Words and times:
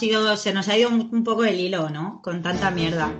sido, 0.00 0.34
se 0.38 0.54
nos 0.54 0.66
ha 0.68 0.78
ido 0.78 0.88
un 0.88 1.22
poco 1.22 1.44
el 1.44 1.60
hilo, 1.60 1.90
¿no? 1.90 2.22
Con 2.22 2.42
tanta 2.42 2.70
mierda. 2.70 3.12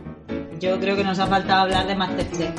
Yo 0.58 0.80
creo 0.80 0.96
que 0.96 1.04
nos 1.04 1.18
ha 1.18 1.26
faltado 1.26 1.64
hablar 1.64 1.87
de 1.87 1.95
Masterchef. 1.95 2.54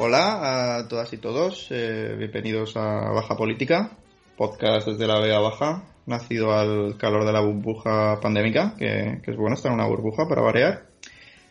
Hola 0.00 0.78
a 0.78 0.88
todas 0.88 1.12
y 1.12 1.18
todos, 1.18 1.68
eh, 1.70 2.16
bienvenidos 2.18 2.76
a 2.76 3.12
Baja 3.12 3.36
Política, 3.36 3.96
podcast 4.36 4.88
desde 4.88 5.06
la 5.06 5.20
Vega 5.20 5.38
Baja, 5.38 5.95
nacido 6.06 6.52
al 6.52 6.96
calor 6.96 7.24
de 7.24 7.32
la 7.32 7.40
burbuja 7.40 8.20
pandémica, 8.20 8.74
que, 8.78 9.20
es 9.24 9.36
bueno 9.36 9.54
estar 9.54 9.70
en 9.70 9.78
una 9.78 9.88
burbuja 9.88 10.28
para 10.28 10.42
variar. 10.42 10.86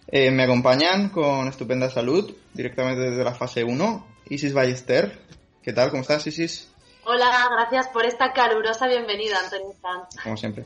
Eh, 0.07 0.31
me 0.31 0.43
acompañan 0.43 1.09
con 1.09 1.47
estupenda 1.47 1.89
salud, 1.89 2.35
directamente 2.53 3.09
desde 3.09 3.23
la 3.23 3.33
fase 3.33 3.63
1, 3.63 4.07
Isis 4.29 4.53
Ballester. 4.53 5.19
¿Qué 5.61 5.73
tal? 5.73 5.89
¿Cómo 5.89 6.01
estás, 6.01 6.25
Isis? 6.27 6.71
Hola, 7.05 7.47
gracias 7.51 7.89
por 7.89 8.05
esta 8.05 8.33
calurosa 8.33 8.87
bienvenida, 8.87 9.39
Antonio 9.43 9.75
Sanz. 9.81 10.23
Como 10.23 10.37
siempre. 10.37 10.65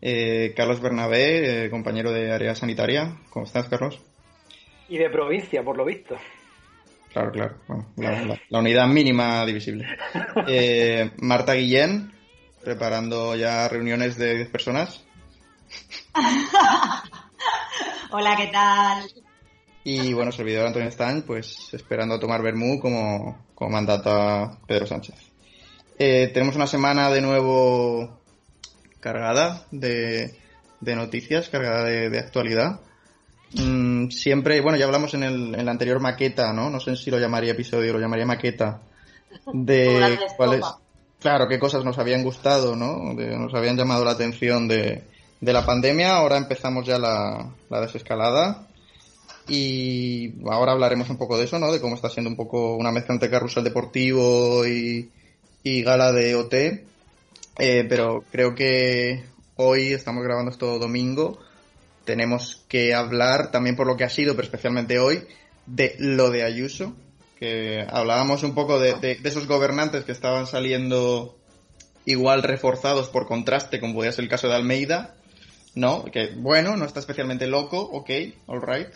Eh, 0.00 0.52
Carlos 0.56 0.80
Bernabé, 0.80 1.68
compañero 1.70 2.12
de 2.12 2.32
área 2.32 2.54
sanitaria. 2.54 3.16
¿Cómo 3.30 3.46
estás, 3.46 3.68
Carlos? 3.68 4.00
Y 4.88 4.98
de 4.98 5.08
provincia, 5.10 5.62
por 5.62 5.76
lo 5.76 5.84
visto. 5.84 6.16
Claro, 7.12 7.30
claro. 7.30 7.54
la, 8.48 8.58
unidad 8.58 8.86
mínima 8.86 9.44
divisible. 9.44 9.86
Eh, 10.48 11.10
Marta 11.18 11.54
Guillén, 11.54 12.12
preparando 12.62 13.34
ya 13.36 13.68
reuniones 13.68 14.16
de 14.16 14.36
10 14.36 14.50
personas. 14.50 15.02
Hola, 18.10 18.36
¿qué 18.36 18.48
tal? 18.48 19.10
Y 19.84 20.12
bueno, 20.12 20.30
servidor 20.30 20.66
Antonio 20.66 20.90
Stein, 20.90 21.22
pues 21.22 21.72
esperando 21.72 22.14
a 22.14 22.20
tomar 22.20 22.42
Bermú 22.42 22.78
como, 22.78 23.46
como 23.54 23.70
mandata 23.70 24.58
Pedro 24.66 24.86
Sánchez. 24.86 25.16
Eh, 25.98 26.30
tenemos 26.32 26.56
una 26.56 26.66
semana 26.66 27.10
de 27.10 27.20
nuevo 27.20 28.20
cargada 29.00 29.66
de, 29.70 30.36
noticias, 30.80 31.48
cargada 31.48 31.84
de 31.84 32.18
actualidad. 32.18 32.80
Mm, 33.54 34.08
siempre, 34.08 34.60
bueno, 34.60 34.78
ya 34.78 34.86
hablamos 34.86 35.12
en, 35.14 35.24
el, 35.24 35.54
en 35.54 35.64
la 35.64 35.72
anterior 35.72 36.00
maqueta, 36.00 36.52
¿no? 36.52 36.70
No 36.70 36.80
sé 36.80 36.96
si 36.96 37.10
lo 37.10 37.18
llamaría 37.18 37.52
episodio, 37.52 37.92
lo 37.92 38.00
llamaría 38.00 38.24
maqueta. 38.24 38.80
De 39.52 40.18
cuáles, 40.36 40.64
claro, 41.22 41.48
qué 41.48 41.58
cosas 41.58 41.84
nos 41.84 41.98
habían 41.98 42.22
gustado, 42.22 42.76
¿no? 42.76 43.14
nos 43.14 43.54
habían 43.54 43.76
llamado 43.76 44.04
la 44.04 44.12
atención 44.12 44.68
de, 44.68 45.04
de 45.40 45.52
la 45.52 45.64
pandemia. 45.64 46.16
Ahora 46.16 46.36
empezamos 46.36 46.86
ya 46.86 46.98
la, 46.98 47.50
la 47.70 47.80
desescalada. 47.80 48.66
Y 49.48 50.34
ahora 50.48 50.72
hablaremos 50.72 51.08
un 51.10 51.16
poco 51.16 51.36
de 51.36 51.44
eso, 51.44 51.58
¿no? 51.58 51.72
De 51.72 51.80
cómo 51.80 51.96
está 51.96 52.08
siendo 52.08 52.30
un 52.30 52.36
poco 52.36 52.76
una 52.76 52.92
mezcla 52.92 53.14
entre 53.14 53.30
carrusel 53.30 53.64
deportivo 53.64 54.66
y, 54.66 55.10
y 55.64 55.82
gala 55.82 56.12
de 56.12 56.34
OT. 56.36 56.54
Eh, 56.54 57.86
pero 57.88 58.22
creo 58.30 58.54
que 58.54 59.24
hoy 59.56 59.92
estamos 59.92 60.22
grabando 60.22 60.52
esto 60.52 60.78
domingo 60.78 61.38
tenemos 62.04 62.64
que 62.68 62.94
hablar 62.94 63.50
también 63.50 63.76
por 63.76 63.86
lo 63.86 63.96
que 63.96 64.04
ha 64.04 64.10
sido, 64.10 64.34
pero 64.34 64.46
especialmente 64.46 64.98
hoy, 64.98 65.24
de 65.66 65.94
lo 65.98 66.30
de 66.30 66.44
Ayuso, 66.44 66.94
que 67.42 67.84
hablábamos 67.90 68.44
un 68.44 68.54
poco 68.54 68.78
de, 68.78 69.18
esos 69.24 69.48
gobernantes 69.48 70.04
que 70.04 70.12
estaban 70.12 70.46
saliendo 70.46 71.36
igual 72.04 72.44
reforzados 72.44 73.08
por 73.08 73.26
contraste, 73.26 73.80
como 73.80 73.94
podía 73.94 74.12
ser 74.12 74.22
el 74.22 74.30
caso 74.30 74.46
de 74.46 74.54
Almeida, 74.54 75.16
¿no? 75.74 76.04
Que 76.04 76.34
bueno, 76.36 76.76
no 76.76 76.84
está 76.84 77.00
especialmente 77.00 77.48
loco, 77.48 77.80
ok, 77.80 78.10
alright. 78.46 78.90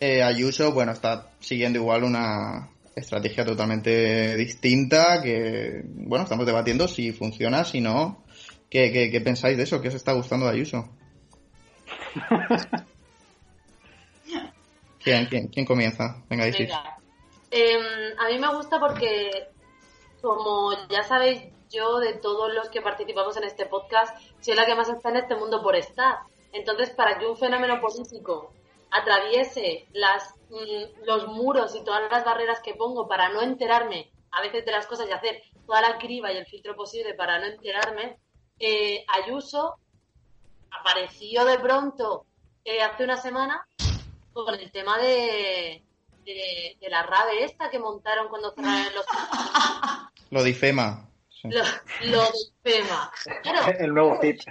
Eh, 0.00 0.22
Ayuso, 0.22 0.72
bueno, 0.72 0.92
está 0.92 1.28
siguiendo 1.40 1.78
igual 1.78 2.04
una 2.04 2.70
estrategia 2.96 3.44
totalmente 3.44 4.34
distinta, 4.36 5.20
que, 5.22 5.82
bueno, 5.84 6.24
estamos 6.24 6.46
debatiendo 6.46 6.88
si 6.88 7.12
funciona, 7.12 7.66
si 7.66 7.82
no. 7.82 8.24
¿Qué, 8.70 8.92
qué, 8.92 9.10
qué 9.10 9.20
pensáis 9.20 9.58
de 9.58 9.64
eso? 9.64 9.82
¿Qué 9.82 9.88
os 9.88 9.94
está 9.94 10.14
gustando 10.14 10.46
de 10.46 10.52
Ayuso? 10.52 10.88
¿Quién, 15.04 15.26
quién, 15.26 15.66
comienza? 15.66 16.22
Venga, 16.30 16.46
em, 17.54 18.18
a 18.18 18.28
mí 18.28 18.38
me 18.38 18.54
gusta 18.54 18.80
porque, 18.80 19.48
como 20.20 20.72
ya 20.88 21.04
sabéis, 21.04 21.42
yo 21.70 21.98
de 21.98 22.14
todos 22.14 22.52
los 22.52 22.68
que 22.68 22.82
participamos 22.82 23.36
en 23.36 23.44
este 23.44 23.66
podcast, 23.66 24.16
soy 24.40 24.54
la 24.54 24.66
que 24.66 24.74
más 24.74 24.88
está 24.88 25.10
en 25.10 25.16
este 25.16 25.36
mundo 25.36 25.62
por 25.62 25.76
estar. 25.76 26.18
Entonces, 26.52 26.90
para 26.90 27.18
que 27.18 27.26
un 27.26 27.36
fenómeno 27.36 27.80
político 27.80 28.52
atraviese 28.90 29.86
las, 29.92 30.34
mm, 30.50 31.04
los 31.04 31.28
muros 31.28 31.74
y 31.74 31.84
todas 31.84 32.10
las 32.10 32.24
barreras 32.24 32.60
que 32.60 32.74
pongo 32.74 33.06
para 33.06 33.28
no 33.28 33.40
enterarme 33.40 34.10
a 34.32 34.40
veces 34.40 34.64
de 34.64 34.72
las 34.72 34.86
cosas 34.86 35.08
y 35.08 35.12
hacer 35.12 35.42
toda 35.66 35.80
la 35.80 35.98
criba 35.98 36.32
y 36.32 36.36
el 36.36 36.46
filtro 36.46 36.74
posible 36.74 37.14
para 37.14 37.38
no 37.38 37.46
enterarme, 37.46 38.18
eh, 38.58 39.04
Ayuso 39.08 39.76
apareció 40.70 41.44
de 41.44 41.58
pronto 41.58 42.26
eh, 42.64 42.82
hace 42.82 43.04
una 43.04 43.16
semana 43.16 43.66
con 44.32 44.54
el 44.54 44.70
tema 44.72 44.98
de, 44.98 45.84
de, 46.24 46.76
la 46.88 47.02
rave 47.02 47.44
esta 47.44 47.70
que 47.70 47.78
montaron 47.78 48.28
cuando 48.28 48.52
cerraron 48.52 48.94
los... 48.94 49.06
Lo 50.30 50.42
difema. 50.42 51.08
Lo, 51.44 51.62
lo 52.04 52.22
difema. 52.32 53.12
el 53.78 53.94
nuevo 53.94 54.18
hit. 54.20 54.42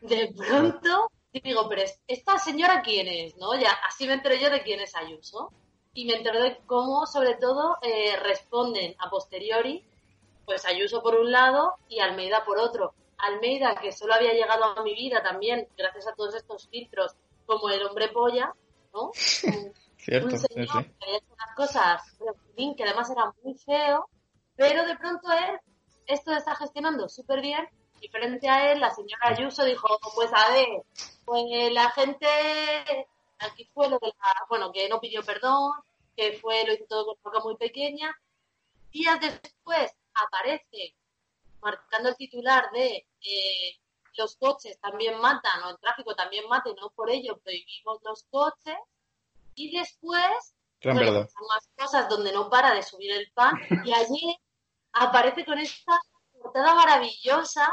De 0.00 0.32
pronto 0.36 1.10
digo, 1.32 1.68
pero 1.68 1.82
¿esta 2.08 2.38
señora 2.38 2.82
quién 2.82 3.06
es? 3.06 3.36
¿No? 3.36 3.54
Ya, 3.54 3.70
así 3.88 4.06
me 4.06 4.14
entero 4.14 4.34
yo 4.34 4.50
de 4.50 4.62
quién 4.62 4.80
es 4.80 4.96
Ayuso. 4.96 5.52
Y 5.92 6.04
me 6.04 6.14
entero 6.14 6.42
de 6.42 6.58
cómo, 6.66 7.06
sobre 7.06 7.34
todo, 7.34 7.78
eh, 7.82 8.16
responden 8.16 8.94
a 8.98 9.10
posteriori, 9.10 9.84
pues 10.44 10.64
Ayuso 10.64 11.02
por 11.02 11.16
un 11.16 11.30
lado 11.30 11.74
y 11.88 12.00
Almeida 12.00 12.44
por 12.44 12.58
otro. 12.58 12.94
Almeida, 13.18 13.74
que 13.74 13.92
solo 13.92 14.14
había 14.14 14.32
llegado 14.32 14.64
a 14.64 14.82
mi 14.82 14.94
vida 14.94 15.22
también 15.22 15.68
gracias 15.76 16.06
a 16.06 16.14
todos 16.14 16.34
estos 16.34 16.68
filtros, 16.68 17.14
como 17.44 17.68
el 17.68 17.84
hombre 17.84 18.08
polla, 18.08 18.54
¿no? 18.94 19.10
Cierto, 20.02 20.34
un 20.34 20.38
señor 20.38 20.66
que 20.66 21.04
había 21.04 21.18
hecho 21.18 21.32
unas 21.34 21.54
cosas, 21.54 22.02
que 22.76 22.84
además 22.84 23.10
era 23.10 23.32
muy 23.42 23.54
feo, 23.54 24.08
pero 24.56 24.86
de 24.86 24.96
pronto 24.96 25.30
él 25.32 25.58
esto 26.06 26.32
está 26.32 26.56
gestionando 26.56 27.08
súper 27.08 27.40
bien 27.40 27.68
y 28.00 28.08
frente 28.08 28.48
a 28.48 28.72
él 28.72 28.80
la 28.80 28.90
señora 28.90 29.28
Ayuso 29.28 29.64
dijo, 29.64 29.86
pues 30.14 30.30
a 30.32 30.52
ver, 30.52 30.68
pues 31.24 31.44
la 31.72 31.90
gente, 31.90 32.26
aquí 33.38 33.68
fue 33.72 33.88
lo 33.88 33.98
de 33.98 34.08
la, 34.08 34.46
bueno, 34.48 34.72
que 34.72 34.88
no 34.88 35.00
pidió 35.00 35.22
perdón, 35.22 35.72
que 36.16 36.38
fue, 36.38 36.64
lo 36.66 36.74
hizo 36.74 36.86
todo 36.88 37.06
con 37.06 37.22
boca 37.22 37.40
muy 37.44 37.56
pequeña. 37.56 38.14
Días 38.90 39.20
después 39.20 39.92
aparece 40.14 40.96
marcando 41.60 42.08
el 42.08 42.16
titular 42.16 42.70
de 42.72 43.06
eh, 43.22 43.78
los 44.16 44.36
coches 44.36 44.78
también 44.80 45.18
matan 45.20 45.62
o 45.64 45.70
el 45.70 45.78
tráfico 45.78 46.14
también 46.14 46.48
mata 46.48 46.70
y 46.70 46.74
no 46.74 46.90
por 46.90 47.10
ello 47.10 47.38
prohibimos 47.38 48.00
los 48.02 48.24
coches. 48.24 48.78
Y 49.60 49.76
después, 49.76 50.54
bueno, 50.82 51.12
más 51.48 51.68
cosas 51.76 52.08
donde 52.08 52.32
no 52.32 52.48
para 52.48 52.72
de 52.72 52.82
subir 52.82 53.12
el 53.12 53.30
pan 53.32 53.52
y 53.84 53.92
allí 53.92 54.34
aparece 54.92 55.44
con 55.44 55.58
esta 55.58 56.00
portada 56.32 56.74
maravillosa 56.74 57.70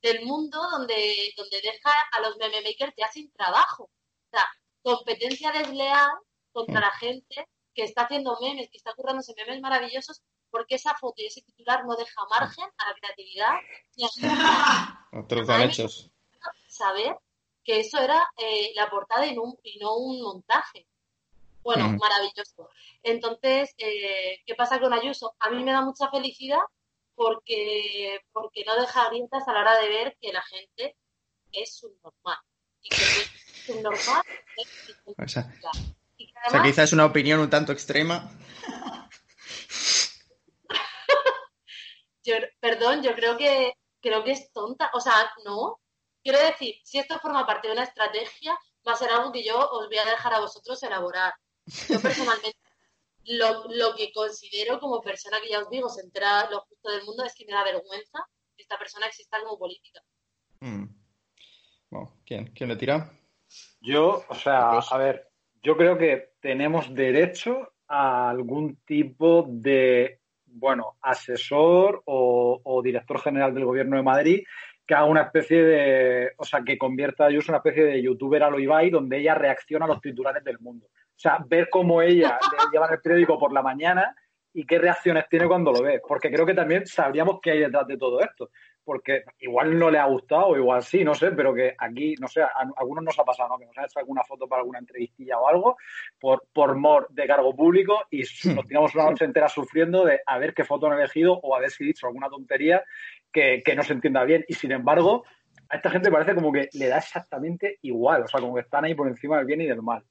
del 0.00 0.24
mundo 0.24 0.62
donde, 0.70 1.32
donde 1.36 1.60
deja 1.60 1.90
a 2.12 2.20
los 2.20 2.36
meme 2.36 2.60
makers 2.62 2.94
ya 2.96 3.08
sin 3.08 3.32
trabajo. 3.32 3.84
O 3.84 4.30
sea, 4.30 4.46
competencia 4.82 5.50
desleal 5.50 6.12
contra 6.52 6.80
la 6.80 6.92
gente 6.92 7.48
que 7.74 7.82
está 7.82 8.02
haciendo 8.02 8.38
memes, 8.40 8.70
que 8.70 8.76
está 8.76 8.94
currándose 8.94 9.34
memes 9.36 9.60
maravillosos 9.60 10.22
porque 10.50 10.76
esa 10.76 10.94
foto 10.94 11.14
y 11.20 11.26
ese 11.26 11.42
titular 11.42 11.84
no 11.84 11.96
deja 11.96 12.24
margen 12.30 12.68
a 12.78 12.88
la 12.90 12.94
creatividad 12.94 13.54
ni 13.96 14.04
a 14.04 15.08
Otros 15.12 15.48
han 15.48 15.62
hechos. 15.62 16.12
Saber 16.68 17.18
que 17.64 17.80
eso 17.80 17.98
era 17.98 18.24
eh, 18.36 18.70
la 18.76 18.88
portada 18.88 19.26
y 19.26 19.34
no, 19.34 19.42
un, 19.42 19.58
y 19.64 19.80
no 19.80 19.96
un 19.96 20.22
montaje. 20.22 20.86
Bueno, 21.64 21.88
mm. 21.88 21.96
maravilloso. 21.96 22.68
Entonces, 23.02 23.74
eh, 23.78 24.42
¿qué 24.46 24.54
pasa 24.54 24.78
con 24.78 24.92
Ayuso? 24.92 25.34
A 25.40 25.50
mí 25.50 25.64
me 25.64 25.72
da 25.72 25.80
mucha 25.80 26.10
felicidad 26.10 26.60
porque, 27.14 28.20
porque 28.32 28.64
no 28.66 28.76
deja 28.80 29.08
grietas 29.08 29.48
a 29.48 29.52
la 29.52 29.60
hora 29.60 29.80
de 29.80 29.88
ver 29.88 30.16
que 30.20 30.32
la 30.32 30.42
gente 30.42 30.96
es 31.52 31.74
subnormal. 31.74 32.38
Y 32.82 32.90
que 32.90 33.02
es 33.02 33.30
subnormal 33.66 34.22
es 34.58 34.94
o 35.06 35.28
sea, 35.28 35.50
o 36.46 36.50
sea, 36.50 36.62
quizás 36.62 36.84
es 36.84 36.92
una 36.92 37.06
opinión 37.06 37.40
un 37.40 37.48
tanto 37.48 37.72
extrema. 37.72 38.30
yo, 42.24 42.34
perdón, 42.60 43.02
yo 43.02 43.14
creo 43.14 43.38
que 43.38 43.72
creo 44.02 44.22
que 44.22 44.32
es 44.32 44.52
tonta. 44.52 44.90
O 44.92 45.00
sea, 45.00 45.14
no. 45.44 45.80
Quiero 46.22 46.38
decir, 46.38 46.74
si 46.84 46.98
esto 46.98 47.18
forma 47.20 47.46
parte 47.46 47.68
de 47.68 47.74
una 47.74 47.84
estrategia, 47.84 48.58
va 48.86 48.92
a 48.92 48.96
ser 48.96 49.10
algo 49.10 49.32
que 49.32 49.44
yo 49.44 49.58
os 49.58 49.88
voy 49.88 49.98
a 49.98 50.04
dejar 50.04 50.34
a 50.34 50.40
vosotros 50.40 50.82
elaborar. 50.82 51.34
Yo 51.66 52.00
personalmente 52.00 52.58
lo, 53.26 53.64
lo 53.70 53.94
que 53.96 54.12
considero 54.12 54.78
como 54.78 55.00
persona 55.00 55.40
que 55.40 55.50
ya 55.50 55.60
os 55.60 55.70
digo, 55.70 55.88
se 55.88 56.02
entera 56.02 56.50
lo 56.50 56.60
justo 56.62 56.90
del 56.90 57.04
mundo, 57.04 57.24
es 57.24 57.34
que 57.34 57.46
me 57.46 57.52
da 57.52 57.64
vergüenza 57.64 58.18
que 58.56 58.62
esta 58.62 58.78
persona 58.78 59.06
exista 59.06 59.40
como 59.42 59.58
política. 59.58 60.00
Mm. 60.60 60.84
Bueno, 61.90 62.18
¿quién? 62.24 62.46
¿Quién 62.48 62.68
le 62.68 62.76
tira? 62.76 63.10
Yo, 63.80 64.24
o 64.28 64.34
sea, 64.34 64.70
a 64.78 64.98
ver, 64.98 65.30
yo 65.62 65.76
creo 65.76 65.96
que 65.96 66.34
tenemos 66.40 66.92
derecho 66.94 67.72
a 67.86 68.30
algún 68.30 68.76
tipo 68.84 69.46
de, 69.48 70.20
bueno, 70.46 70.96
asesor 71.00 72.02
o, 72.06 72.60
o 72.62 72.82
director 72.82 73.20
general 73.20 73.54
del 73.54 73.64
gobierno 73.64 73.96
de 73.96 74.02
Madrid 74.02 74.44
que 74.86 74.94
haga 74.94 75.06
una 75.06 75.22
especie 75.22 75.62
de, 75.62 76.32
o 76.36 76.44
sea, 76.44 76.62
que 76.62 76.76
convierta 76.76 77.24
a 77.24 77.28
Ayuso 77.28 77.46
en 77.46 77.54
una 77.54 77.58
especie 77.58 77.84
de 77.84 78.02
youtuber 78.02 78.42
a 78.42 78.50
lo 78.50 78.60
Ibai 78.60 78.90
donde 78.90 79.18
ella 79.18 79.34
reacciona 79.34 79.86
a 79.86 79.88
los 79.88 80.00
titulares 80.00 80.44
del 80.44 80.58
mundo. 80.58 80.88
O 81.16 81.18
sea, 81.18 81.38
ver 81.46 81.68
cómo 81.70 82.02
ella 82.02 82.38
le 82.52 82.70
lleva 82.72 82.88
el 82.88 83.00
periódico 83.00 83.38
por 83.38 83.52
la 83.52 83.62
mañana 83.62 84.14
y 84.52 84.64
qué 84.66 84.78
reacciones 84.78 85.28
tiene 85.28 85.46
cuando 85.48 85.72
lo 85.72 85.82
ve. 85.82 86.00
Porque 86.06 86.30
creo 86.30 86.46
que 86.46 86.54
también 86.54 86.86
sabríamos 86.86 87.38
qué 87.42 87.52
hay 87.52 87.60
detrás 87.60 87.86
de 87.86 87.96
todo 87.96 88.20
esto. 88.20 88.50
Porque 88.84 89.22
igual 89.38 89.78
no 89.78 89.90
le 89.90 89.98
ha 89.98 90.04
gustado, 90.04 90.48
o 90.48 90.56
igual 90.58 90.82
sí, 90.82 91.02
no 91.04 91.14
sé, 91.14 91.30
pero 91.32 91.54
que 91.54 91.74
aquí, 91.78 92.14
no 92.20 92.28
sé, 92.28 92.42
a, 92.42 92.48
a 92.48 92.68
algunos 92.76 93.02
nos 93.02 93.18
ha 93.18 93.24
pasado, 93.24 93.48
¿no? 93.48 93.58
Que 93.58 93.64
nos 93.64 93.78
han 93.78 93.86
hecho 93.86 93.98
alguna 93.98 94.22
foto 94.24 94.46
para 94.46 94.60
alguna 94.60 94.78
entrevistilla 94.78 95.38
o 95.40 95.48
algo, 95.48 95.76
por, 96.20 96.44
por 96.52 96.76
mor 96.76 97.06
de 97.08 97.26
cargo 97.26 97.56
público, 97.56 98.02
y 98.10 98.24
su- 98.24 98.54
nos 98.54 98.66
tiramos 98.66 98.94
una 98.94 99.04
noche 99.06 99.24
entera 99.24 99.48
sufriendo 99.48 100.04
de 100.04 100.20
a 100.26 100.38
ver 100.38 100.52
qué 100.52 100.64
foto 100.64 100.86
han 100.86 100.98
elegido 100.98 101.32
o 101.42 101.56
a 101.56 101.60
ver 101.60 101.70
si 101.70 101.82
he 101.82 101.86
dicho 101.86 102.06
alguna 102.06 102.28
tontería 102.28 102.84
que, 103.32 103.62
que 103.64 103.74
no 103.74 103.82
se 103.82 103.94
entienda 103.94 104.22
bien. 104.24 104.44
Y 104.48 104.52
sin 104.52 104.70
embargo, 104.72 105.24
a 105.70 105.76
esta 105.76 105.88
gente 105.88 106.10
parece 106.10 106.34
como 106.34 106.52
que 106.52 106.68
le 106.74 106.88
da 106.88 106.98
exactamente 106.98 107.78
igual, 107.80 108.24
o 108.24 108.28
sea, 108.28 108.38
como 108.40 108.54
que 108.54 108.60
están 108.60 108.84
ahí 108.84 108.94
por 108.94 109.08
encima 109.08 109.38
del 109.38 109.46
bien 109.46 109.62
y 109.62 109.66
del 109.66 109.80
mal. 109.80 110.04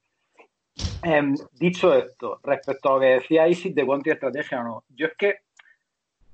Em, 1.06 1.34
dicho 1.52 1.92
esto, 1.92 2.40
respecto 2.42 2.88
a 2.88 2.92
lo 2.94 3.00
que 3.00 3.06
decía 3.06 3.46
Isis 3.46 3.74
de 3.74 3.84
cuánto 3.84 4.10
estrategia 4.10 4.60
o 4.60 4.64
no, 4.64 4.84
yo 4.88 5.06
es 5.08 5.12
que 5.18 5.40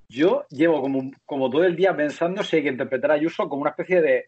yo 0.09 0.45
llevo 0.49 0.81
como, 0.81 1.11
como 1.27 1.51
todo 1.51 1.65
el 1.65 1.75
día 1.75 1.97
pensando 1.97 2.45
si 2.45 2.57
hay 2.57 2.63
que 2.63 2.69
interpretar 2.69 3.11
a 3.11 3.15
Ayuso 3.15 3.49
como 3.49 3.63
una 3.63 3.71
especie 3.71 4.01
de 4.01 4.27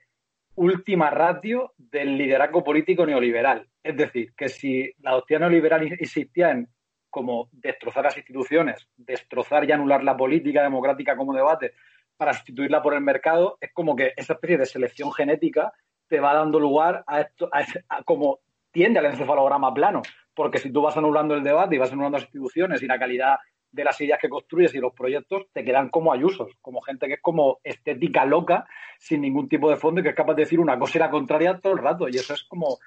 última 0.56 1.10
ratio 1.10 1.74
del 1.78 2.18
liderazgo 2.18 2.64
político 2.64 3.06
neoliberal. 3.06 3.68
Es 3.84 3.96
decir, 3.96 4.32
que 4.36 4.48
si 4.48 4.92
la 4.98 5.12
doctrina 5.12 5.40
neoliberal 5.40 5.84
insistía 6.00 6.50
en 6.50 6.68
como 7.08 7.48
destrozar 7.52 8.04
las 8.04 8.16
instituciones, 8.16 8.88
destrozar 8.96 9.64
y 9.64 9.70
anular 9.70 10.02
la 10.02 10.16
política 10.16 10.62
democrática 10.62 11.16
como 11.16 11.34
debate 11.34 11.74
para 12.16 12.32
sustituirla 12.32 12.82
por 12.82 12.94
el 12.94 13.00
mercado, 13.00 13.58
es 13.60 13.72
como 13.72 13.94
que 13.94 14.12
esa 14.16 14.32
especie 14.32 14.58
de 14.58 14.66
selección 14.66 15.12
genética 15.12 15.72
te 16.08 16.18
va 16.18 16.34
dando 16.34 16.58
lugar 16.58 17.04
a 17.06 17.20
esto, 17.20 17.48
a 17.52 18.02
como 18.02 18.40
tiende 18.72 18.98
al 18.98 19.06
encefalograma 19.06 19.72
plano, 19.72 20.02
porque 20.34 20.58
si 20.58 20.72
tú 20.72 20.82
vas 20.82 20.96
anulando 20.96 21.34
el 21.34 21.44
debate 21.44 21.76
y 21.76 21.78
vas 21.78 21.92
anulando 21.92 22.19
las 22.19 22.26
instituciones 22.26 22.82
y 22.82 22.86
la 22.86 22.98
calidad 22.98 23.36
de 23.70 23.84
las 23.84 24.00
ideas 24.00 24.19
que 24.20 24.28
construyes 24.28 24.74
y 24.74 24.78
los 24.78 24.92
proyectos 24.92 25.46
te 25.52 25.64
quedan 25.64 25.88
como 25.88 26.12
ayusos, 26.12 26.52
como 26.60 26.82
gente 26.82 27.06
que 27.06 27.14
es 27.14 27.22
como 27.22 27.58
estética 27.64 28.24
loca, 28.26 28.66
sin 28.98 29.22
ningún 29.22 29.48
tipo 29.48 29.70
de 29.70 29.76
fondo 29.76 30.00
y 30.00 30.04
que 30.04 30.10
es 30.10 30.14
capaz 30.14 30.34
de 30.34 30.42
decir 30.42 30.60
una 30.60 30.78
cosa 30.78 30.98
y 30.98 31.00
la 31.00 31.10
contraria 31.10 31.58
todo 31.58 31.72
el 31.72 31.78
rato. 31.78 32.08
Y 32.08 32.16
eso 32.16 32.34
es 32.34 32.44
como, 32.44 32.78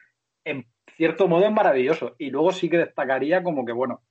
en 0.44 0.66
cierto 0.96 1.28
modo, 1.28 1.46
es 1.46 1.52
maravilloso. 1.52 2.16
Y 2.20 2.30
luego 2.30 2.52
sí 2.52 2.70
que 2.70 2.78
destacaría 2.78 3.42
como 3.42 3.66
que, 3.66 3.72
bueno, 3.72 4.02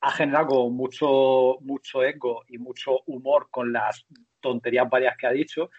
ha 0.00 0.10
generado 0.10 0.48
como 0.48 0.70
mucho, 0.70 1.58
mucho 1.60 2.02
eco 2.02 2.42
y 2.48 2.58
mucho 2.58 3.00
humor 3.06 3.48
con 3.50 3.72
las 3.72 4.04
tonterías 4.40 4.90
varias 4.90 5.16
que 5.16 5.26
ha 5.28 5.32
dicho, 5.32 5.70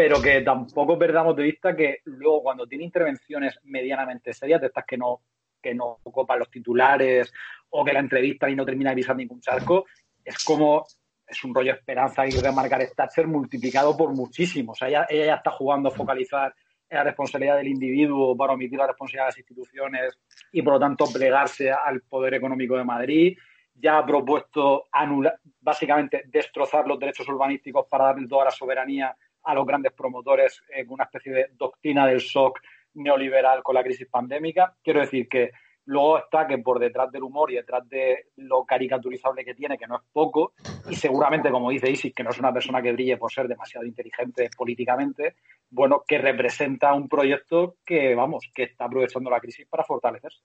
pero 0.00 0.22
que 0.22 0.40
tampoco 0.40 0.98
perdamos 0.98 1.36
de 1.36 1.42
vista 1.42 1.76
que 1.76 1.98
luego 2.04 2.42
cuando 2.42 2.66
tiene 2.66 2.84
intervenciones 2.84 3.60
medianamente 3.64 4.32
serias, 4.32 4.58
de 4.58 4.68
estas 4.68 4.86
que 4.86 4.96
no, 4.96 5.20
que 5.60 5.74
no 5.74 5.98
copan 6.02 6.38
los 6.38 6.50
titulares 6.50 7.30
o 7.68 7.84
que 7.84 7.92
la 7.92 8.00
entrevistan 8.00 8.50
y 8.50 8.56
no 8.56 8.64
termina 8.64 8.88
de 8.88 8.96
pisar 8.96 9.14
ningún 9.14 9.42
charco, 9.42 9.84
es 10.24 10.42
como 10.42 10.86
es 11.26 11.44
un 11.44 11.54
rollo 11.54 11.74
esperanza 11.74 12.26
y 12.26 12.30
de 12.30 12.50
Margaret 12.50 12.94
Thatcher 12.96 13.26
multiplicado 13.26 13.94
por 13.94 14.14
muchísimo. 14.14 14.72
O 14.72 14.74
sea, 14.74 14.88
ella, 14.88 15.06
ella 15.10 15.26
ya 15.26 15.34
está 15.34 15.50
jugando 15.50 15.90
a 15.90 15.92
focalizar 15.92 16.54
en 16.88 16.96
la 16.96 17.04
responsabilidad 17.04 17.58
del 17.58 17.68
individuo 17.68 18.34
para 18.34 18.54
omitir 18.54 18.78
la 18.78 18.86
responsabilidad 18.86 19.24
de 19.24 19.28
las 19.32 19.38
instituciones 19.38 20.18
y 20.50 20.62
por 20.62 20.72
lo 20.72 20.80
tanto 20.80 21.04
plegarse 21.12 21.72
al 21.72 22.00
poder 22.08 22.32
económico 22.32 22.74
de 22.74 22.84
Madrid. 22.84 23.36
Ya 23.74 23.98
ha 23.98 24.06
propuesto 24.06 24.88
anular, 24.90 25.38
básicamente 25.60 26.22
destrozar 26.26 26.86
los 26.86 26.98
derechos 26.98 27.28
urbanísticos 27.28 27.84
para 27.86 28.06
darle 28.06 28.26
toda 28.26 28.46
la 28.46 28.50
soberanía 28.50 29.14
a 29.42 29.54
los 29.54 29.66
grandes 29.66 29.92
promotores 29.92 30.62
en 30.68 30.90
una 30.90 31.04
especie 31.04 31.32
de 31.32 31.46
doctrina 31.52 32.06
del 32.06 32.18
shock 32.18 32.60
neoliberal 32.94 33.62
con 33.62 33.74
la 33.74 33.82
crisis 33.82 34.08
pandémica. 34.08 34.74
Quiero 34.82 35.00
decir 35.00 35.28
que 35.28 35.50
luego 35.86 36.18
está 36.18 36.46
que 36.46 36.58
por 36.58 36.78
detrás 36.78 37.10
del 37.10 37.22
humor 37.22 37.50
y 37.50 37.56
detrás 37.56 37.88
de 37.88 38.26
lo 38.36 38.64
caricaturizable 38.64 39.44
que 39.44 39.54
tiene, 39.54 39.78
que 39.78 39.86
no 39.86 39.96
es 39.96 40.02
poco, 40.12 40.52
y 40.88 40.94
seguramente, 40.94 41.50
como 41.50 41.70
dice 41.70 41.90
Isis, 41.90 42.14
que 42.14 42.22
no 42.22 42.30
es 42.30 42.38
una 42.38 42.52
persona 42.52 42.82
que 42.82 42.92
brille 42.92 43.16
por 43.16 43.32
ser 43.32 43.48
demasiado 43.48 43.86
inteligente 43.86 44.50
políticamente, 44.56 45.36
bueno, 45.70 46.04
que 46.06 46.18
representa 46.18 46.94
un 46.94 47.08
proyecto 47.08 47.76
que, 47.84 48.14
vamos, 48.14 48.48
que 48.54 48.64
está 48.64 48.84
aprovechando 48.84 49.30
la 49.30 49.40
crisis 49.40 49.66
para 49.66 49.84
fortalecerse. 49.84 50.40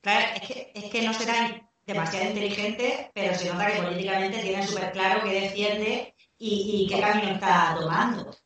Claro, 0.00 0.26
es 0.36 0.48
que, 0.48 0.72
es 0.74 0.84
que 0.84 1.02
no 1.02 1.12
será 1.12 1.68
demasiado 1.86 2.28
inteligente, 2.28 3.10
pero 3.14 3.34
se 3.34 3.52
nota 3.52 3.72
que 3.72 3.82
políticamente 3.82 4.38
tiene 4.40 4.62
súper 4.64 4.92
claro 4.92 5.22
qué 5.24 5.40
defiende 5.40 6.15
y, 6.38 6.86
qué 6.88 7.00
camino 7.00 7.32
está 7.32 7.76
tomando. 7.78 8.36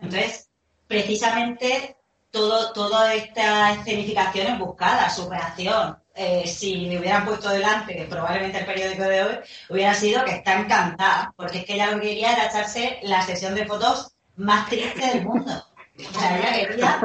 Entonces, 0.00 0.48
precisamente 0.86 1.96
todo, 2.30 2.72
toda 2.72 3.14
esta 3.14 3.72
escenificación 3.72 4.46
es 4.48 4.58
buscada, 4.58 5.10
su 5.10 5.28
reacción. 5.28 5.98
Eh, 6.14 6.46
si 6.46 6.86
le 6.86 6.98
hubieran 6.98 7.24
puesto 7.24 7.48
delante, 7.48 7.96
que 7.96 8.04
probablemente 8.04 8.58
el 8.58 8.66
periódico 8.66 9.04
de 9.04 9.22
hoy, 9.22 9.38
hubiera 9.68 9.94
sido 9.94 10.24
que 10.24 10.32
está 10.32 10.58
encantada, 10.58 11.32
porque 11.36 11.58
es 11.58 11.64
que 11.64 11.74
ella 11.74 11.92
lo 11.92 12.00
que 12.00 12.08
quería 12.08 12.32
era 12.32 12.46
echarse 12.46 12.98
la 13.02 13.22
sesión 13.22 13.54
de 13.54 13.66
fotos 13.66 14.12
más 14.36 14.68
triste 14.68 15.06
del 15.06 15.24
mundo. 15.24 15.64
O 15.98 16.18
sea, 16.18 16.38
ella 16.38 16.68
quería 16.68 17.00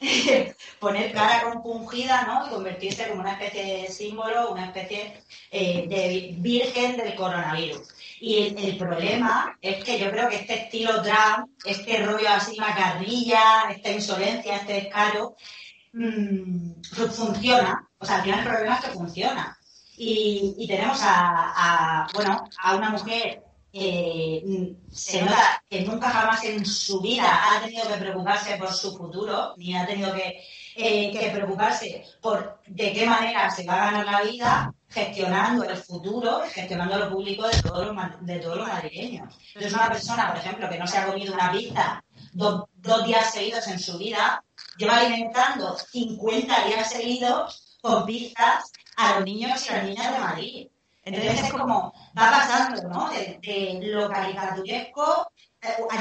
poner 0.80 1.12
cara 1.12 1.42
compungida, 1.42 2.22
¿no? 2.22 2.46
Y 2.46 2.50
convertirse 2.50 3.08
como 3.08 3.20
una 3.20 3.32
especie 3.32 3.82
de 3.82 3.88
símbolo, 3.88 4.50
una 4.50 4.66
especie 4.66 5.22
eh, 5.50 5.86
de 5.88 6.34
virgen 6.38 6.96
del 6.96 7.14
coronavirus. 7.14 7.88
Y 8.20 8.54
el, 8.56 8.78
problema 8.78 9.56
es 9.60 9.84
que 9.84 9.98
yo 9.98 10.10
creo 10.10 10.28
que 10.28 10.36
este 10.36 10.64
estilo 10.64 11.02
Trump, 11.02 11.50
este 11.64 12.04
rollo 12.04 12.28
así 12.30 12.58
macarrilla, 12.58 13.70
esta 13.70 13.92
insolencia, 13.92 14.56
este 14.56 14.72
descaro, 14.72 15.36
mmm, 15.92 16.72
funciona. 17.12 17.88
O 17.98 18.06
sea, 18.06 18.24
el 18.24 18.44
problema 18.44 18.76
es 18.76 18.84
que 18.84 18.90
funciona. 18.90 19.58
Y, 19.98 20.54
y 20.58 20.66
tenemos 20.66 20.98
a, 21.02 22.06
bueno, 22.14 22.44
a 22.62 22.76
una 22.76 22.90
mujer 22.90 23.45
eh, 23.78 24.74
se 24.90 25.22
nota 25.22 25.62
que 25.68 25.82
nunca 25.82 26.08
jamás 26.10 26.42
en 26.44 26.64
su 26.64 27.00
vida 27.00 27.28
ha 27.28 27.60
tenido 27.60 27.86
que 27.88 27.98
preocuparse 27.98 28.56
por 28.56 28.72
su 28.72 28.96
futuro, 28.96 29.54
ni 29.58 29.76
ha 29.76 29.86
tenido 29.86 30.14
que, 30.14 30.42
eh, 30.76 31.10
que 31.12 31.30
preocuparse 31.30 32.04
por 32.22 32.60
de 32.66 32.92
qué 32.92 33.06
manera 33.06 33.50
se 33.50 33.66
va 33.66 33.74
a 33.74 33.90
ganar 33.90 34.06
la 34.06 34.22
vida 34.22 34.74
gestionando 34.88 35.64
el 35.64 35.76
futuro, 35.76 36.42
gestionando 36.50 36.98
lo 36.98 37.10
público 37.10 37.46
de 37.48 37.60
todos 37.60 37.86
los, 37.86 37.96
de 38.20 38.38
todos 38.38 38.56
los 38.56 38.68
madrileños. 38.68 39.34
Entonces, 39.48 39.72
una 39.74 39.88
persona, 39.88 40.28
por 40.28 40.38
ejemplo, 40.38 40.68
que 40.70 40.78
no 40.78 40.86
se 40.86 40.98
ha 40.98 41.06
comido 41.06 41.34
una 41.34 41.52
pizza 41.52 42.02
do, 42.32 42.68
dos 42.76 43.04
días 43.04 43.32
seguidos 43.32 43.66
en 43.68 43.78
su 43.78 43.98
vida, 43.98 44.42
lleva 44.78 44.98
alimentando 44.98 45.76
50 45.76 46.64
días 46.66 46.90
seguidos 46.90 47.78
con 47.82 48.06
pizzas 48.06 48.72
a 48.96 49.16
los 49.16 49.24
niños 49.24 49.66
y 49.66 49.72
las 49.72 49.84
niñas 49.84 50.12
de 50.12 50.18
Madrid. 50.18 50.68
Entonces 51.06 51.40
es 51.40 51.52
como, 51.52 51.92
va 52.18 52.30
pasando, 52.32 52.88
¿no? 52.88 53.08
De, 53.10 53.38
de 53.40 53.80
lo 53.92 54.10
caricaturesco, 54.10 55.30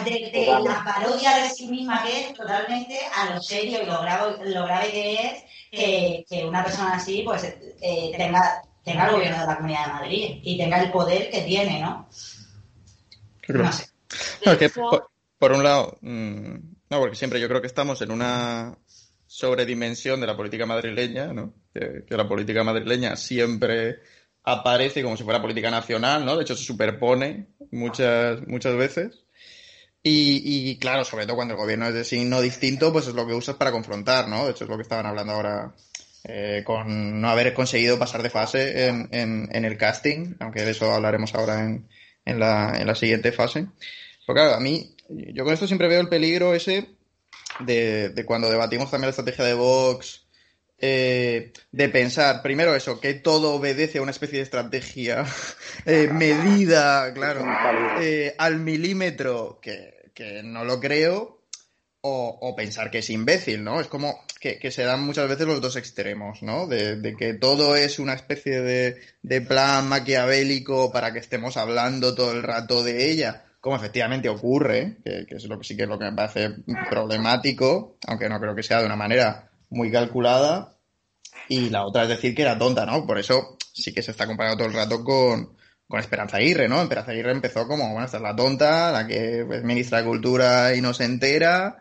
de, 0.04 0.32
de, 0.34 0.46
la 0.64 0.84
parodia 0.84 1.38
de 1.38 1.50
sí 1.52 1.68
misma 1.68 2.04
que 2.04 2.22
es 2.22 2.34
totalmente 2.34 3.00
a 3.16 3.34
lo 3.34 3.40
serio 3.40 3.84
y 3.84 3.86
lo 3.86 4.02
grave, 4.02 4.52
lo 4.52 4.66
grave 4.66 4.92
que 4.92 5.14
es 5.14 5.44
que, 5.72 6.26
que 6.28 6.46
una 6.46 6.64
persona 6.64 6.96
así 6.96 7.22
pues 7.24 7.44
eh, 7.44 8.14
tenga, 8.18 8.64
tenga 8.84 9.06
el 9.06 9.12
gobierno 9.12 9.42
de 9.42 9.48
la 9.48 9.56
Comunidad 9.56 9.86
de 9.86 9.94
Madrid 9.94 10.40
y 10.42 10.58
tenga 10.58 10.82
el 10.82 10.92
poder 10.92 11.30
que 11.30 11.42
tiene, 11.42 11.80
¿no? 11.80 12.10
No 13.48 13.72
sé. 13.72 13.86
No, 14.44 14.54
es 14.54 14.58
que 14.58 14.70
por, 14.70 15.12
por, 15.38 15.52
un 15.52 15.64
lado, 15.64 16.00
mmm, 16.02 16.56
no, 16.90 17.00
porque 17.00 17.16
siempre 17.16 17.40
yo 17.40 17.48
creo 17.48 17.62
que 17.62 17.68
estamos 17.68 18.02
en 18.02 18.10
una 18.10 18.76
sobredimensión 19.28 20.20
de 20.20 20.28
la 20.28 20.36
política 20.36 20.66
madrileña, 20.66 21.28
¿no? 21.28 21.54
Que, 21.72 22.06
que 22.08 22.18
la 22.18 22.28
política 22.28 22.64
madrileña 22.64 23.16
siempre 23.16 24.00
aparece 24.46 25.02
como 25.02 25.18
si 25.18 25.24
fuera 25.24 25.42
política 25.42 25.72
nacional, 25.72 26.24
¿no? 26.24 26.38
De 26.38 26.44
hecho, 26.44 26.56
se 26.56 26.64
superpone 26.64 27.48
muchas, 27.72 28.46
muchas 28.48 28.76
veces. 28.76 29.26
Y, 30.04 30.70
y, 30.70 30.78
claro, 30.78 31.04
sobre 31.04 31.26
todo 31.26 31.36
cuando 31.36 31.56
el 31.56 31.60
gobierno 31.60 31.88
es 31.88 31.96
de 31.96 32.04
signo 32.04 32.40
distinto, 32.40 32.94
pues 32.94 33.08
es 33.08 33.16
lo 33.16 33.26
que 33.26 33.34
usas 33.34 33.56
para 33.56 33.72
confrontar, 33.72 34.28
¿no? 34.28 34.46
De 34.46 34.52
hecho, 34.52 34.66
es 34.66 34.70
lo 34.70 34.76
que 34.76 34.84
estaban 34.84 35.08
hablando 35.08 35.34
ahora 35.34 35.74
eh, 36.24 36.64
con 36.64 37.20
no 37.20 37.30
haber 37.30 37.56
conseguido 37.56 37.98
pasar 37.98 38.22
de 38.22 38.30
fase 38.30 38.88
en, 38.88 39.10
en, 39.12 39.50
en, 39.52 39.66
el 39.66 39.78
casting, 39.78 40.36
aunque 40.40 40.64
de 40.64 40.72
eso 40.72 40.94
hablaremos 40.94 41.34
ahora 41.34 41.64
en, 41.64 41.88
en, 42.24 42.40
la, 42.40 42.80
en 42.80 42.86
la 42.86 42.94
siguiente 42.94 43.32
fase. 43.32 43.68
Porque 44.28 44.42
claro, 44.42 44.56
a 44.56 44.60
mí, 44.60 44.96
yo 45.10 45.44
con 45.44 45.54
esto 45.54 45.66
siempre 45.66 45.88
veo 45.88 46.02
el 46.02 46.10
peligro 46.10 46.54
ese 46.54 46.90
de, 47.62 48.10
de 48.10 48.26
cuando 48.26 48.50
debatimos 48.50 48.92
también 48.92 49.08
la 49.08 49.12
estrategia 49.12 49.46
de 49.46 49.54
Vox, 49.56 50.25
eh, 50.78 51.54
de 51.72 51.90
pensar, 51.90 52.42
primero 52.42 52.76
eso, 52.76 53.00
que 53.00 53.14
todo 53.14 53.56
obedece 53.56 54.00
a 54.00 54.02
una 54.02 54.12
especie 54.12 54.40
de 54.40 54.44
estrategia 54.44 55.26
eh, 55.86 56.10
medida, 56.12 57.14
claro, 57.14 57.46
eh, 58.02 58.36
al 58.38 58.60
milímetro, 58.60 59.60
que, 59.62 60.12
que, 60.14 60.44
no 60.44 60.66
lo 60.66 60.80
creo, 60.80 61.36
o, 62.08 62.54
pensar 62.56 62.92
que 62.92 63.00
es 63.00 63.10
imbécil, 63.10 63.64
¿no? 63.64 63.82
Es 63.82 63.88
como 63.88 64.24
que, 64.40 64.70
se 64.70 64.84
dan 64.84 65.02
muchas 65.02 65.28
veces 65.28 65.48
los 65.48 65.60
dos 65.60 65.76
extremos, 65.76 66.44
¿no? 66.44 66.68
De, 66.68 67.16
que 67.18 67.34
todo 67.34 67.76
es 67.76 67.98
una 67.98 68.14
especie 68.14 68.62
de, 68.62 69.42
plan 69.42 69.88
maquiavélico 69.88 70.92
para 70.92 71.12
que 71.12 71.20
estemos 71.20 71.58
hablando 71.58 72.14
todo 72.14 72.32
el 72.32 72.44
rato 72.44 72.84
de 72.84 73.10
ella, 73.10 73.46
como 73.60 73.78
efectivamente 73.78 74.30
ocurre, 74.30 74.98
que, 75.04 75.26
es 75.30 75.46
lo 75.46 75.58
que 75.58 75.64
sí 75.64 75.76
que 75.76 75.84
es 75.84 75.90
lo 75.90 75.98
que 75.98 76.06
me 76.06 76.14
parece 76.14 76.58
problemático, 76.92 77.98
aunque 78.06 78.30
no 78.30 78.40
creo 78.40 78.54
que 78.54 78.62
sea 78.62 78.82
de 78.82 78.86
una 78.86 78.96
manera 78.96 79.50
muy 79.70 79.92
calculada. 79.92 80.78
Y 81.48 81.70
la 81.70 81.86
otra 81.86 82.04
es 82.04 82.10
decir 82.10 82.34
que 82.34 82.42
era 82.42 82.58
tonta, 82.58 82.86
¿no? 82.86 83.06
Por 83.06 83.20
eso 83.20 83.58
sí 83.74 83.94
que 83.94 84.02
se 84.02 84.12
está 84.12 84.26
comparando 84.26 84.58
todo 84.58 84.68
el 84.68 84.74
rato 84.74 85.04
con, 85.04 85.56
con 85.88 86.00
Esperanza 86.00 86.38
Aguirre, 86.38 86.68
¿no? 86.68 86.82
Esperanza 86.82 87.12
Aguirre 87.12 87.32
empezó 87.32 87.68
como, 87.68 87.90
bueno, 87.90 88.06
esta 88.06 88.18
es 88.18 88.24
la 88.24 88.36
tonta, 88.36 88.92
la 88.92 89.06
que 89.06 89.42
es 89.42 89.64
ministra 89.64 90.00
de 90.00 90.08
Cultura 90.08 90.76
y 90.76 90.82
no 90.82 90.94
se 90.94 91.06
entera, 91.06 91.78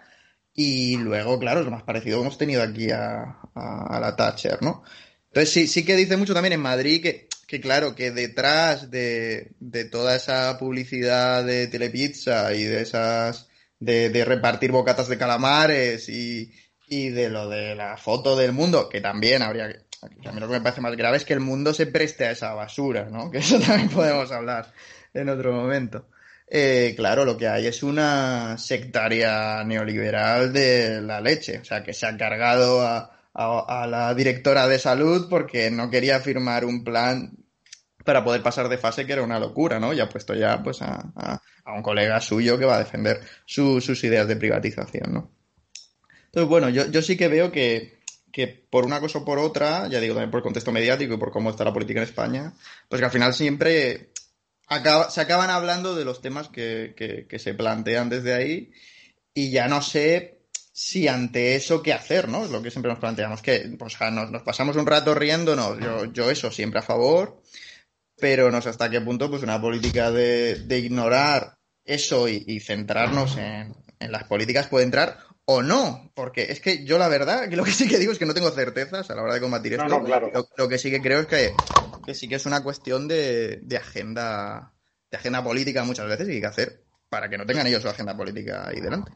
y 0.54 0.96
luego, 0.98 1.38
claro, 1.38 1.60
es 1.60 1.66
lo 1.66 1.72
más 1.72 1.82
parecido 1.82 2.18
que 2.18 2.22
hemos 2.22 2.38
tenido 2.38 2.62
aquí 2.62 2.90
a, 2.90 3.38
la 3.54 4.14
Thatcher, 4.16 4.62
¿no? 4.62 4.84
Entonces 5.28 5.52
sí, 5.52 5.66
sí 5.66 5.84
que 5.84 5.96
dice 5.96 6.16
mucho 6.16 6.32
también 6.32 6.52
en 6.52 6.60
Madrid 6.60 7.02
que, 7.02 7.28
que 7.48 7.60
claro, 7.60 7.94
que 7.96 8.12
detrás 8.12 8.90
de, 8.90 9.54
toda 9.90 10.14
esa 10.14 10.56
publicidad 10.58 11.44
de 11.44 11.66
Telepizza 11.66 12.54
y 12.54 12.64
de 12.64 12.82
esas, 12.82 13.48
de, 13.80 14.24
repartir 14.24 14.70
bocatas 14.70 15.08
de 15.08 15.18
calamares 15.18 16.08
y, 16.08 16.52
y 16.88 17.10
de 17.10 17.30
lo 17.30 17.48
de 17.48 17.74
la 17.74 17.96
foto 17.96 18.36
del 18.36 18.52
mundo, 18.52 18.88
que 18.88 19.00
también 19.00 19.42
habría 19.42 19.68
que, 19.68 20.28
a 20.28 20.32
mí 20.32 20.40
lo 20.40 20.46
que 20.46 20.54
me 20.54 20.60
parece 20.60 20.80
más 20.80 20.96
grave 20.96 21.16
es 21.16 21.24
que 21.24 21.32
el 21.32 21.40
mundo 21.40 21.72
se 21.72 21.86
preste 21.86 22.26
a 22.26 22.30
esa 22.30 22.52
basura, 22.54 23.08
¿no? 23.10 23.30
Que 23.30 23.38
eso 23.38 23.58
también 23.60 23.88
podemos 23.88 24.30
hablar 24.32 24.72
en 25.12 25.28
otro 25.28 25.52
momento. 25.52 26.08
Eh, 26.46 26.94
claro, 26.96 27.24
lo 27.24 27.36
que 27.36 27.48
hay 27.48 27.66
es 27.66 27.82
una 27.82 28.58
sectaria 28.58 29.64
neoliberal 29.64 30.52
de 30.52 31.00
la 31.00 31.20
leche, 31.20 31.58
o 31.58 31.64
sea, 31.64 31.82
que 31.82 31.94
se 31.94 32.06
ha 32.06 32.16
cargado 32.16 32.82
a, 32.86 33.10
la 33.88 34.14
directora 34.14 34.68
de 34.68 34.78
salud 34.78 35.26
porque 35.28 35.68
no 35.70 35.90
quería 35.90 36.20
firmar 36.20 36.64
un 36.64 36.84
plan 36.84 37.32
para 38.04 38.22
poder 38.22 38.42
pasar 38.42 38.68
de 38.68 38.78
fase, 38.78 39.06
que 39.06 39.14
era 39.14 39.22
una 39.22 39.40
locura, 39.40 39.80
¿no? 39.80 39.92
Y 39.92 40.00
ha 40.00 40.08
puesto 40.08 40.34
ya 40.34 40.62
pues 40.62 40.80
a, 40.82 41.40
un 41.66 41.82
colega 41.82 42.20
suyo 42.20 42.58
que 42.58 42.66
va 42.66 42.76
a 42.76 42.84
defender 42.84 43.20
sus 43.46 44.04
ideas 44.04 44.28
de 44.28 44.36
privatización, 44.36 45.12
¿no? 45.12 45.33
Entonces, 46.34 46.48
bueno, 46.48 46.68
yo, 46.68 46.90
yo 46.90 47.00
sí 47.00 47.16
que 47.16 47.28
veo 47.28 47.52
que, 47.52 48.00
que 48.32 48.48
por 48.48 48.84
una 48.84 48.98
cosa 48.98 49.18
o 49.18 49.24
por 49.24 49.38
otra, 49.38 49.86
ya 49.86 50.00
digo 50.00 50.14
también 50.14 50.32
por 50.32 50.38
el 50.38 50.42
contexto 50.42 50.72
mediático 50.72 51.14
y 51.14 51.16
por 51.16 51.30
cómo 51.30 51.50
está 51.50 51.62
la 51.62 51.72
política 51.72 52.00
en 52.00 52.08
España, 52.08 52.52
pues 52.88 52.98
que 52.98 53.04
al 53.04 53.12
final 53.12 53.32
siempre 53.34 54.10
se 55.10 55.20
acaban 55.20 55.50
hablando 55.50 55.94
de 55.94 56.04
los 56.04 56.20
temas 56.20 56.48
que, 56.48 57.28
se 57.38 57.54
plantean 57.54 58.08
desde 58.08 58.34
ahí 58.34 58.72
y 59.32 59.52
ya 59.52 59.68
no 59.68 59.80
sé 59.80 60.40
si 60.72 61.06
ante 61.06 61.54
eso 61.54 61.84
qué 61.84 61.92
hacer, 61.92 62.28
¿no? 62.28 62.44
Es 62.44 62.50
lo 62.50 62.60
que 62.60 62.72
siempre 62.72 62.90
nos 62.90 62.98
planteamos, 62.98 63.40
que 63.40 63.72
pues, 63.78 63.96
nos, 64.10 64.42
pasamos 64.42 64.74
un 64.74 64.86
rato 64.86 65.14
riéndonos, 65.14 65.78
yo, 65.78 66.06
yo 66.06 66.32
eso 66.32 66.50
siempre 66.50 66.80
a 66.80 66.82
favor, 66.82 67.40
pero 68.16 68.50
no 68.50 68.60
sé 68.60 68.70
hasta 68.70 68.90
qué 68.90 69.00
punto 69.00 69.30
pues 69.30 69.44
una 69.44 69.60
política 69.60 70.10
de, 70.10 70.66
ignorar 70.68 71.58
eso 71.84 72.26
y, 72.26 72.58
centrarnos 72.58 73.36
en, 73.36 73.76
en, 74.00 74.10
las 74.10 74.24
políticas 74.24 74.66
puede 74.66 74.86
entrar 74.86 75.18
o 75.46 75.62
no, 75.62 76.10
porque 76.14 76.44
es 76.44 76.60
que 76.60 76.84
yo 76.84 76.98
la 76.98 77.08
verdad, 77.08 77.48
que 77.48 77.56
lo 77.56 77.64
que 77.64 77.70
sí 77.70 77.88
que 77.88 77.98
digo 77.98 78.12
es 78.12 78.18
que 78.18 78.26
no 78.26 78.34
tengo 78.34 78.50
certezas 78.50 79.10
a 79.10 79.14
la 79.14 79.22
hora 79.22 79.34
de 79.34 79.40
combatir 79.40 79.74
esto. 79.74 80.02
lo, 80.56 80.68
que 80.68 80.78
sí 80.78 80.90
que 80.90 81.02
creo 81.02 81.20
es 81.20 81.26
que, 81.26 81.54
sí 82.14 82.28
que 82.28 82.36
es 82.36 82.46
una 82.46 82.62
cuestión 82.62 83.06
de, 83.08 83.60
agenda 83.76 84.72
de 85.10 85.16
agenda 85.16 85.44
política 85.44 85.84
muchas 85.84 86.08
veces 86.08 86.28
y 86.28 86.32
hay 86.32 86.40
que 86.40 86.46
hacer 86.46 86.84
para 87.08 87.28
que 87.28 87.38
no 87.38 87.46
tengan 87.46 87.66
ellos 87.66 87.82
su 87.82 87.88
agenda 87.88 88.16
política 88.16 88.68
ahí 88.68 88.80
delante. 88.80 89.12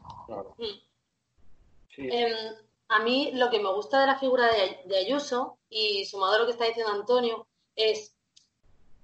Em, 1.97 2.55
a 2.89 2.99
mí 3.03 3.31
lo 3.33 3.49
que 3.49 3.59
me 3.59 3.73
gusta 3.73 4.01
de 4.01 4.07
la 4.07 4.19
figura 4.19 4.47
de, 4.85 4.97
Ayuso 4.97 5.57
y 5.69 6.05
sumado 6.05 6.35
a 6.35 6.39
lo 6.39 6.45
que 6.45 6.51
está 6.51 6.65
diciendo 6.65 6.93
Antonio 6.93 7.47
es 7.75 8.13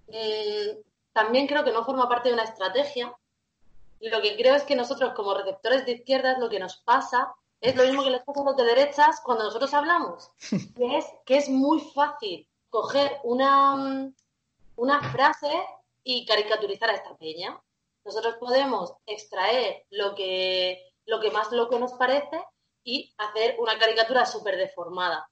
mm, 0.08 0.79
también 1.12 1.48
creo 1.48 1.63
que 1.63 1.72
no 1.72 1.84
forma 1.84 2.08
parte 2.08 2.29
de 2.29 2.36
una 2.36 2.44
estrategia 2.44 3.13
lo 4.09 4.21
que 4.21 4.35
creo 4.35 4.55
es 4.55 4.63
que 4.63 4.75
nosotros 4.75 5.13
como 5.13 5.33
receptores 5.33 5.85
de 5.85 5.93
izquierdas 5.93 6.39
lo 6.39 6.50
que 6.50 6.59
nos 6.59 6.77
pasa 6.77 7.33
es 7.62 7.75
lo 7.75 7.83
mismo 7.83 8.03
que 8.03 8.12
les 8.12 8.24
pasa 8.24 8.41
a 8.41 8.43
los 8.43 8.57
de 8.57 8.63
derechas 8.63 9.21
cuando 9.24 9.45
nosotros 9.45 9.74
hablamos, 9.74 10.31
que 10.75 10.97
es 10.97 11.05
que 11.25 11.38
es 11.38 11.50
muy 11.50 11.79
fácil 11.79 12.47
coger 12.69 13.19
una, 13.24 14.12
una 14.75 15.12
frase 15.12 15.51
y 16.03 16.25
caricaturizar 16.25 16.89
a 16.89 16.95
esta 16.95 17.15
peña. 17.17 17.59
Nosotros 18.03 18.35
podemos 18.35 18.93
extraer 19.07 19.85
lo 19.89 20.13
que, 20.13 20.93
lo 21.05 21.19
que 21.19 21.31
más 21.31 21.51
loco 21.51 21.79
nos 21.79 21.93
parece 21.93 22.43
y 22.83 23.13
hacer 23.17 23.55
una 23.59 23.79
caricatura 23.79 24.25
súper 24.25 24.57
deformada. 24.57 25.27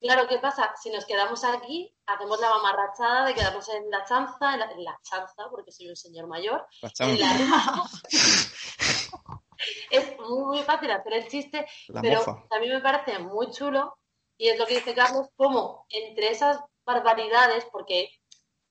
Claro, 0.00 0.26
¿qué 0.26 0.38
pasa? 0.38 0.74
Si 0.80 0.90
nos 0.90 1.04
quedamos 1.04 1.44
aquí, 1.44 1.94
hacemos 2.06 2.40
la 2.40 2.48
mamarrachada 2.48 3.26
de 3.26 3.34
quedarnos 3.34 3.68
en 3.68 3.90
la 3.90 4.02
chanza, 4.06 4.54
en 4.54 4.60
la, 4.82 4.98
chanza, 5.02 5.50
porque 5.50 5.72
soy 5.72 5.90
un 5.90 5.96
señor 5.96 6.26
mayor. 6.26 6.66
es 9.90 10.18
muy, 10.20 10.62
fácil 10.62 10.90
hacer 10.90 11.12
el 11.12 11.28
chiste, 11.28 11.66
pero 12.00 12.46
también 12.48 12.72
me 12.74 12.80
parece 12.80 13.18
muy 13.18 13.50
chulo, 13.50 13.94
y 14.38 14.48
es 14.48 14.58
lo 14.58 14.64
que 14.66 14.76
dice 14.76 14.94
Carlos, 14.94 15.28
como 15.36 15.84
entre 15.90 16.30
esas 16.30 16.58
barbaridades, 16.86 17.66
porque 17.70 18.08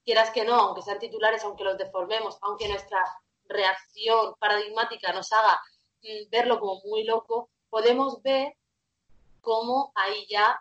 quieras 0.04 0.32
que 0.32 0.46
no, 0.46 0.56
aunque 0.56 0.82
sean 0.82 0.98
titulares, 0.98 1.44
aunque 1.44 1.64
los 1.64 1.78
deformemos, 1.78 2.40
aunque 2.42 2.68
nuestra 2.68 3.06
reacción 3.46 4.34
paradigmática 4.40 5.14
nos 5.14 5.32
haga 5.32 5.62
mm, 6.02 6.28
verlo 6.32 6.60
como 6.60 6.82
muy 6.86 7.04
loco, 7.04 7.52
podemos 7.70 8.20
ver 8.24 8.56
cómo 9.42 9.92
ahí 9.94 10.26
ya 10.28 10.60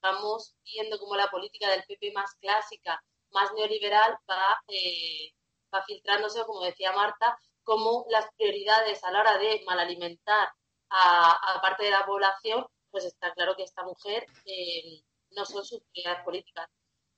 vamos 0.00 0.54
viendo 0.64 0.98
como 0.98 1.16
la 1.16 1.30
política 1.30 1.70
del 1.70 1.84
PP 1.84 2.12
más 2.12 2.34
clásica, 2.40 3.02
más 3.30 3.52
neoliberal, 3.54 4.18
va, 4.28 4.62
eh, 4.68 5.32
va 5.74 5.82
filtrándose, 5.84 6.44
como 6.44 6.62
decía 6.64 6.92
Marta, 6.92 7.38
como 7.62 8.06
las 8.10 8.26
prioridades 8.36 9.04
a 9.04 9.12
la 9.12 9.20
hora 9.20 9.38
de 9.38 9.62
malalimentar 9.66 10.48
a, 10.90 11.54
a 11.54 11.60
parte 11.60 11.84
de 11.84 11.90
la 11.90 12.04
población, 12.04 12.66
pues 12.90 13.04
está 13.04 13.32
claro 13.32 13.54
que 13.56 13.62
esta 13.62 13.84
mujer 13.84 14.26
eh, 14.44 15.02
no 15.30 15.44
son 15.44 15.64
sus 15.64 15.80
prioridades 15.92 16.24
políticas. 16.24 16.68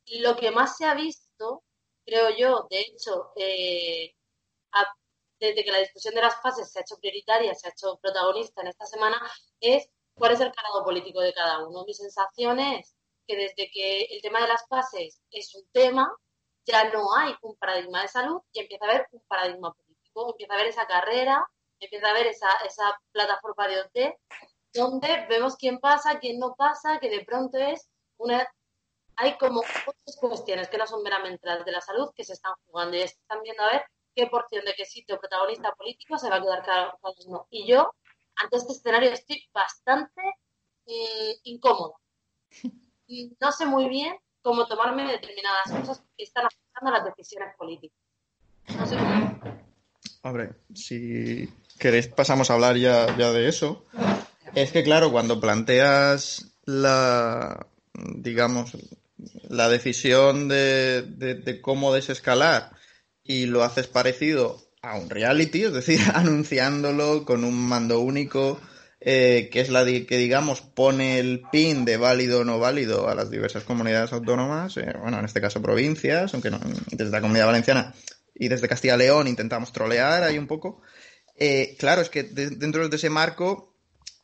Lo 0.07 0.37
que 0.37 0.51
más 0.51 0.77
se 0.77 0.85
ha 0.85 0.95
visto, 0.95 1.63
creo 2.05 2.31
yo, 2.37 2.67
de 2.69 2.81
hecho, 2.81 3.33
eh, 3.37 4.15
desde 5.39 5.65
que 5.65 5.73
la 5.73 5.81
discusión 5.81 6.15
de 6.15 6.21
las 6.21 6.41
fases 6.41 6.71
se 6.71 6.79
ha 6.79 6.83
hecho 6.83 6.99
prioritaria, 6.99 7.53
se 7.55 7.67
ha 7.67 7.71
hecho 7.73 7.99
protagonista 8.01 8.63
en 8.63 8.69
esta 8.69 8.87
semana, 8.87 9.21
es 9.61 9.89
cuál 10.15 10.33
es 10.33 10.41
el 10.41 10.53
calado 10.53 10.85
político 10.85 11.21
de 11.21 11.33
cada 11.33 11.67
uno. 11.67 11.85
Mi 11.85 11.95
sensación 11.95 12.59
es 12.59 12.95
que 13.27 13.37
desde 13.37 13.71
que 13.71 14.03
el 14.11 14.23
tema 14.23 14.41
de 14.41 14.49
las 14.49 14.67
fases 14.69 15.21
es 15.31 15.55
un 15.55 15.65
tema, 15.73 16.15
ya 16.65 16.91
no 16.93 17.15
hay 17.17 17.35
un 17.43 17.57
paradigma 17.57 18.03
de 18.03 18.09
salud 18.09 18.41
y 18.53 18.61
empieza 18.61 18.85
a 18.87 18.89
haber 18.91 19.09
un 19.13 19.23
paradigma 19.27 19.73
político, 19.73 20.31
empieza 20.31 20.53
a 20.53 20.57
haber 20.57 20.69
esa 20.69 20.87
carrera, 20.87 21.47
empieza 21.81 22.07
a 22.07 22.11
haber 22.11 22.27
esa, 22.27 22.49
esa 22.67 23.01
plataforma 23.13 23.69
de 23.69 23.81
OT, 23.81 24.19
donde 24.73 25.27
vemos 25.29 25.57
quién 25.57 25.79
pasa, 25.79 26.19
quién 26.19 26.39
no 26.39 26.55
pasa, 26.55 26.99
que 27.01 27.11
de 27.11 27.25
pronto 27.25 27.59
es 27.59 27.89
una... 28.19 28.47
Hay 29.17 29.37
como 29.37 29.61
otras 29.61 30.17
cuestiones 30.19 30.69
que 30.69 30.79
no 30.79 30.87
son 30.87 31.03
meramente 31.03 31.47
las 31.47 31.65
de 31.65 31.73
la 31.73 31.83
salud 31.83 32.11
que 32.15 32.25
se 32.25 32.33
están 32.33 32.55
jugando 32.67 32.97
y 32.97 33.03
están 33.03 33.43
viendo 33.43 33.63
a 33.63 33.73
ver 33.73 33.85
qué 34.15 34.27
porción 34.27 34.65
de 34.65 34.75
qué 34.75 34.87
sitio 34.87 35.19
protagonista 35.19 35.73
político 35.75 36.17
se 36.17 36.31
va 36.31 36.37
a 36.37 36.41
quedar 36.41 36.65
cada 36.65 36.95
uno. 37.27 37.47
Y 37.51 37.67
yo 37.67 37.93
ante 38.37 38.57
este 38.57 38.73
escenario 38.73 39.13
estoy 39.13 39.43
bastante 39.53 40.23
eh, 40.87 41.41
incómoda. 41.45 41.95
No 43.41 43.53
sé 43.53 43.67
muy 43.67 43.91
bien 43.91 44.17
cómo 44.41 44.67
tomarme 44.67 45.03
determinadas 45.03 45.71
cosas 45.71 46.03
que 46.17 46.25
están 46.25 46.47
afectando 46.47 46.95
a 46.95 46.99
las 46.99 47.05
decisiones 47.05 47.55
políticas. 47.59 47.99
No 48.75 48.87
sé 48.87 48.97
cómo. 48.97 49.39
Hombre, 50.23 50.55
si 50.75 51.53
queréis 51.79 52.09
pasamos 52.09 52.49
a 52.49 52.55
hablar 52.55 52.77
ya, 52.77 53.05
de 53.07 53.49
eso. 53.49 53.85
Es 54.55 54.73
que 54.73 54.83
claro, 54.83 55.13
cuando 55.13 55.41
planteas 55.41 56.57
la, 56.65 57.67
digamos, 57.93 58.79
la 59.51 59.69
decisión 59.69 60.49
de, 60.49 61.03
de 61.03 61.61
cómo 61.61 61.93
desescalar 61.93 62.73
y 63.25 63.45
lo 63.45 63.63
haces 63.63 63.89
parecido 63.89 64.72
a 64.83 64.97
un 64.97 65.09
reality, 65.09 65.65
es 65.65 65.73
decir, 65.73 66.01
anunciándolo 66.15 67.25
con 67.25 67.45
un 67.45 67.55
mando 67.55 68.01
único, 68.01 68.61
eh, 69.01 69.49
que 69.53 69.61
es 69.61 69.69
la 69.69 69.85
que, 69.85 70.17
digamos, 70.17 70.61
pone 70.61 71.19
el 71.19 71.43
pin 71.51 71.85
de 71.85 71.97
válido 71.97 72.41
o 72.41 72.45
no 72.45 72.59
válido 72.59 73.09
a 73.09 73.15
las 73.15 73.31
diversas 73.31 73.65
comunidades 73.65 74.13
autónomas, 74.13 74.77
eh, 74.77 74.93
bueno, 75.01 75.19
en 75.19 75.25
este 75.25 75.41
caso 75.41 75.63
provincias, 75.63 76.35
aunque 76.35 76.51
no, 76.51 76.61
desde 76.91 77.13
la 77.13 77.21
comunidad 77.21 77.47
valenciana 77.47 77.95
y 78.35 78.49
desde 78.49 78.69
Castilla 78.69 78.97
y 78.97 78.99
León 78.99 79.29
intentamos 79.29 79.73
trolear 79.73 80.25
ahí 80.25 80.39
un 80.39 80.47
poco. 80.47 80.83
Eh, 81.37 81.77
claro, 81.79 82.03
es 82.03 82.11
que 82.11 82.25
dentro 82.25 82.89
de 82.89 82.97
ese 82.97 83.11
marco 83.11 83.73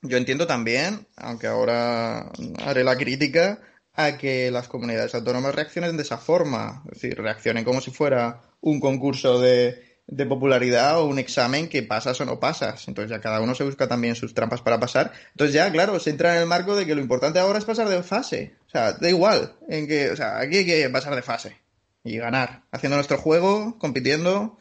yo 0.02 0.16
entiendo 0.16 0.46
también, 0.46 1.06
aunque 1.16 1.48
ahora 1.48 2.30
haré 2.64 2.84
la 2.84 2.96
crítica, 2.96 3.60
a 3.94 4.16
que 4.16 4.50
las 4.52 4.68
comunidades 4.68 5.14
autónomas 5.16 5.56
reaccionen 5.56 5.96
de 5.96 6.04
esa 6.04 6.18
forma, 6.18 6.84
es 6.86 7.00
decir, 7.00 7.20
reaccionen 7.20 7.64
como 7.64 7.80
si 7.80 7.90
fuera 7.90 8.42
un 8.60 8.78
concurso 8.78 9.40
de 9.40 9.87
de 10.08 10.24
popularidad 10.24 10.98
o 10.98 11.04
un 11.04 11.18
examen 11.18 11.68
que 11.68 11.82
pasas 11.82 12.20
o 12.20 12.24
no 12.24 12.40
pasas. 12.40 12.88
Entonces 12.88 13.10
ya 13.10 13.20
cada 13.20 13.40
uno 13.40 13.54
se 13.54 13.64
busca 13.64 13.86
también 13.86 14.16
sus 14.16 14.32
trampas 14.32 14.62
para 14.62 14.80
pasar. 14.80 15.12
Entonces 15.32 15.54
ya, 15.54 15.70
claro, 15.70 16.00
se 16.00 16.10
entra 16.10 16.34
en 16.34 16.42
el 16.42 16.48
marco 16.48 16.74
de 16.74 16.86
que 16.86 16.94
lo 16.94 17.02
importante 17.02 17.38
ahora 17.38 17.58
es 17.58 17.66
pasar 17.66 17.88
de 17.88 18.02
fase. 18.02 18.56
O 18.66 18.70
sea, 18.70 18.92
da 18.92 19.08
igual, 19.08 19.54
en 19.68 19.86
que, 19.86 20.10
o 20.10 20.16
sea, 20.16 20.38
aquí 20.38 20.58
hay 20.58 20.66
que 20.66 20.88
pasar 20.90 21.14
de 21.14 21.22
fase 21.22 21.58
y 22.02 22.16
ganar. 22.16 22.62
Haciendo 22.72 22.96
nuestro 22.96 23.18
juego, 23.18 23.78
compitiendo, 23.78 24.58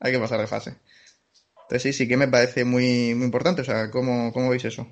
hay 0.00 0.12
que 0.12 0.18
pasar 0.18 0.40
de 0.40 0.48
fase. 0.48 0.76
Entonces 1.62 1.82
sí, 1.82 1.92
sí 1.92 2.08
que 2.08 2.16
me 2.16 2.28
parece 2.28 2.64
muy, 2.64 3.14
muy 3.14 3.24
importante. 3.24 3.62
O 3.62 3.64
sea, 3.64 3.90
¿cómo, 3.90 4.32
cómo 4.32 4.50
veis 4.50 4.64
eso? 4.64 4.88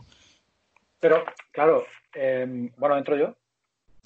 Pero, 1.00 1.25
claro, 1.50 1.84
eh, 2.14 2.70
bueno, 2.76 2.96
entro 2.96 3.16
yo. 3.16 3.36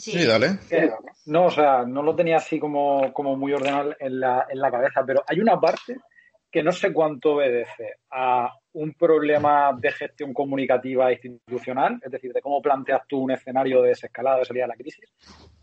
Sí, 0.01 0.25
dale. 0.27 0.59
Eh, 0.71 0.91
no, 1.27 1.47
o 1.47 1.51
sea, 1.51 1.85
no 1.85 2.03
lo 2.03 2.17
tenía 2.17 2.37
así 2.37 2.59
como, 2.59 3.13
como 3.13 3.37
muy 3.37 3.53
ordenado 3.53 3.95
en 3.99 4.19
la, 4.19 4.47
en 4.49 4.59
la 4.59 4.71
cabeza, 4.71 5.03
pero 5.07 5.23
hay 5.27 5.41
una 5.41 5.61
parte 5.61 5.99
que 6.51 6.63
no 6.63 6.73
sé 6.73 6.93
cuánto 6.93 7.35
obedece 7.35 7.99
a 8.11 8.53
un 8.73 8.95
problema 8.95 9.73
de 9.79 9.93
gestión 9.93 10.33
comunicativa 10.33 11.13
institucional, 11.13 12.01
es 12.03 12.11
decir, 12.11 12.33
de 12.33 12.41
cómo 12.41 12.61
planteas 12.61 13.03
tú 13.07 13.19
un 13.19 13.31
escenario 13.31 13.83
de 13.83 13.91
desescalada 13.91 14.39
de 14.39 14.45
salida 14.47 14.65
de 14.65 14.69
la 14.69 14.75
crisis, 14.75 15.13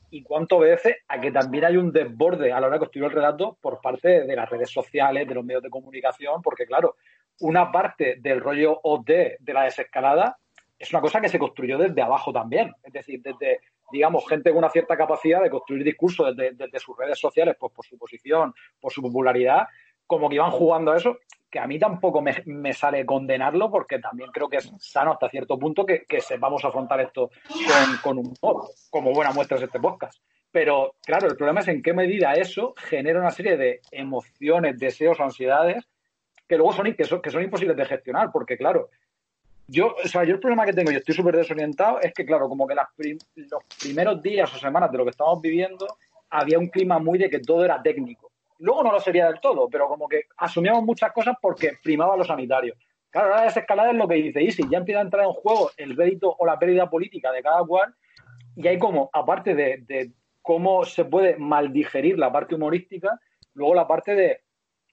y 0.09 0.23
cuánto 0.23 0.57
obedece 0.57 0.99
a 1.07 1.19
que 1.19 1.31
también 1.31 1.65
hay 1.65 1.77
un 1.77 1.91
desborde 1.91 2.53
a 2.53 2.59
la 2.59 2.67
hora 2.67 2.75
de 2.75 2.79
construir 2.79 3.05
el 3.05 3.11
relato 3.11 3.57
por 3.59 3.81
parte 3.81 4.23
de 4.25 4.35
las 4.35 4.49
redes 4.49 4.71
sociales, 4.71 5.27
de 5.27 5.35
los 5.35 5.43
medios 5.43 5.63
de 5.63 5.69
comunicación, 5.69 6.41
porque 6.41 6.65
claro, 6.65 6.95
una 7.41 7.71
parte 7.71 8.15
del 8.19 8.39
rollo 8.39 8.79
OD 8.83 9.37
de 9.39 9.53
la 9.53 9.63
desescalada 9.63 10.37
es 10.79 10.91
una 10.91 11.01
cosa 11.01 11.19
que 11.19 11.27
se 11.27 11.39
construyó 11.39 11.77
desde 11.77 12.01
abajo 12.01 12.31
también, 12.31 12.73
es 12.83 12.93
decir, 12.93 13.21
desde 13.21 13.59
digamos, 13.91 14.27
gente 14.27 14.49
con 14.49 14.59
una 14.59 14.69
cierta 14.69 14.97
capacidad 14.97 15.41
de 15.41 15.49
construir 15.49 15.83
discursos 15.83 16.35
desde, 16.35 16.79
sus 16.79 16.97
redes 16.97 17.19
sociales, 17.19 17.55
pues 17.59 17.73
por 17.73 17.85
su 17.85 17.97
posición, 17.97 18.53
por 18.79 18.91
su 18.91 19.01
popularidad, 19.01 19.67
como 20.05 20.29
que 20.29 20.35
iban 20.35 20.51
jugando 20.51 20.91
a 20.91 20.97
eso, 20.97 21.17
que 21.49 21.59
a 21.59 21.67
mí 21.67 21.79
tampoco 21.79 22.21
me, 22.21 22.73
sale 22.73 23.05
condenarlo, 23.05 23.69
porque 23.69 23.99
también 23.99 24.31
creo 24.31 24.49
que 24.49 24.57
es 24.57 24.71
sano 24.79 25.13
hasta 25.13 25.29
cierto 25.29 25.57
punto 25.57 25.85
que, 25.85 26.05
que 26.05 26.21
sepamos 26.21 26.63
afrontar 26.65 27.01
esto 27.01 27.29
con, 28.03 28.17
un 28.17 28.33
humor, 28.41 28.67
como 28.89 29.13
buena 29.13 29.31
muestra 29.31 29.57
es 29.57 29.63
este 29.63 29.79
podcast. 29.79 30.21
Pero 30.51 30.95
claro, 31.05 31.27
el 31.27 31.35
problema 31.35 31.59
es 31.59 31.67
en 31.67 31.81
qué 31.81 31.93
medida 31.93 32.33
eso 32.33 32.73
genera 32.77 33.19
una 33.19 33.31
serie 33.31 33.57
de 33.57 33.81
emociones, 33.91 34.79
deseos, 34.79 35.19
ansiedades 35.19 35.87
que 36.47 36.55
luego 36.55 36.73
son, 36.73 36.95
son, 37.03 37.21
que 37.21 37.29
son 37.29 37.43
imposibles 37.43 37.77
de 37.77 37.85
gestionar, 37.85 38.31
porque 38.31 38.57
claro, 38.57 38.89
yo, 39.67 39.95
o 40.03 40.07
sea, 40.07 40.23
yo 40.23 40.35
el 40.35 40.39
problema 40.39 40.65
que 40.65 40.73
tengo, 40.73 40.91
y 40.91 40.95
estoy 40.95 41.13
súper 41.13 41.35
desorientado, 41.35 41.99
es 41.99 42.13
que, 42.13 42.25
claro, 42.25 42.47
como 42.47 42.65
que 42.65 42.75
los 42.75 43.63
primeros 43.81 44.21
días 44.21 44.53
o 44.53 44.57
semanas 44.57 44.91
de 44.91 44.97
lo 44.97 45.03
que 45.03 45.11
estamos 45.11 45.41
viviendo, 45.41 45.85
había 46.29 46.57
un 46.57 46.67
clima 46.67 46.99
muy 46.99 47.19
de 47.19 47.29
que 47.29 47.39
todo 47.39 47.65
era 47.65 47.81
técnico. 47.81 48.31
Luego 48.59 48.83
no 48.83 48.91
lo 48.91 48.99
sería 48.99 49.27
del 49.27 49.39
todo, 49.39 49.67
pero 49.69 49.87
como 49.87 50.07
que 50.07 50.23
asumíamos 50.37 50.83
muchas 50.83 51.11
cosas 51.11 51.35
porque 51.41 51.73
primaba 51.83 52.17
lo 52.17 52.23
sanitario. 52.23 52.75
Claro, 53.09 53.33
ahora 53.33 53.47
esa 53.47 53.59
escalada 53.59 53.91
es 53.91 53.97
lo 53.97 54.07
que 54.07 54.15
dice 54.15 54.41
Isi, 54.41 54.63
ya 54.69 54.79
empieza 54.79 54.99
a 54.99 55.03
entrar 55.03 55.25
en 55.25 55.33
juego 55.33 55.71
el 55.77 55.95
rédito 55.95 56.35
o 56.37 56.45
la 56.45 56.57
pérdida 56.57 56.89
política 56.89 57.31
de 57.31 57.41
cada 57.41 57.63
cual, 57.63 57.93
y 58.55 58.67
hay 58.67 58.79
como, 58.79 59.09
aparte 59.13 59.53
de, 59.53 59.83
de 59.87 60.11
cómo 60.41 60.85
se 60.85 61.05
puede 61.05 61.37
maldigerir 61.37 62.17
la 62.17 62.31
parte 62.31 62.55
humorística, 62.55 63.19
luego 63.53 63.75
la 63.75 63.87
parte 63.87 64.15
de 64.15 64.41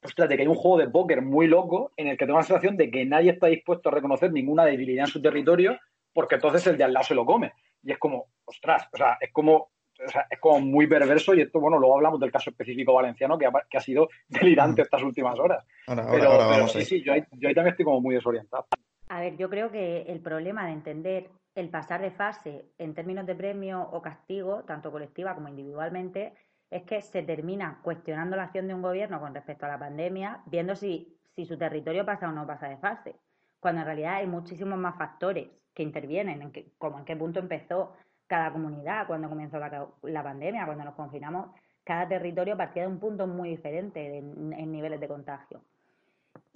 ostras, 0.05 0.29
de 0.29 0.37
que 0.37 0.43
hay 0.43 0.49
un 0.49 0.55
juego 0.55 0.79
de 0.79 0.89
póker 0.89 1.23
muy 1.23 1.47
loco 1.47 1.93
en 1.97 2.09
el 2.09 2.17
que 2.17 2.27
tengo 2.27 2.39
la 2.39 2.45
sensación 2.45 2.77
de 2.77 2.91
que 2.91 3.05
nadie 3.05 3.33
está 3.33 3.47
dispuesto 3.47 3.89
a 3.89 3.93
reconocer 3.93 4.33
ninguna 4.33 4.65
debilidad 4.65 5.07
en 5.07 5.11
su 5.11 5.23
territorio 5.23 5.79
porque 6.13 6.37
entonces 6.37 6.67
el 6.67 6.77
de 6.79 6.85
al 6.85 6.93
lado 6.93 7.05
se 7.05 7.15
lo 7.15 7.27
come. 7.27 7.53
Y 7.83 7.93
es 7.93 7.99
como, 7.99 8.29
ostras, 8.45 8.89
o 8.93 8.97
sea, 8.97 9.19
es 9.21 9.33
como, 9.33 9.55
o 9.57 10.09
sea, 10.09 10.27
es 10.31 10.39
como 10.39 10.61
muy 10.61 10.87
perverso 10.87 11.35
y 11.35 11.43
esto, 11.43 11.61
bueno, 11.61 11.79
luego 11.79 11.97
hablamos 11.97 12.21
del 12.21 12.33
caso 12.33 12.51
específico 12.51 12.95
valenciano 12.95 13.37
que 13.37 13.47
ha, 13.47 13.53
que 13.69 13.77
ha 13.77 13.81
sido 13.81 14.09
delirante 14.29 14.83
estas 14.83 15.03
últimas 15.03 15.39
horas. 15.39 15.67
pero, 15.87 16.69
sí, 16.69 16.85
sí, 16.85 17.03
yo 17.03 17.13
ahí, 17.13 17.25
yo 17.33 17.49
ahí 17.49 17.55
también 17.55 17.73
estoy 17.73 17.85
como 17.85 18.01
muy 18.01 18.15
desorientado. 18.15 18.67
A 19.09 19.21
ver, 19.21 19.37
yo 19.37 19.51
creo 19.51 19.71
que 19.71 20.03
el 20.03 20.21
problema 20.21 20.67
de 20.67 20.73
entender 20.73 21.31
el 21.55 21.69
pasar 21.69 22.01
de 22.01 22.11
fase 22.11 22.65
en 22.79 22.95
términos 22.95 23.27
de 23.27 23.35
premio 23.35 23.83
o 23.83 24.01
castigo, 24.01 24.65
tanto 24.65 24.91
colectiva 24.91 25.35
como 25.35 25.49
individualmente, 25.49 26.33
es 26.75 26.83
que 26.83 27.01
se 27.01 27.23
termina 27.23 27.79
cuestionando 27.83 28.35
la 28.35 28.45
acción 28.45 28.67
de 28.67 28.75
un 28.75 28.83
gobierno 28.83 29.21
con 29.21 29.33
respecto 29.33 29.65
a 29.65 29.69
la 29.69 29.79
pandemia, 29.79 30.43
viendo 30.47 30.75
si, 30.75 31.17
si 31.37 31.47
su 31.47 31.57
territorio 31.57 32.05
pasa 32.05 32.29
o 32.29 32.33
no 32.33 32.49
pasa 32.49 32.69
de 32.69 32.79
fase, 32.79 33.15
cuando 33.61 33.83
en 33.83 33.87
realidad 33.87 34.17
hay 34.17 34.27
muchísimos 34.27 34.77
más 34.77 34.99
factores 34.99 35.47
que 35.73 35.85
intervienen, 35.85 36.43
en 36.43 36.53
como 36.77 36.99
en 36.99 37.05
qué 37.05 37.15
punto 37.15 37.39
empezó 37.39 37.93
cada 38.27 38.53
comunidad, 38.53 39.07
cuando 39.07 39.29
comenzó 39.29 39.61
la, 39.61 40.23
pandemia, 40.25 40.67
cuando 40.67 40.83
nos 40.83 40.95
confinamos, 40.95 41.51
cada 41.85 42.09
territorio 42.09 42.57
partía 42.57 42.83
de 42.83 42.89
un 42.89 42.99
punto 42.99 43.29
muy 43.29 43.51
diferente 43.51 44.19
en 44.19 44.73
niveles 44.73 44.99
de 44.99 45.07
contagio. 45.07 45.63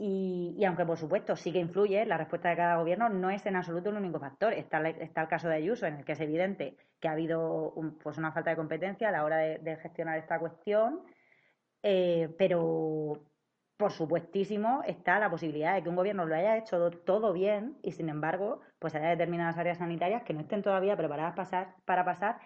Y, 0.00 0.64
aunque, 0.64 0.86
por 0.86 0.96
supuesto, 0.96 1.34
sí 1.34 1.50
que 1.52 1.58
influye 1.58 2.06
la 2.06 2.16
respuesta 2.16 2.48
de 2.50 2.56
cada 2.56 2.76
gobierno, 2.76 3.08
no 3.08 3.30
es 3.30 3.44
en 3.46 3.56
absoluto 3.56 3.90
el 3.90 3.96
único 3.96 4.20
factor. 4.20 4.52
Está, 4.52 4.80
está 4.90 5.22
el 5.22 5.28
caso 5.28 5.48
de 5.48 5.56
Ayuso, 5.56 5.86
en 5.86 5.96
el 5.96 6.04
que 6.04 6.12
es 6.12 6.20
evidente 6.20 6.76
que 7.00 7.08
ha 7.08 7.12
habido 7.12 7.74
pues 8.02 8.16
una 8.16 8.30
falta 8.30 8.50
de 8.50 8.56
competencia 8.56 9.08
a 9.08 9.12
la 9.12 9.24
hora 9.24 9.38
de, 9.38 9.76
gestionar 9.82 10.16
esta 10.18 10.38
cuestión, 10.38 11.02
eh, 11.82 12.32
pero 12.38 13.24
por 13.76 13.92
supuestísimo 13.92 14.82
está 14.86 15.18
la 15.18 15.30
posibilidad 15.30 15.74
de 15.74 15.82
que 15.82 15.88
un 15.88 15.96
gobierno 15.96 16.26
lo 16.26 16.34
haya 16.34 16.56
hecho 16.56 16.90
todo 16.90 17.32
bien 17.32 17.76
y, 17.82 17.92
sin 17.92 18.08
embargo, 18.08 18.60
pues 18.78 18.94
haya 18.94 19.08
determinadas 19.10 19.58
áreas 19.58 19.78
sanitarias 19.78 20.22
que 20.22 20.34
no 20.34 20.40
estén 20.40 20.62
todavía 20.62 20.96
preparadas 20.96 21.34
para 21.84 22.04
pasar 22.04 22.38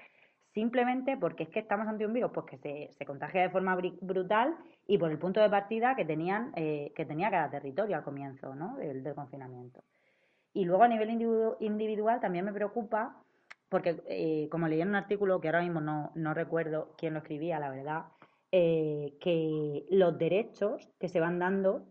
simplemente 0.52 1.16
porque 1.16 1.44
es 1.44 1.48
que 1.48 1.60
estamos 1.60 1.88
ante 1.88 2.06
un 2.06 2.12
virus 2.12 2.30
pues 2.32 2.46
que 2.46 2.58
se, 2.58 2.90
se 2.92 3.06
contagia 3.06 3.42
de 3.42 3.50
forma 3.50 3.76
brutal 4.00 4.56
y 4.86 4.98
por 4.98 5.10
el 5.10 5.18
punto 5.18 5.40
de 5.40 5.48
partida 5.48 5.96
que 5.96 6.04
tenían 6.04 6.52
eh, 6.56 6.92
que 6.94 7.04
tenía 7.06 7.30
cada 7.30 7.50
territorio 7.50 7.96
al 7.96 8.04
comienzo 8.04 8.54
¿no? 8.54 8.76
del, 8.76 9.02
confinamiento. 9.14 9.82
Y 10.52 10.64
luego 10.64 10.82
a 10.82 10.88
nivel 10.88 11.10
individual 11.60 12.20
también 12.20 12.44
me 12.44 12.52
preocupa 12.52 13.16
porque 13.70 14.02
eh, 14.06 14.48
como 14.50 14.68
leí 14.68 14.82
en 14.82 14.88
un 14.88 14.96
artículo 14.96 15.40
que 15.40 15.48
ahora 15.48 15.62
mismo 15.62 15.80
no, 15.80 16.12
no 16.14 16.34
recuerdo 16.34 16.94
quién 16.98 17.14
lo 17.14 17.20
escribía, 17.20 17.58
la 17.58 17.70
verdad, 17.70 18.04
eh, 18.50 19.16
que 19.18 19.86
los 19.90 20.18
derechos 20.18 20.90
que 21.00 21.08
se 21.08 21.20
van 21.20 21.38
dando 21.38 21.86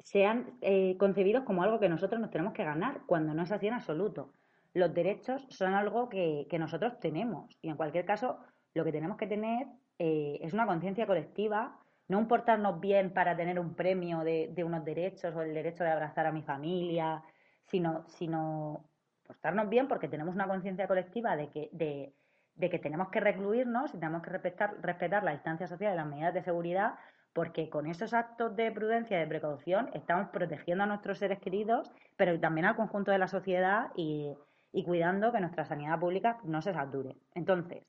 sean 0.00 0.58
concebidos 0.98 1.44
como 1.44 1.62
algo 1.62 1.80
que 1.80 1.88
nosotros 1.88 2.20
nos 2.20 2.30
tenemos 2.30 2.52
que 2.52 2.64
ganar, 2.64 3.00
cuando 3.06 3.34
no 3.34 3.42
es 3.42 3.52
así 3.52 3.66
en 3.66 3.74
absoluto 3.74 4.32
los 4.74 4.94
derechos 4.94 5.46
son 5.50 5.74
algo 5.74 6.08
que, 6.08 6.46
nosotros 6.58 6.98
tenemos. 7.00 7.58
Y 7.62 7.68
en 7.68 7.76
cualquier 7.76 8.04
caso 8.04 8.38
lo 8.74 8.84
que 8.84 8.92
tenemos 8.92 9.16
que 9.16 9.26
tener 9.26 9.66
eh, 9.98 10.38
es 10.42 10.52
una 10.52 10.66
conciencia 10.66 11.06
colectiva, 11.06 11.78
no 12.08 12.18
un 12.18 12.28
portarnos 12.28 12.80
bien 12.80 13.12
para 13.12 13.36
tener 13.36 13.58
un 13.58 13.74
premio 13.74 14.20
de, 14.20 14.52
unos 14.64 14.84
derechos 14.84 15.34
o 15.34 15.42
el 15.42 15.54
derecho 15.54 15.84
de 15.84 15.90
abrazar 15.90 16.26
a 16.26 16.32
mi 16.32 16.42
familia, 16.42 17.22
sino, 17.66 18.04
sino 18.08 18.84
portarnos 19.26 19.68
bien 19.68 19.88
porque 19.88 20.08
tenemos 20.08 20.34
una 20.34 20.46
conciencia 20.46 20.86
colectiva 20.86 21.36
de 21.36 21.50
que, 21.50 21.68
de, 21.72 22.70
que 22.70 22.78
tenemos 22.78 23.08
que 23.08 23.20
recluirnos 23.20 23.94
y 23.94 23.98
tenemos 23.98 24.22
que 24.22 24.30
respetar, 24.30 24.76
respetar 24.80 25.22
la 25.22 25.32
distancia 25.32 25.66
social 25.66 25.92
y 25.92 25.96
las 25.96 26.06
medidas 26.06 26.34
de 26.34 26.42
seguridad 26.42 26.94
porque 27.34 27.68
con 27.68 27.86
esos 27.86 28.14
actos 28.14 28.56
de 28.56 28.72
prudencia 28.72 29.16
y 29.16 29.20
de 29.20 29.26
precaución 29.26 29.90
estamos 29.92 30.30
protegiendo 30.30 30.84
a 30.84 30.86
nuestros 30.86 31.18
seres 31.18 31.38
queridos, 31.38 31.92
pero 32.16 32.40
también 32.40 32.66
al 32.66 32.74
conjunto 32.74 33.12
de 33.12 33.18
la 33.18 33.28
sociedad 33.28 33.90
y, 33.94 34.34
y 34.72 34.84
cuidando 34.84 35.32
que 35.32 35.40
nuestra 35.40 35.64
sanidad 35.64 35.98
pública 35.98 36.38
no 36.44 36.62
se 36.62 36.72
sature. 36.72 37.16
Entonces, 37.34 37.82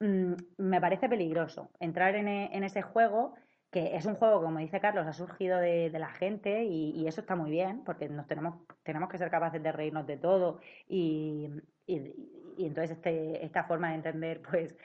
mm, 0.00 0.34
me 0.58 0.80
parece 0.80 1.08
peligroso 1.08 1.70
entrar 1.80 2.14
en, 2.14 2.28
e, 2.28 2.56
en, 2.56 2.64
ese 2.64 2.82
juego, 2.82 3.34
que 3.70 3.96
es 3.96 4.06
un 4.06 4.14
juego, 4.14 4.42
como 4.42 4.58
dice 4.58 4.80
Carlos, 4.80 5.06
ha 5.06 5.12
surgido 5.12 5.58
de, 5.58 5.90
la 5.90 6.10
gente 6.10 6.64
y, 6.64 7.06
eso 7.06 7.20
está 7.20 7.36
muy 7.36 7.50
bien, 7.50 7.84
porque 7.84 8.08
nos 8.08 8.26
tenemos, 8.26 8.56
tenemos 8.82 9.08
que 9.08 9.18
ser 9.18 9.30
capaces 9.30 9.62
de 9.62 9.72
reírnos 9.72 10.06
de 10.06 10.16
todo 10.16 10.60
y, 10.88 11.48
y, 11.86 12.14
entonces 12.58 12.92
este, 12.92 13.44
esta 13.44 13.64
forma 13.64 13.90
de 13.90 13.94
entender, 13.96 14.42
pues, 14.50 14.76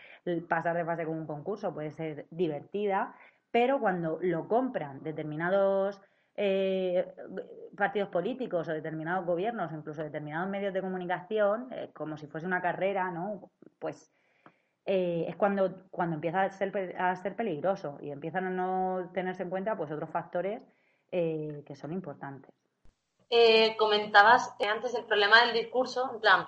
pasar 0.47 0.75
de 0.75 0.85
fase 0.85 1.05
con 1.05 1.17
un 1.17 1.27
concurso 1.27 1.73
puede 1.73 1.91
ser 1.91 2.27
divertida, 2.29 3.15
pero 3.51 3.79
cuando 3.79 4.19
lo 4.21 4.47
compran 4.47 5.03
determinados 5.03 6.01
eh, 6.35 7.13
partidos 7.77 8.09
políticos 8.09 8.67
o 8.67 8.71
determinados 8.71 9.25
gobiernos, 9.25 9.71
incluso 9.71 10.01
determinados 10.01 10.49
medios 10.49 10.73
de 10.73 10.81
comunicación, 10.81 11.67
eh, 11.71 11.91
como 11.93 12.17
si 12.17 12.27
fuese 12.27 12.47
una 12.47 12.61
carrera, 12.61 13.11
¿no? 13.11 13.51
Pues 13.77 14.11
eh, 14.85 15.25
es 15.27 15.35
cuando, 15.35 15.83
cuando 15.91 16.15
empieza 16.15 16.41
a 16.41 16.49
ser, 16.49 16.95
a 16.99 17.15
ser 17.15 17.35
peligroso 17.35 17.97
y 18.01 18.09
empiezan 18.09 18.45
a 18.45 18.49
no 18.49 19.11
tenerse 19.13 19.43
en 19.43 19.49
cuenta 19.49 19.77
pues 19.77 19.91
otros 19.91 20.09
factores 20.09 20.61
que 21.11 21.75
son 21.75 21.93
importantes. 21.93 22.51
comentabas 23.77 24.55
antes 24.67 24.95
el 24.95 25.05
problema 25.05 25.45
del 25.45 25.53
discurso, 25.53 26.09
en 26.11 26.19
plan, 26.19 26.47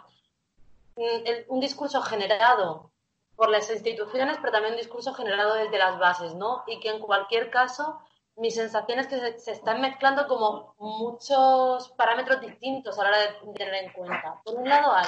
mm, 0.95 1.53
un 1.53 1.59
discurso 1.59 2.01
generado 2.01 2.89
por 3.35 3.49
las 3.49 3.69
instituciones, 3.69 4.37
pero 4.39 4.51
también 4.51 4.73
un 4.73 4.79
discurso 4.79 5.13
generado 5.13 5.53
desde 5.53 5.77
las 5.77 5.99
bases, 5.99 6.33
¿no? 6.33 6.63
Y 6.65 6.79
que 6.79 6.89
en 6.89 6.99
cualquier 6.99 7.51
caso 7.51 8.01
mi 8.37 8.51
sensación 8.51 8.99
es 8.99 9.07
que 9.07 9.39
se, 9.39 9.51
están 9.51 9.81
mezclando 9.81 10.27
como 10.27 10.75
muchos 10.77 11.89
parámetros 11.97 12.41
distintos 12.41 12.99
a 12.99 13.03
la 13.03 13.09
hora 13.09 13.19
de, 13.19 13.53
tener 13.53 13.73
en 13.75 13.93
cuenta. 13.93 14.41
Por 14.43 14.55
un 14.55 14.67
lado 14.67 14.93
hay 14.93 15.07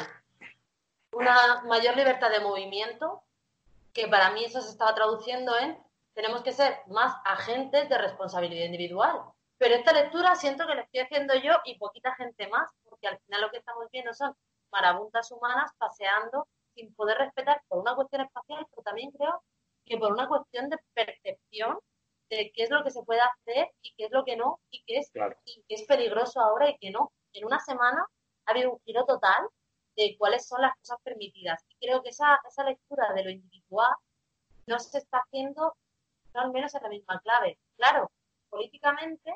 una 1.12 1.64
mayor 1.64 1.96
libertad 1.98 2.30
de 2.30 2.40
movimiento, 2.40 3.24
que 3.94 4.08
para 4.08 4.32
mí 4.32 4.46
eso 4.46 4.62
se 4.62 4.70
estaba 4.70 4.96
traduciendo 4.96 5.58
en 5.58 5.78
tenemos 6.14 6.42
que 6.42 6.52
ser 6.52 6.80
más 6.88 7.16
agentes 7.26 7.90
de 7.90 7.98
responsabilidad 7.98 8.66
individual. 8.66 9.22
Pero 9.60 9.76
esta 9.76 9.94
lectura 9.94 10.36
siento 10.36 10.66
que 10.66 10.74
la 10.74 10.82
estoy 10.82 11.02
haciendo 11.02 11.36
yo 11.36 11.54
y 11.66 11.78
poquita 11.78 12.16
gente 12.16 12.48
más, 12.48 12.72
porque 12.90 13.08
al 13.08 13.20
final 13.20 13.42
lo 13.42 13.52
que 13.52 13.58
estamos 13.58 13.86
viendo 13.92 14.14
son 14.14 14.36
marabuntas 14.72 15.32
humanas 15.32 15.72
paseando 15.78 16.48
sin 16.74 16.94
poder 16.96 17.18
respetar 17.20 17.62
por 17.68 17.80
una 17.80 17.96
cuestión 17.96 18.22
espacial, 18.22 18.66
pero 18.72 18.84
también 18.84 19.12
creo 19.12 19.44
que 19.86 19.98
por 19.98 20.12
una 20.12 20.28
cuestión 20.28 20.70
de 20.70 20.78
percepción 20.94 21.80
de 22.30 22.52
qué 22.54 22.64
es 22.64 22.70
lo 22.70 22.84
que 22.84 22.92
se 22.92 23.04
puede 23.04 23.22
hacer 23.22 23.70
y 23.82 23.94
qué 23.96 24.06
es 24.06 24.12
lo 24.12 24.24
que 24.26 24.36
no, 24.36 24.60
y 24.70 24.84
qué 24.86 24.98
es, 24.98 25.12
y 25.46 25.64
qué 25.68 25.76
es 25.76 25.84
peligroso 25.84 26.42
ahora 26.42 26.70
y 26.70 26.78
qué 26.78 26.92
no. 26.92 27.12
En 27.34 27.46
una 27.46 27.60
semana 27.60 28.06
ha 28.46 28.52
habido 28.52 28.74
un 28.74 28.80
giro 28.82 29.06
total 29.06 29.48
de 29.96 30.16
cuáles 30.18 30.48
son 30.48 30.62
las 30.62 30.76
cosas 30.78 31.00
permitidas. 31.04 31.64
Y 31.70 31.86
creo 31.86 32.04
que 32.04 32.10
esa, 32.10 32.40
esa 32.48 32.64
lectura 32.64 33.14
de 33.14 33.24
lo 33.24 33.30
individual 33.30 33.94
no 34.68 34.80
se 34.80 35.00
está 35.00 35.20
haciendo, 35.20 35.76
no 36.34 36.42
al 36.42 36.52
menos 36.52 36.74
en 36.76 36.84
la 36.84 36.90
misma 36.90 37.20
clave. 37.22 37.58
Claro, 37.78 38.12
políticamente 38.50 39.34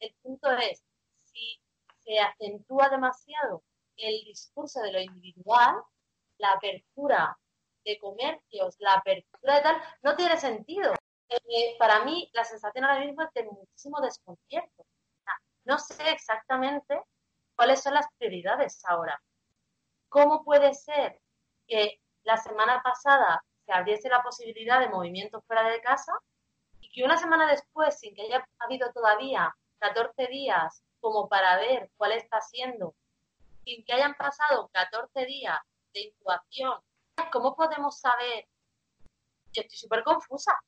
el 0.00 0.14
punto 0.22 0.50
es, 0.52 0.82
si 1.24 1.60
se 2.04 2.18
acentúa 2.18 2.88
demasiado 2.88 3.62
el 3.96 4.24
discurso 4.24 4.80
de 4.80 4.92
lo 4.92 5.00
individual, 5.00 5.76
la 6.38 6.52
apertura 6.52 7.38
de 7.84 7.98
comercios, 7.98 8.76
la 8.78 8.94
apertura 8.94 9.56
de 9.56 9.62
tal, 9.62 9.82
no 10.02 10.16
tiene 10.16 10.36
sentido. 10.36 10.92
Eh, 11.48 11.76
para 11.78 12.04
mí, 12.04 12.30
la 12.32 12.44
sensación 12.44 12.84
ahora 12.84 13.04
mismo 13.04 13.22
es 13.22 13.32
de 13.34 13.44
muchísimo 13.44 14.00
desconcierto. 14.00 14.84
no 15.64 15.78
sé 15.78 16.10
exactamente 16.10 17.00
cuáles 17.56 17.82
son 17.82 17.94
las 17.94 18.06
prioridades 18.18 18.84
ahora. 18.84 19.20
¿Cómo 20.08 20.44
puede 20.44 20.74
ser 20.74 21.20
que 21.66 22.00
la 22.24 22.36
semana 22.36 22.82
pasada 22.82 23.42
se 23.64 23.72
abriese 23.72 24.08
la 24.08 24.22
posibilidad 24.22 24.80
de 24.80 24.88
movimientos 24.88 25.44
fuera 25.46 25.62
de 25.68 25.80
casa 25.80 26.12
y 26.80 26.90
que 26.90 27.04
una 27.04 27.16
semana 27.16 27.48
después, 27.48 27.98
sin 27.98 28.14
que 28.14 28.22
haya 28.22 28.46
habido 28.58 28.92
todavía 28.92 29.54
14 29.78 30.26
días 30.26 30.82
como 31.00 31.28
para 31.28 31.56
ver 31.56 31.90
cuál 31.96 32.12
está 32.12 32.40
siendo, 32.40 32.94
sin 33.64 33.84
que 33.84 33.92
hayan 33.92 34.14
pasado 34.14 34.68
14 34.72 35.26
días 35.26 35.58
de 35.92 36.00
incubación, 36.00 36.80
¿cómo 37.32 37.54
podemos 37.54 37.98
saber? 37.98 38.46
Yo 39.52 39.62
estoy 39.62 39.78
súper 39.78 40.02
confusa. 40.02 40.58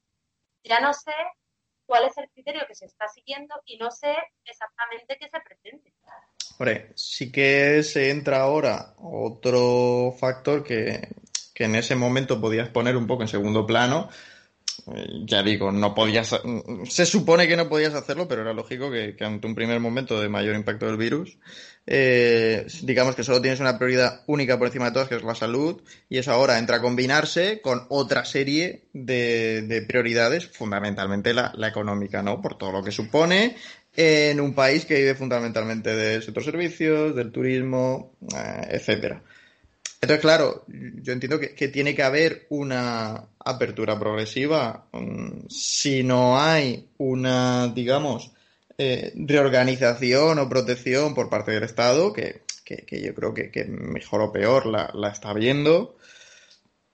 Ya 0.65 0.81
no 0.81 0.93
sé 0.93 1.13
cuál 1.87 2.05
es 2.07 2.17
el 2.19 2.29
criterio 2.31 2.63
que 2.67 2.75
se 2.75 2.87
está 2.87 3.09
siguiendo 3.09 3.55
y 3.67 3.77
no 3.77 3.91
sé 3.91 4.15
exactamente 4.45 5.17
qué 5.21 5.29
se 5.29 5.41
pretende. 5.41 5.93
Hombre, 6.59 6.93
sí 6.95 7.31
que 7.31 7.83
se 7.83 8.11
entra 8.11 8.43
ahora 8.43 8.95
otro 8.99 10.15
factor 10.19 10.65
que, 10.65 11.09
que 11.55 11.65
en 11.65 11.75
ese 11.75 11.97
momento 11.97 12.41
podías 12.41 12.69
poner 12.69 12.97
un 12.97 13.07
poco 13.07 13.23
en 13.23 13.29
segundo 13.29 13.67
plano, 13.67 14.09
ya 15.25 15.43
digo, 15.43 15.73
no 15.73 15.95
podías, 15.95 16.35
se 16.89 17.07
supone 17.07 17.49
que 17.49 17.57
no 17.57 17.69
podías 17.69 17.95
hacerlo, 17.95 18.29
pero 18.29 18.43
era 18.43 18.53
lógico 18.53 18.91
que, 18.91 19.17
ante 19.21 19.47
un 19.47 19.55
primer 19.55 19.81
momento 19.81 20.21
de 20.21 20.29
mayor 20.29 20.55
impacto 20.55 20.87
del 20.87 20.97
virus, 20.97 21.39
eh, 21.87 22.67
digamos 22.83 23.15
que 23.15 23.25
solo 23.25 23.41
tienes 23.41 23.61
una 23.61 23.79
prioridad 23.79 24.23
única 24.27 24.59
por 24.59 24.67
encima 24.67 24.87
de 24.87 24.93
todas, 24.93 25.09
que 25.09 25.17
es 25.17 25.23
la 25.23 25.35
salud, 25.35 25.81
y 26.09 26.19
eso 26.19 26.33
ahora 26.33 26.59
entra 26.59 26.77
a 26.77 26.83
combinarse 26.83 27.61
con 27.63 27.87
otra 27.89 28.25
serie 28.25 28.85
de, 28.93 29.85
prioridades, 29.89 30.47
fundamentalmente 30.49 31.33
la, 31.33 31.53
económica, 31.67 32.23
¿no? 32.23 32.43
Por 32.43 32.59
todo 32.59 32.73
lo 32.73 32.85
que 32.85 32.93
supone 32.93 33.57
en 33.97 34.41
un 34.41 34.55
país 34.55 34.85
que 34.85 34.97
vive 34.97 35.15
fundamentalmente 35.15 35.95
del 35.95 36.23
sector 36.23 36.45
servicios, 36.45 37.15
del 37.15 37.31
turismo, 37.31 38.13
eh, 38.35 38.69
etcétera. 38.71 39.23
Entonces, 40.05 40.21
claro, 40.21 40.65
yo 40.69 41.15
entiendo 41.15 41.41
que, 41.41 41.69
tiene 41.69 41.95
que 41.95 42.03
haber 42.03 42.47
una 42.51 43.25
apertura 43.39 43.99
progresiva. 43.99 44.85
Mm, 44.93 45.47
si 45.49 46.03
no 46.03 46.39
hay 46.39 46.91
una, 46.99 47.69
digamos, 47.69 48.31
eh, 48.77 49.15
reorganización 49.17 50.39
o 50.39 50.49
protección 50.49 51.15
por 51.15 51.31
parte 51.31 51.53
del 51.53 51.63
Estado, 51.63 52.13
que, 52.13 52.43
yo 52.91 53.15
creo 53.15 53.33
que, 53.33 53.65
mejor 53.65 54.21
o 54.21 54.31
peor 54.31 54.67
la, 54.67 55.09
está 55.09 55.33
viendo, 55.33 55.97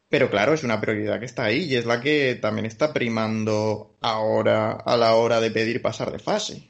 pero 0.09 0.31
claro, 0.31 0.55
es 0.55 0.63
una 0.63 0.81
prioridad 0.81 1.19
que 1.19 1.27
está 1.27 1.47
ahí 1.47 1.65
y 1.65 1.75
es 1.75 1.87
la 1.87 2.01
que 2.01 2.37
también 2.41 2.67
está 2.67 2.93
primando 2.93 3.97
ahora 4.01 4.71
a 4.73 4.97
la 4.97 5.17
hora 5.17 5.41
de 5.41 5.51
pedir 5.51 5.83
pasar 5.83 6.13
de 6.13 6.21
fase. 6.21 6.69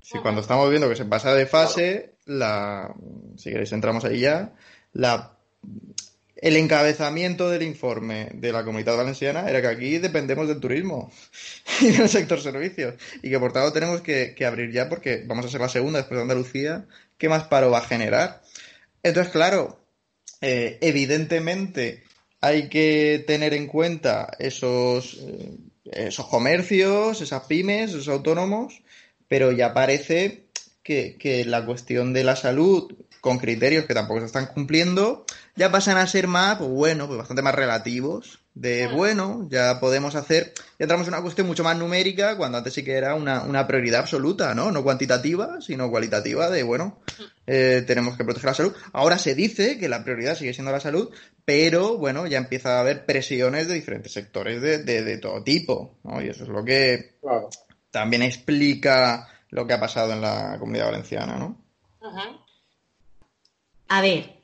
Si 0.00 0.18
cuando 0.18 0.40
estamos 0.40 0.70
viendo 0.70 0.88
que 0.88 0.94
se 0.94 1.04
pasa 1.04 1.34
de 1.34 1.46
fase, 1.46 2.14
la, 2.26 2.94
si 3.36 3.50
queréis 3.50 3.72
entramos 3.72 4.04
ahí 4.04 4.20
ya, 4.20 4.52
la 4.92 5.33
el 6.44 6.56
encabezamiento 6.56 7.48
del 7.48 7.62
informe 7.62 8.28
de 8.34 8.52
la 8.52 8.64
Comunidad 8.64 8.98
Valenciana 8.98 9.48
era 9.48 9.62
que 9.62 9.68
aquí 9.68 9.96
dependemos 9.96 10.46
del 10.46 10.60
turismo 10.60 11.10
y 11.80 11.86
del 11.86 12.08
sector 12.08 12.38
servicios 12.38 12.96
y 13.22 13.30
que 13.30 13.38
por 13.38 13.54
tanto 13.54 13.72
tenemos 13.72 14.02
que, 14.02 14.36
abrir 14.46 14.70
ya 14.70 14.90
porque 14.90 15.24
vamos 15.26 15.46
a 15.46 15.48
ser 15.48 15.62
la 15.62 15.70
segunda 15.70 16.00
después 16.00 16.18
de 16.18 16.22
Andalucía. 16.22 16.86
¿Qué 17.16 17.30
más 17.30 17.44
paro 17.44 17.70
va 17.70 17.78
a 17.78 17.86
generar? 17.86 18.42
Entonces, 19.02 19.32
claro, 19.32 19.86
eh, 20.42 20.76
evidentemente 20.82 22.02
hay 22.42 22.68
que 22.68 23.24
tener 23.26 23.54
en 23.54 23.66
cuenta 23.66 24.30
esos, 24.38 25.18
eh, 25.22 25.56
esos 25.92 26.26
comercios, 26.26 27.22
esas 27.22 27.44
pymes, 27.44 27.90
esos 27.90 28.08
autónomos, 28.08 28.82
pero 29.28 29.50
ya 29.50 29.72
parece 29.72 30.44
que, 30.82 31.16
que 31.18 31.46
la 31.46 31.64
cuestión 31.64 32.12
de 32.12 32.24
la 32.24 32.36
salud 32.36 32.92
con 33.24 33.38
criterios 33.38 33.86
que 33.86 33.94
tampoco 33.94 34.20
se 34.20 34.26
están 34.26 34.44
cumpliendo, 34.44 35.24
ya 35.56 35.72
pasan 35.72 35.96
a 35.96 36.06
ser 36.06 36.28
más, 36.28 36.58
pues 36.58 36.68
bueno, 36.68 37.06
pues 37.06 37.16
bastante 37.16 37.40
más 37.40 37.54
relativos. 37.54 38.40
De 38.52 38.86
bueno, 38.86 39.48
ya 39.50 39.80
podemos 39.80 40.14
hacer, 40.14 40.52
ya 40.78 40.84
entramos 40.84 41.08
en 41.08 41.14
una 41.14 41.22
cuestión 41.22 41.46
mucho 41.46 41.64
más 41.64 41.74
numérica, 41.76 42.36
cuando 42.36 42.58
antes 42.58 42.74
sí 42.74 42.84
que 42.84 42.92
era 42.92 43.14
una, 43.14 43.66
prioridad 43.66 44.00
absoluta, 44.00 44.54
¿no? 44.54 44.70
No 44.70 44.84
cuantitativa, 44.84 45.62
sino 45.62 45.90
cualitativa, 45.90 46.50
de 46.50 46.62
bueno, 46.64 47.00
eh, 47.46 47.82
tenemos 47.86 48.14
que 48.18 48.24
proteger 48.24 48.50
la 48.50 48.54
salud. 48.54 48.74
Ahora 48.92 49.16
se 49.16 49.34
dice 49.34 49.78
que 49.78 49.88
la 49.88 50.04
prioridad 50.04 50.36
sigue 50.36 50.52
siendo 50.52 50.70
la 50.70 50.78
salud, 50.78 51.10
pero 51.46 51.96
bueno, 51.96 52.26
ya 52.26 52.36
empieza 52.36 52.76
a 52.76 52.80
haber 52.80 53.06
presiones 53.06 53.68
de 53.68 53.74
diferentes 53.74 54.12
sectores 54.12 54.60
de, 54.60 54.84
de, 54.84 55.16
todo 55.16 55.42
tipo, 55.42 55.96
¿no? 56.04 56.20
Y 56.20 56.28
eso 56.28 56.44
es 56.44 56.50
lo 56.50 56.62
que 56.62 57.16
también 57.90 58.20
explica 58.20 59.28
lo 59.48 59.66
que 59.66 59.72
ha 59.72 59.80
pasado 59.80 60.12
en 60.12 60.20
la 60.20 60.58
comunidad 60.60 60.86
valenciana, 60.86 61.38
¿no? 61.38 61.64
A 63.88 64.00
ver, 64.00 64.42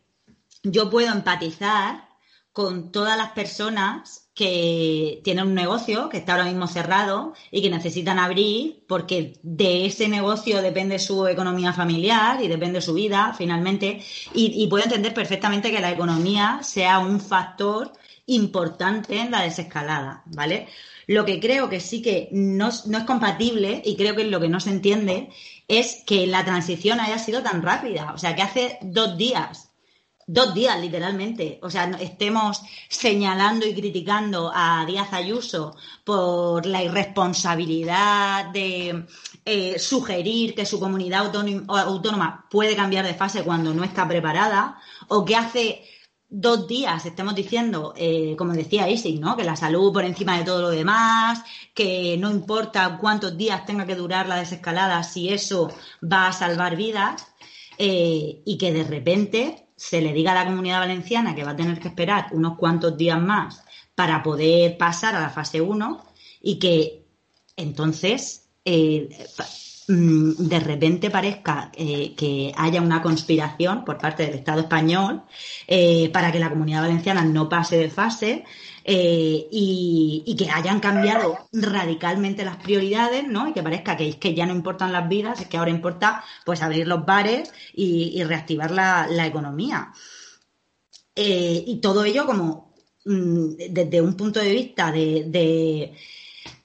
yo 0.63 0.91
puedo 0.91 1.13
empatizar 1.13 2.09
con 2.53 2.91
todas 2.91 3.17
las 3.17 3.31
personas 3.31 4.31
que 4.35 5.21
tienen 5.23 5.49
un 5.49 5.55
negocio 5.55 6.09
que 6.09 6.17
está 6.17 6.33
ahora 6.33 6.47
mismo 6.47 6.67
cerrado 6.67 7.35
y 7.51 7.63
que 7.63 7.71
necesitan 7.71 8.19
abrir 8.19 8.85
porque 8.89 9.39
de 9.43 9.87
ese 9.87 10.09
negocio 10.09 10.63
depende 10.63 10.99
su 10.99 11.27
economía 11.27 11.73
familiar 11.73 12.43
y 12.43 12.49
depende 12.49 12.81
su 12.81 12.95
vida 12.95 13.35
finalmente. 13.37 14.03
Y, 14.35 14.67
puedo 14.69 14.85
entender 14.85 15.15
perfectamente 15.15 15.71
que 15.71 15.81
la 15.81 15.91
economía 15.91 16.61
sea 16.63 16.99
un 16.99 17.21
factor 17.21 17.93
importante 18.27 19.19
en 19.19 19.31
la 19.31 19.43
desescalada, 19.43 20.23
¿vale? 20.27 20.69
Lo 21.07 21.25
que 21.25 21.41
creo 21.41 21.69
que 21.69 21.81
sí 21.81 22.01
que 22.03 22.29
no, 22.33 22.71
no, 22.87 22.99
es 22.99 23.05
compatible 23.05 23.83
y 23.85 23.97
creo 23.97 24.15
que 24.15 24.23
es 24.23 24.29
lo 24.29 24.41
que 24.41 24.49
no 24.49 24.61
se 24.61 24.71
entiende 24.71 25.29
es 25.71 26.03
que 26.05 26.27
la 26.27 26.45
transición 26.45 26.99
haya 27.01 27.19
sido 27.19 27.43
tan 27.43 27.63
rápida. 27.63 28.13
O 28.13 28.19
sea, 28.19 28.35
que 28.35 28.43
hace 28.43 28.79
dos 28.83 29.17
días 29.17 29.71
dos 30.33 30.55
días 30.55 30.81
literalmente. 30.81 31.59
O 31.63 31.71
sea, 31.71 31.91
estemos 32.01 32.63
señalando 32.89 33.67
y 33.67 33.75
criticando 33.75 34.53
a 34.55 34.85
Díaz 34.87 35.13
Ayuso 35.13 35.75
por 36.05 36.67
la 36.67 36.85
irresponsabilidad 36.85 38.47
de 38.51 39.07
eh, 39.45 39.79
sugerir 39.81 40.55
que 40.55 40.67
su 40.67 40.79
comunidad 40.79 41.33
autónoma 41.67 42.47
puede 42.49 42.77
cambiar 42.77 43.05
de 43.05 43.15
fase 43.15 43.43
cuando 43.43 43.75
no 43.75 43.83
está 43.83 44.07
preparada, 44.07 44.79
o 45.09 45.25
que 45.25 45.35
hace 45.35 45.83
dos 46.31 46.69
días 46.69 47.05
estemos 47.05 47.35
diciendo, 47.35 47.93
eh, 47.97 48.37
como 48.39 48.53
decía 48.53 48.89
Isis, 48.89 49.19
¿no? 49.19 49.37
que 49.37 49.45
la 49.45 49.57
salud 49.57 49.93
por 49.93 50.05
encima 50.05 50.39
de 50.39 50.45
todo 50.45 50.63
lo 50.63 50.71
demás, 50.71 51.43
que 51.75 52.17
no 52.19 52.31
importa 52.31 52.99
cuántos 52.99 53.37
días 53.37 53.67
tenga 53.67 53.85
que 53.85 53.97
durar 53.97 54.29
la 54.29 54.37
desescalada, 54.37 55.03
si 55.03 55.29
eso 55.29 55.73
va 56.03 56.29
a 56.29 56.33
salvar 56.33 56.77
vidas, 56.77 57.27
eh, 57.79 58.43
y 58.45 58.59
que 58.59 58.73
de 58.73 58.85
repente 58.85 59.69
se 59.75 60.01
le 60.01 60.13
diga 60.13 60.33
a 60.33 60.35
la 60.35 60.45
comunidad 60.45 60.81
valenciana 60.81 61.35
que 61.35 61.45
va 61.45 61.53
a 61.53 61.57
tener 61.57 61.81
que 61.81 61.89
esperar 61.89 62.29
unos 62.33 62.57
cuantos 62.59 62.97
días 62.97 63.21
más 63.21 63.65
para 63.95 64.23
poder 64.23 64.77
pasar 64.77 65.17
a 65.17 65.21
la 65.21 65.31
fase 65.31 65.61
1 65.61 66.05
y 66.43 66.59
que 66.59 67.07
entonces 67.57 68.51
eh, 68.65 69.09
de 69.91 70.61
repente 70.61 71.11
parezca 71.11 71.73
eh, 71.75 72.15
que 72.17 72.53
haya 72.57 72.81
una 72.81 73.03
conspiración 73.03 73.85
por 73.85 73.99
parte 73.99 74.25
del 74.25 74.35
Estado 74.35 74.61
español 74.61 75.23
eh, 75.67 76.11
para 76.11 76.31
que 76.31 76.39
la 76.39 76.49
comunidad 76.49 76.83
valenciana 76.83 77.25
no 77.25 77.49
pase 77.49 77.77
de 77.77 77.91
fase 77.91 78.45
eh, 78.85 79.49
y, 79.51 80.37
que 80.39 80.49
hayan 80.49 80.79
cambiado 80.79 81.49
radicalmente 81.53 82.45
las 82.45 82.57
prioridades, 82.57 83.27
¿no? 83.27 83.49
Y 83.49 83.53
que 83.53 83.63
parezca 83.63 83.97
que 83.97 84.19
que 84.19 84.35
ya 84.35 84.47
no 84.47 84.55
importan 84.55 84.93
las 84.93 85.09
vidas, 85.09 85.41
es 85.41 85.49
que 85.49 85.59
ahora 85.59 85.71
importa 85.71 86.25
pues 86.47 86.63
abrir 86.63 86.87
los 86.87 87.05
bares 87.05 87.53
y, 87.75 88.23
reactivar 88.23 88.71
la, 88.71 89.27
economía. 89.27 89.93
Y 91.17 91.81
todo 91.83 92.05
ello 92.05 92.27
como 92.27 92.75
mm, 93.05 93.57
desde 93.71 94.01
un 94.01 94.15
punto 94.15 94.41
de 94.41 94.53
vista 94.53 94.93
de 94.93 95.93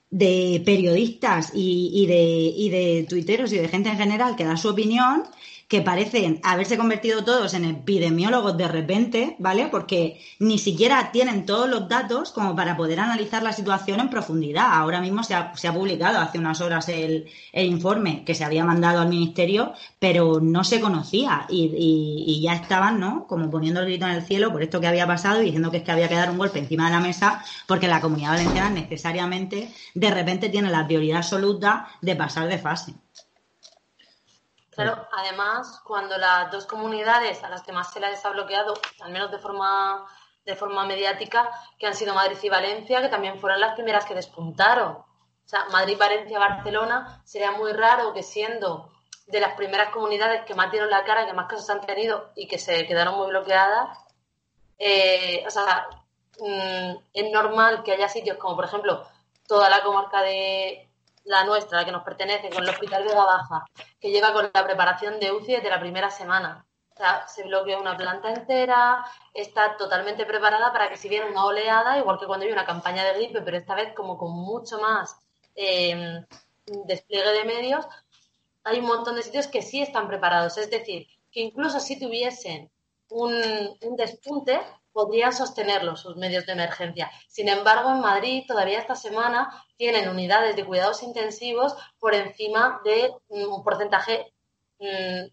periodistas 0.10 1.52
y, 1.54 1.92
y, 1.94 2.06
de, 2.06 2.24
y 2.56 2.70
de 2.70 3.06
tuiteros 3.08 3.52
y 3.54 3.58
de 3.58 3.68
gente 3.68 3.90
en 3.90 3.98
general 3.98 4.36
que 4.36 4.46
da 4.46 4.58
su 4.58 4.70
opinión 4.70 5.24
que 5.68 5.82
parecen 5.82 6.40
haberse 6.44 6.78
convertido 6.78 7.24
todos 7.24 7.56
en 7.56 7.66
epidemiólogos 7.66 8.56
de 8.56 8.68
repente, 8.68 9.36
¿vale? 9.40 9.68
Porque 9.68 10.20
ni 10.40 10.60
siquiera 10.60 11.12
tienen 11.12 11.46
todos 11.46 11.68
los 11.68 11.90
datos 11.90 12.32
como 12.32 12.56
para 12.56 12.78
poder 12.78 13.00
analizar 13.00 13.42
la 13.42 13.52
situación 13.52 14.00
en 14.00 14.10
profundidad. 14.12 14.68
Ahora 14.72 15.02
mismo 15.02 15.24
se 15.24 15.34
ha, 15.34 15.54
publicado 15.74 16.20
hace 16.20 16.38
unas 16.38 16.62
horas 16.62 16.88
el, 16.90 17.26
el, 17.52 17.66
informe 17.66 18.24
que 18.24 18.36
se 18.36 18.46
había 18.46 18.64
mandado 18.64 19.02
al 19.02 19.10
ministerio, 19.10 19.74
pero 19.98 20.40
no 20.40 20.64
se 20.64 20.80
conocía 20.80 21.48
y, 21.50 21.64
y, 21.66 22.24
y, 22.28 22.42
ya 22.42 22.54
estaban, 22.54 23.00
¿no? 23.00 23.26
Como 23.28 23.50
poniendo 23.50 23.80
el 23.80 23.88
grito 23.88 24.06
en 24.06 24.14
el 24.14 24.22
cielo 24.22 24.52
por 24.52 24.62
esto 24.62 24.80
que 24.80 24.88
había 24.88 25.08
pasado 25.08 25.42
y 25.42 25.46
diciendo 25.46 25.72
que 25.72 25.78
es 25.78 25.84
que 25.84 25.92
había 25.92 26.08
que 26.08 26.16
dar 26.16 26.30
un 26.30 26.38
golpe 26.38 26.60
encima 26.60 26.86
de 26.86 26.92
la 26.92 27.00
mesa 27.00 27.44
porque 27.68 27.88
la 27.88 28.02
comunidad 28.02 28.32
valenciana 28.32 28.70
necesariamente 28.70 29.70
de 29.96 30.12
repente 30.12 30.50
tiene 30.50 30.70
la 30.70 30.86
prioridad 30.86 31.18
absoluta 31.18 31.88
de 32.02 32.16
pasar 32.16 32.48
de 32.48 32.60
fase. 32.60 32.94
Claro, 34.76 35.08
además, 35.12 35.82
cuando 35.86 36.18
las 36.18 36.52
dos 36.52 36.66
comunidades 36.66 37.44
a 37.44 37.50
las 37.50 37.62
que 37.64 37.72
más 37.72 37.94
se 37.94 38.00
les 38.00 38.26
ha 38.26 38.30
bloqueado, 38.30 38.74
al 39.02 39.12
menos 39.12 39.32
de 39.32 39.40
forma, 39.40 40.06
de 40.44 40.56
forma 40.56 40.86
mediática, 40.86 41.50
que 41.80 41.88
han 41.88 41.96
sido 41.96 42.14
Madrid 42.14 42.38
y 42.42 42.50
Valencia, 42.50 43.02
que 43.02 43.10
también 43.10 43.40
fueron 43.40 43.62
las 43.62 43.74
primeras 43.74 44.06
que 44.06 44.14
despuntaron. 44.14 44.92
O 44.92 45.48
sea, 45.48 45.66
Madrid, 45.72 45.98
Valencia, 45.98 46.40
Barcelona, 46.40 47.22
sería 47.24 47.52
muy 47.52 47.72
raro 47.72 48.14
que 48.14 48.22
siendo 48.24 48.92
de 49.28 49.40
las 49.40 49.54
primeras 49.54 49.90
comunidades 49.90 50.44
que 50.46 50.56
más 50.56 50.72
dieron 50.72 50.90
la 50.90 51.04
cara, 51.04 51.26
que 51.26 51.34
más 51.34 51.48
casos 51.48 51.70
han 51.70 51.82
tenido 51.82 52.32
y 52.36 52.48
que 52.48 52.60
se 52.60 52.86
quedaron 52.86 53.16
muy 53.16 53.28
bloqueadas, 53.28 53.98
eh, 54.78 55.44
o 55.48 55.50
sea, 55.50 55.88
mmm, 56.40 56.96
es 57.14 57.32
normal 57.32 57.84
que 57.84 57.94
haya 57.94 58.10
sitios 58.10 58.38
como, 58.38 58.56
por 58.56 58.66
ejemplo, 58.66 59.08
toda 59.48 59.70
la 59.70 59.84
comarca 59.84 60.22
de, 60.22 60.85
la 61.26 61.44
nuestra, 61.44 61.80
la 61.80 61.86
que 61.86 61.92
nos 61.92 62.04
pertenece, 62.04 62.50
con 62.50 62.64
el 62.64 62.70
Hospital 62.70 63.04
de 63.04 63.14
la 63.14 63.24
Baja, 63.24 63.66
que 64.00 64.12
llega 64.12 64.34
con 64.34 64.50
la 64.54 64.66
preparación 64.66 65.20
de 65.20 65.32
UCI 65.32 65.56
desde 65.56 65.70
la 65.70 65.80
primera 65.80 66.10
semana. 66.10 66.66
O 66.94 66.98
sea, 66.98 67.28
se 67.28 67.44
bloquea 67.44 67.78
una 67.80 67.98
planta 67.98 68.32
entera, 68.32 69.04
está 69.34 69.76
totalmente 69.76 70.26
preparada 70.26 70.72
para 70.72 70.90
que 70.90 70.98
si 70.98 71.10
viene 71.10 71.30
una 71.30 71.46
oleada, 71.46 71.98
igual 71.98 72.18
que 72.20 72.26
cuando 72.26 72.46
hay 72.46 72.52
una 72.52 72.66
campaña 72.66 73.04
de 73.04 73.14
gripe, 73.16 73.42
pero 73.42 73.58
esta 73.58 73.76
vez 73.76 73.94
como 73.94 74.18
con 74.18 74.32
mucho 74.32 74.80
más 74.80 75.18
eh, 75.56 76.24
despliegue 76.66 77.32
de 77.32 77.44
medios, 77.44 77.86
hay 78.64 78.80
un 78.80 78.86
montón 78.86 79.16
de 79.16 79.24
sitios 79.24 79.48
que 79.48 79.62
sí 79.62 79.82
están 79.82 80.08
preparados. 80.08 80.58
Es 80.58 80.70
decir, 80.70 81.08
que 81.32 81.42
incluso 81.42 81.80
si 81.80 82.00
tuviesen 82.00 82.72
un, 83.10 83.34
un 83.82 83.96
despunte, 83.96 84.62
podrían 84.96 85.34
sostenerlo 85.34 85.98
sus 85.98 86.16
medios 86.16 86.46
de 86.46 86.54
emergencia. 86.54 87.12
Sin 87.28 87.50
embargo, 87.50 87.92
en 87.92 88.00
Madrid 88.00 88.46
todavía 88.48 88.80
esta 88.80 88.96
semana 88.96 89.52
tienen 89.76 90.08
unidades 90.08 90.56
de 90.56 90.64
cuidados 90.66 91.04
intensivos 91.04 91.76
por 92.00 92.16
encima 92.16 92.80
de 92.86 93.12
un 93.28 93.62
porcentaje, 93.62 94.34
mmm, 94.80 95.26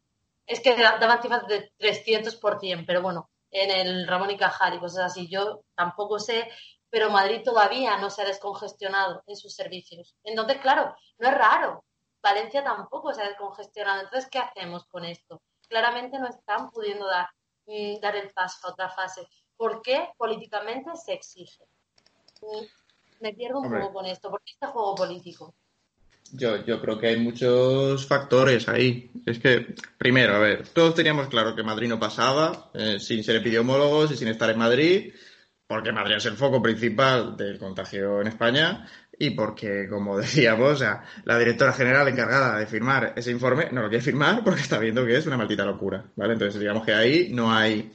es 0.47 0.59
que 0.59 0.77
daban 0.77 1.23
cifras 1.23 1.47
de 1.47 1.71
300%, 1.79 2.85
pero 2.85 3.03
bueno, 3.03 3.31
en 3.53 3.71
el 3.71 4.09
Ramón 4.09 4.33
y 4.33 4.37
Cajal 4.37 4.75
y 4.75 4.81
cosas 4.81 5.13
así. 5.13 5.29
Yo 5.31 5.63
tampoco 5.77 6.19
sé, 6.19 6.51
pero 6.91 7.11
Madrid 7.11 7.43
todavía 7.45 7.97
no 7.99 8.11
se 8.11 8.23
ha 8.23 8.25
descongestionado 8.25 9.23
en 9.29 9.37
sus 9.37 9.55
servicios. 9.55 10.17
Entonces, 10.25 10.59
claro, 10.59 10.93
no 11.19 11.29
es 11.29 11.35
raro. 11.35 11.85
Valencia 12.21 12.65
tampoco 12.65 13.15
se 13.15 13.23
ha 13.23 13.29
descongestionado. 13.29 14.01
Entonces, 14.01 14.29
¿qué 14.29 14.41
hacemos 14.41 14.87
con 14.87 15.05
esto? 15.05 15.41
Claramente 15.69 16.19
no 16.19 16.27
están 16.27 16.69
pudiendo 16.73 17.07
dar, 17.07 17.29
mmm, 17.67 18.01
dar 18.01 18.17
el 18.17 18.33
paso 18.33 18.67
a 18.67 18.73
otra 18.73 18.91
fase 18.91 19.25
por 19.63 19.81
qué 19.81 20.09
políticamente 20.19 20.91
se 20.97 21.13
exige. 21.13 21.63
Me 23.21 23.33
pierdo 23.33 23.61
un 23.61 23.67
Hombre. 23.67 23.83
poco 23.83 23.93
con 23.93 24.07
esto, 24.07 24.29
porque 24.29 24.51
este 24.51 24.67
juego 24.67 24.97
político. 24.97 25.55
Yo, 26.33 26.65
yo 26.65 26.81
creo 26.81 26.99
que 26.99 27.07
hay 27.07 27.21
muchos 27.21 28.05
factores 28.05 28.69
ahí. 28.69 29.13
Es 29.25 29.39
que, 29.39 29.73
primero, 29.97 30.35
a 30.35 30.41
ver, 30.41 30.67
todos 30.67 30.97
teníamos 30.97 31.29
claro 31.29 31.55
que 31.55 31.63
Madrid 31.63 31.89
no 31.89 32.01
pasaba, 32.01 32.73
eh, 32.75 32.99
sin 32.99 33.23
ser 33.23 33.37
epidemiólogos 33.37 34.11
y 34.11 34.17
sin 34.17 34.27
estar 34.27 34.51
en 34.51 34.59
Madrid, 34.59 35.15
porque 35.69 35.93
Madrid 35.93 36.17
es 36.17 36.27
el 36.27 36.37
foco 36.37 36.61
principal 36.61 37.37
del 37.37 37.61
contagio 37.61 38.21
en 38.21 38.27
España 38.27 38.89
y 39.17 39.31
porque, 39.31 39.87
como 39.89 40.19
decíamos, 40.19 40.73
o 40.73 40.77
sea, 40.77 41.05
la 41.25 41.39
directora 41.39 41.73
general 41.73 42.09
encargada 42.09 42.59
de 42.59 42.67
firmar 42.67 43.13
ese 43.15 43.31
informe 43.31 43.69
no 43.71 43.83
lo 43.83 43.89
quiere 43.89 44.03
firmar 44.03 44.43
porque 44.43 44.63
está 44.63 44.81
viendo 44.81 45.07
que 45.07 45.19
es 45.19 45.27
una 45.27 45.37
maldita 45.37 45.65
locura, 45.65 46.05
¿vale? 46.17 46.33
Entonces, 46.33 46.59
digamos 46.59 46.85
que 46.85 46.95
ahí 46.95 47.29
no 47.33 47.53
hay 47.53 47.93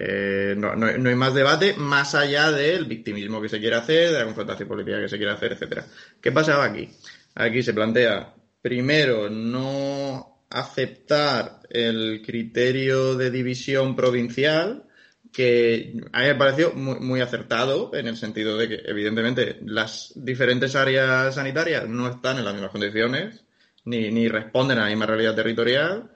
eh, 0.00 0.54
no, 0.56 0.76
no, 0.76 0.96
no, 0.96 1.08
hay 1.08 1.16
más 1.16 1.34
debate 1.34 1.74
más 1.76 2.14
allá 2.14 2.52
del 2.52 2.84
victimismo 2.84 3.42
que 3.42 3.48
se 3.48 3.58
quiere 3.58 3.74
hacer, 3.74 4.12
de 4.12 4.18
la 4.20 4.24
confrontación 4.26 4.68
política 4.68 5.00
que 5.00 5.08
se 5.08 5.16
quiere 5.16 5.32
hacer, 5.32 5.52
etcétera. 5.52 5.86
¿Qué 6.20 6.30
pasaba 6.30 6.64
aquí? 6.64 6.88
Aquí 7.34 7.64
se 7.64 7.74
plantea, 7.74 8.32
primero, 8.62 9.28
no 9.28 10.44
aceptar 10.50 11.62
el 11.68 12.22
criterio 12.24 13.16
de 13.16 13.32
división 13.32 13.96
provincial, 13.96 14.84
que 15.32 15.94
a 16.12 16.20
mí 16.20 16.26
me 16.28 16.34
pareció 16.36 16.72
muy, 16.74 17.00
muy, 17.00 17.20
acertado 17.20 17.90
en 17.92 18.06
el 18.06 18.16
sentido 18.16 18.56
de 18.56 18.68
que, 18.68 18.82
evidentemente, 18.84 19.58
las 19.64 20.12
diferentes 20.14 20.76
áreas 20.76 21.34
sanitarias 21.34 21.88
no 21.88 22.08
están 22.08 22.38
en 22.38 22.44
las 22.44 22.54
mismas 22.54 22.70
condiciones, 22.70 23.42
ni, 23.84 24.12
ni 24.12 24.28
responden 24.28 24.78
a 24.78 24.82
la 24.82 24.90
misma 24.90 25.06
realidad 25.06 25.34
territorial, 25.34 26.12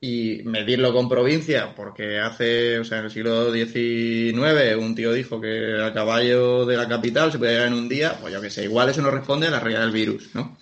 y 0.00 0.42
medirlo 0.44 0.92
con 0.92 1.08
provincia, 1.08 1.74
porque 1.74 2.20
hace, 2.20 2.78
o 2.78 2.84
sea, 2.84 2.98
en 2.98 3.06
el 3.06 3.10
siglo 3.10 3.52
XIX 3.52 4.76
un 4.78 4.94
tío 4.94 5.12
dijo 5.12 5.40
que 5.40 5.82
a 5.82 5.92
caballo 5.92 6.66
de 6.66 6.76
la 6.76 6.88
capital 6.88 7.32
se 7.32 7.38
podía 7.38 7.52
llegar 7.52 7.68
en 7.68 7.74
un 7.74 7.88
día, 7.88 8.16
pues 8.20 8.32
yo 8.32 8.40
que 8.40 8.50
sé, 8.50 8.64
igual 8.64 8.88
eso 8.88 9.02
no 9.02 9.10
responde 9.10 9.48
a 9.48 9.50
la 9.50 9.60
realidad 9.60 9.82
del 9.82 9.92
virus, 9.92 10.34
¿no? 10.34 10.56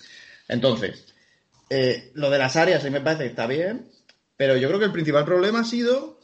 Entonces, 0.49 1.05
eh, 1.69 2.13
lo 2.15 2.31
de 2.31 2.39
las 2.39 2.57
áreas 2.57 2.83
a 2.83 2.85
mí 2.87 2.93
me 2.93 3.01
parece 3.03 3.25
que 3.25 3.31
está 3.31 3.47
bien, 3.47 3.91
pero 4.37 4.57
yo 4.57 4.69
creo 4.69 4.79
que 4.79 4.87
el 4.87 4.93
principal 4.93 5.25
problema 5.25 5.61
ha 5.61 5.65
sido 5.65 6.19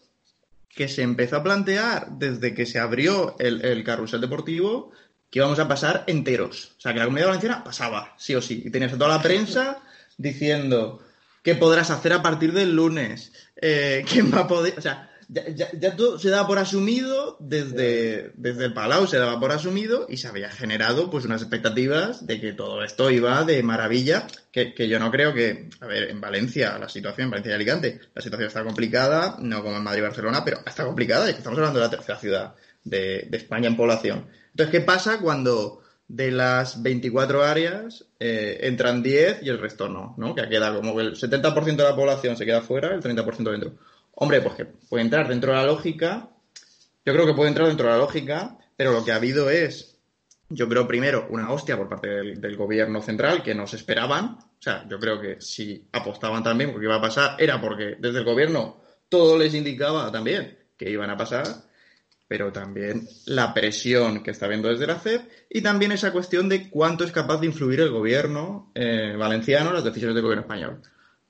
que 0.71 0.89
se 0.89 1.03
empezó 1.03 1.37
a 1.37 1.43
plantear 1.43 2.13
desde 2.13 2.55
que 2.55 2.65
se 2.65 2.79
abrió 2.79 3.37
el, 3.39 3.63
el 3.63 3.85
carrusel 3.85 4.23
deportivo 4.23 4.93
que 5.31 5.39
íbamos 5.39 5.59
a 5.59 5.69
pasar 5.69 6.05
enteros. 6.07 6.75
O 6.79 6.81
sea, 6.81 6.93
que 6.93 6.99
la 6.99 7.07
comunidad 7.07 7.29
valenciana 7.29 7.65
pasaba, 7.65 8.15
sí 8.19 8.35
o 8.35 8.41
sí. 8.41 8.63
Y 8.65 8.71
tenías 8.71 8.93
a 8.93 8.99
toda 8.99 9.17
la 9.17 9.23
prensa 9.23 9.83
diciendo 10.17 11.03
qué 11.43 11.55
podrás 11.55 11.91
hacer 11.91 12.13
a 12.13 12.23
partir 12.23 12.53
del 12.53 12.75
lunes, 12.75 13.33
eh, 13.57 14.05
quién 14.09 14.33
va 14.33 14.41
a 14.41 14.47
poder, 14.47 14.75
o 14.79 14.81
sea, 14.81 15.11
ya, 15.29 15.97
todo 15.97 16.19
se 16.19 16.29
daba 16.29 16.47
por 16.47 16.59
asumido 16.59 17.37
desde, 17.41 18.33
desde 18.35 18.67
el 18.67 18.75
Palau, 18.75 19.07
se 19.07 19.19
daba 19.19 19.41
por 19.41 19.51
asumido 19.51 20.07
y 20.09 20.19
se 20.19 20.29
había 20.29 20.51
generado 20.51 21.11
pues 21.11 21.25
unas 21.25 21.41
expectativas 21.41 22.27
de 22.27 22.41
que 22.41 22.53
todo 22.53 22.85
esto 22.85 23.11
iba 23.11 23.43
de 23.45 23.63
maravilla, 23.63 24.27
que, 24.51 24.75
que 24.75 24.89
yo 24.89 24.99
no 24.99 25.11
creo 25.11 25.33
que, 25.33 25.71
a 25.81 25.87
ver, 25.87 26.11
en 26.11 26.21
Valencia, 26.21 26.77
la 26.79 26.89
situación, 26.89 27.27
en 27.27 27.31
Valencia 27.31 27.53
y 27.53 27.55
Alicante, 27.55 28.01
la 28.15 28.23
situación 28.23 28.49
está 28.49 28.63
complicada, 28.63 29.37
no 29.39 29.63
como 29.63 29.77
en 29.79 29.83
Madrid 29.83 30.01
y 30.01 30.03
Barcelona, 30.03 30.45
pero 30.45 30.61
está 30.67 30.85
complicada 30.85 31.29
y 31.29 31.33
estamos 31.33 31.59
hablando 31.59 31.79
de 31.79 31.87
la 31.87 31.91
tercera 31.91 32.19
ciudad 32.19 32.55
de, 32.85 33.27
de 33.31 33.37
España 33.37 33.69
en 33.69 33.77
población. 33.77 34.27
Entonces, 34.51 34.71
¿qué 34.71 34.81
pasa 34.85 35.19
cuando 35.19 35.82
de 36.13 36.31
las 36.31 36.83
24 36.83 37.43
áreas 37.43 38.05
eh, 38.21 38.59
entran 38.65 39.03
10 39.03 39.45
y 39.45 39.49
el 39.49 39.59
resto 39.59 39.89
no, 39.89 40.15
¿no? 40.19 40.35
Que 40.35 40.47
queda 40.47 40.75
como 40.75 40.95
que 40.95 41.01
el 41.01 41.17
70% 41.17 41.77
de 41.77 41.83
la 41.85 41.97
población 41.97 42.37
se 42.37 42.45
queda 42.45 42.61
fuera, 42.61 42.95
el 42.95 43.01
30% 43.01 43.51
dentro. 43.51 43.73
Hombre, 44.15 44.43
pues 44.43 44.55
que 44.55 44.67
puede 44.67 45.05
entrar 45.05 45.27
dentro 45.27 45.53
de 45.53 45.57
la 45.57 45.65
lógica, 45.65 46.29
yo 47.03 47.15
creo 47.15 47.25
que 47.25 47.33
puede 47.33 47.49
entrar 47.49 47.67
dentro 47.69 47.87
de 47.87 47.93
la 47.93 47.99
lógica, 47.99 48.59
pero 48.77 48.93
lo 48.93 49.03
que 49.03 49.13
ha 49.13 49.17
habido 49.17 49.49
es, 49.49 49.97
yo 50.51 50.69
creo 50.69 50.87
primero, 50.87 51.29
una 51.31 51.51
hostia 51.51 51.79
por 51.79 51.89
parte 51.89 52.09
del, 52.09 52.41
del 52.43 52.57
gobierno 52.59 53.01
central 53.01 53.43
que 53.43 53.55
no 53.55 53.67
se 53.67 53.77
esperaban. 53.77 54.37
O 54.37 54.61
sea, 54.63 54.87
yo 54.91 54.99
creo 54.99 55.19
que 55.19 55.41
si 55.41 55.89
apostaban 55.93 56.43
también 56.43 56.73
porque 56.73 56.85
iba 56.85 56.97
a 56.97 57.01
pasar, 57.01 57.37
era 57.39 57.59
porque 57.59 57.97
desde 57.99 58.19
el 58.19 58.25
gobierno 58.27 58.83
todo 59.09 59.39
les 59.39 59.55
indicaba 59.55 60.13
también 60.13 60.59
que 60.77 60.91
iban 60.91 61.09
a 61.09 61.17
pasar 61.17 61.47
pero 62.33 62.51
también 62.51 63.07
la 63.27 63.53
presión 63.53 64.23
que 64.23 64.31
está 64.31 64.49
viendo 64.49 64.71
desde 64.71 64.87
la 64.87 64.99
CEP 64.99 65.21
y 65.51 65.61
también 65.61 65.93
esa 65.93 66.13
cuestión 66.13 66.49
de 66.49 66.71
cuánto 66.71 67.05
es 67.05 67.13
capaz 67.13 67.37
de 67.37 67.45
influir 67.45 67.81
el 67.81 67.91
gobierno 67.91 68.73
eh, 68.75 69.15
valenciano 69.19 69.69
en 69.69 69.75
las 69.75 69.85
decisiones 69.85 70.15
del 70.15 70.23
gobierno 70.23 70.41
español. 70.41 70.81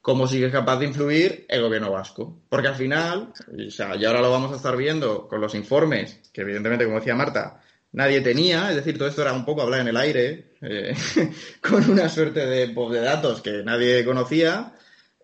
Cómo 0.00 0.28
sigue 0.28 0.48
capaz 0.52 0.78
de 0.78 0.86
influir 0.86 1.44
el 1.48 1.60
gobierno 1.60 1.90
vasco. 1.90 2.38
Porque 2.48 2.68
al 2.68 2.76
final, 2.76 3.32
o 3.66 3.70
sea, 3.72 3.96
y 3.96 4.04
ahora 4.04 4.20
lo 4.20 4.30
vamos 4.30 4.52
a 4.52 4.54
estar 4.54 4.76
viendo 4.76 5.26
con 5.26 5.40
los 5.40 5.56
informes, 5.56 6.20
que 6.32 6.42
evidentemente, 6.42 6.84
como 6.84 7.00
decía 7.00 7.16
Marta, 7.16 7.60
nadie 7.90 8.20
tenía, 8.20 8.70
es 8.70 8.76
decir, 8.76 8.96
todo 8.96 9.08
esto 9.08 9.22
era 9.22 9.32
un 9.32 9.44
poco 9.44 9.62
hablar 9.62 9.80
en 9.80 9.88
el 9.88 9.96
aire, 9.96 10.52
eh, 10.60 10.94
con 11.60 11.90
una 11.90 12.08
suerte 12.08 12.46
de, 12.46 12.68
pues, 12.68 12.92
de 12.92 13.00
datos 13.00 13.42
que 13.42 13.64
nadie 13.64 14.04
conocía. 14.04 14.72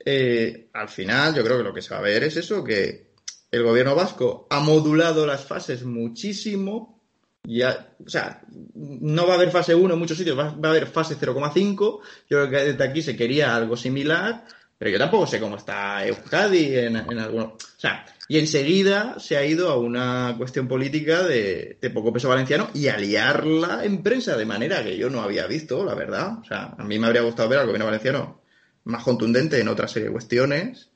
Eh, 0.05 0.71
al 0.73 0.89
final, 0.89 1.37
yo 1.37 1.45
creo 1.45 1.59
que 1.59 1.63
lo 1.63 1.73
que 1.73 1.83
se 1.83 1.95
va 1.95 2.01
a 2.01 2.03
ver 2.03 2.25
es 2.25 2.37
eso, 2.37 2.65
que 2.65 3.08
el 3.51 3.63
gobierno 3.63 3.95
vasco 3.95 4.47
ha 4.51 4.61
modulado 4.61 5.27
las 5.27 5.45
fases 5.45 5.85
muchísimo. 5.85 7.01
Ya, 7.45 7.95
o 8.05 8.09
sea, 8.11 8.43
no 8.75 9.27
va 9.27 9.35
a 9.35 9.37
haber 9.37 9.51
fase 9.51 9.75
1 9.75 9.95
en 9.95 9.99
muchos 9.99 10.19
sitios, 10.19 10.39
va, 10.39 10.57
a 10.63 10.69
haber 10.69 10.87
fase 10.87 11.17
0,5. 11.19 11.77
Yo 11.79 12.01
creo 12.29 12.51
que 12.51 12.73
desde 12.73 12.85
aquí 12.85 13.01
se 13.01 13.17
quería 13.17 13.57
algo 13.57 13.77
similar, 13.77 14.45
Pero 14.77 14.91
yo 14.91 14.99
tampoco 14.99 15.27
sé 15.27 15.41
cómo 15.41 15.57
está 15.57 16.07
Euskadi 16.07 16.77
en, 16.77 16.97
algunos. 16.97 17.55
O 17.55 17.81
sea, 17.81 18.05
y 18.29 18.39
enseguida 18.39 19.19
se 19.19 19.39
ha 19.39 19.45
ido 19.45 19.71
a 19.71 19.79
una 19.79 20.35
cuestión 20.37 20.69
política 20.69 21.23
de, 21.23 21.79
poco 21.95 22.13
peso 22.13 22.29
valenciano 22.29 22.69
y 22.75 22.89
aliarla 22.89 23.85
en 23.85 24.03
prensa 24.03 24.37
de 24.37 24.45
manera 24.45 24.85
que 24.85 24.99
yo 24.99 25.09
no 25.09 25.23
había 25.23 25.47
visto, 25.47 25.85
la 25.85 25.95
verdad. 25.95 26.39
O 26.41 26.45
sea, 26.45 26.75
a 26.77 26.85
mí 26.85 26.99
me 26.99 27.07
habría 27.07 27.23
gustado 27.23 27.49
ver 27.49 27.61
al 27.61 27.67
gobierno 27.67 27.87
valenciano 27.87 28.43
más 28.85 29.05
contundente 29.05 29.59
en 29.61 29.69
otra 29.69 29.89
serie 29.89 30.09
de 30.09 30.13
cuestiones. 30.13 30.88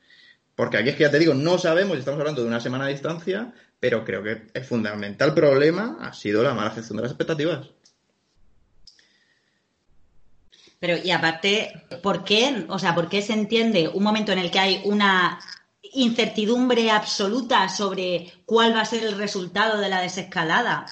Porque 0.62 0.77
aquí 0.77 0.90
es 0.90 0.94
que 0.94 1.03
ya 1.03 1.11
te 1.11 1.18
digo, 1.18 1.35
no 1.35 1.59
sabemos, 1.59 1.98
estamos 1.98 2.20
hablando 2.20 2.40
de 2.40 2.46
una 2.46 2.61
semana 2.61 2.87
de 2.87 2.92
distancia, 2.92 3.53
pero 3.81 4.05
creo 4.05 4.22
que 4.22 4.46
el 4.55 4.64
fundamental 4.64 5.35
problema 5.35 5.96
ha 6.01 6.12
sido 6.12 6.40
la 6.40 6.55
mala 6.55 6.70
gestión 6.70 6.98
de 6.98 7.03
las 7.03 7.11
expectativas. 7.11 7.66
Pero, 10.79 10.98
y 11.03 11.11
aparte, 11.11 11.85
¿por 12.01 12.22
qué? 12.22 12.64
O 12.68 12.79
sea, 12.79 12.94
¿por 12.94 13.09
qué 13.09 13.22
se 13.22 13.33
entiende 13.33 13.88
un 13.88 14.05
momento 14.05 14.31
en 14.31 14.38
el 14.38 14.53
que 14.53 14.61
hay 14.61 14.83
una 14.85 15.40
incertidumbre 15.83 16.92
absoluta 16.92 17.68
sobre 17.68 18.33
cuál 18.46 18.72
va 18.72 18.83
a 18.83 18.85
ser 18.85 19.03
el 19.03 19.18
resultado 19.18 19.81
de 19.81 19.88
la 19.88 20.01
desescalada? 20.01 20.87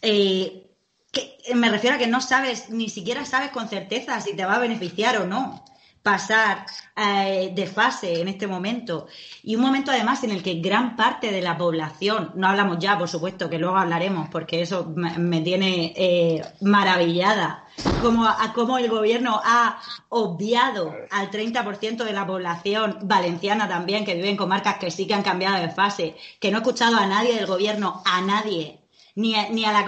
Eh, 0.00 0.66
que, 1.12 1.36
me 1.54 1.68
refiero 1.68 1.96
a 1.96 1.98
que 1.98 2.06
no 2.06 2.22
sabes, 2.22 2.70
ni 2.70 2.88
siquiera 2.88 3.26
sabes 3.26 3.50
con 3.50 3.68
certeza 3.68 4.18
si 4.22 4.34
te 4.34 4.46
va 4.46 4.54
a 4.54 4.60
beneficiar 4.60 5.18
o 5.18 5.26
no 5.26 5.62
pasar 6.02 6.64
eh, 6.96 7.52
de 7.54 7.66
fase 7.66 8.20
en 8.20 8.28
este 8.28 8.46
momento. 8.46 9.06
Y 9.42 9.56
un 9.56 9.62
momento 9.62 9.90
además 9.90 10.24
en 10.24 10.30
el 10.30 10.42
que 10.42 10.54
gran 10.54 10.96
parte 10.96 11.30
de 11.30 11.42
la 11.42 11.58
población, 11.58 12.32
no 12.34 12.48
hablamos 12.48 12.78
ya 12.78 12.98
por 12.98 13.08
supuesto 13.08 13.50
que 13.50 13.58
luego 13.58 13.76
hablaremos 13.76 14.28
porque 14.30 14.62
eso 14.62 14.92
me, 14.96 15.40
tiene 15.42 15.92
eh, 15.96 16.42
maravillada, 16.60 17.64
como, 18.02 18.26
a, 18.26 18.52
como 18.54 18.78
el 18.78 18.88
gobierno 18.88 19.40
ha 19.44 19.78
obviado 20.08 20.94
al 21.10 21.30
30% 21.30 22.04
de 22.04 22.12
la 22.12 22.26
población 22.26 22.98
valenciana 23.02 23.68
también 23.68 24.04
que 24.04 24.14
vive 24.14 24.30
en 24.30 24.36
comarcas 24.36 24.78
que 24.78 24.90
sí 24.90 25.06
que 25.06 25.14
han 25.14 25.22
cambiado 25.22 25.60
de 25.60 25.70
fase, 25.70 26.16
que 26.40 26.50
no 26.50 26.58
he 26.58 26.60
escuchado 26.60 26.96
a 26.96 27.06
nadie 27.06 27.34
del 27.34 27.46
gobierno, 27.46 28.02
a 28.04 28.20
nadie 28.22 28.79
ni 29.16 29.34
a, 29.34 29.48
ni 29.50 29.64
a, 29.64 29.72
la, 29.72 29.84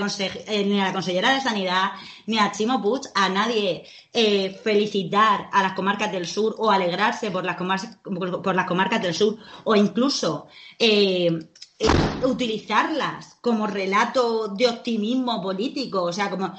eh, 0.47 0.65
ni 0.65 0.81
a 0.81 0.87
la 0.87 0.93
consellera 0.93 1.35
de 1.35 1.41
Sanidad, 1.41 1.93
ni 2.27 2.39
a 2.39 2.51
Chimo 2.53 2.81
Puig, 2.83 3.03
a 3.15 3.29
nadie 3.29 3.85
eh, 4.13 4.61
felicitar 4.63 5.49
a 5.53 5.63
las 5.63 5.73
comarcas 5.73 6.13
del 6.13 6.27
sur 6.27 6.55
o 6.59 6.71
alegrarse 6.71 7.31
por 7.31 7.45
las, 7.45 7.57
comarcas, 7.57 7.99
por 8.03 8.55
las 8.55 8.67
comarcas 8.67 9.03
del 9.03 9.15
sur 9.15 9.37
o 9.65 9.77
incluso 9.77 10.47
eh, 10.79 11.47
utilizarlas 12.25 13.39
como 13.41 13.67
relato 13.67 14.49
de 14.49 14.69
optimismo 14.69 15.43
político, 15.43 16.03
o 16.03 16.13
sea, 16.13 16.31
como, 16.31 16.55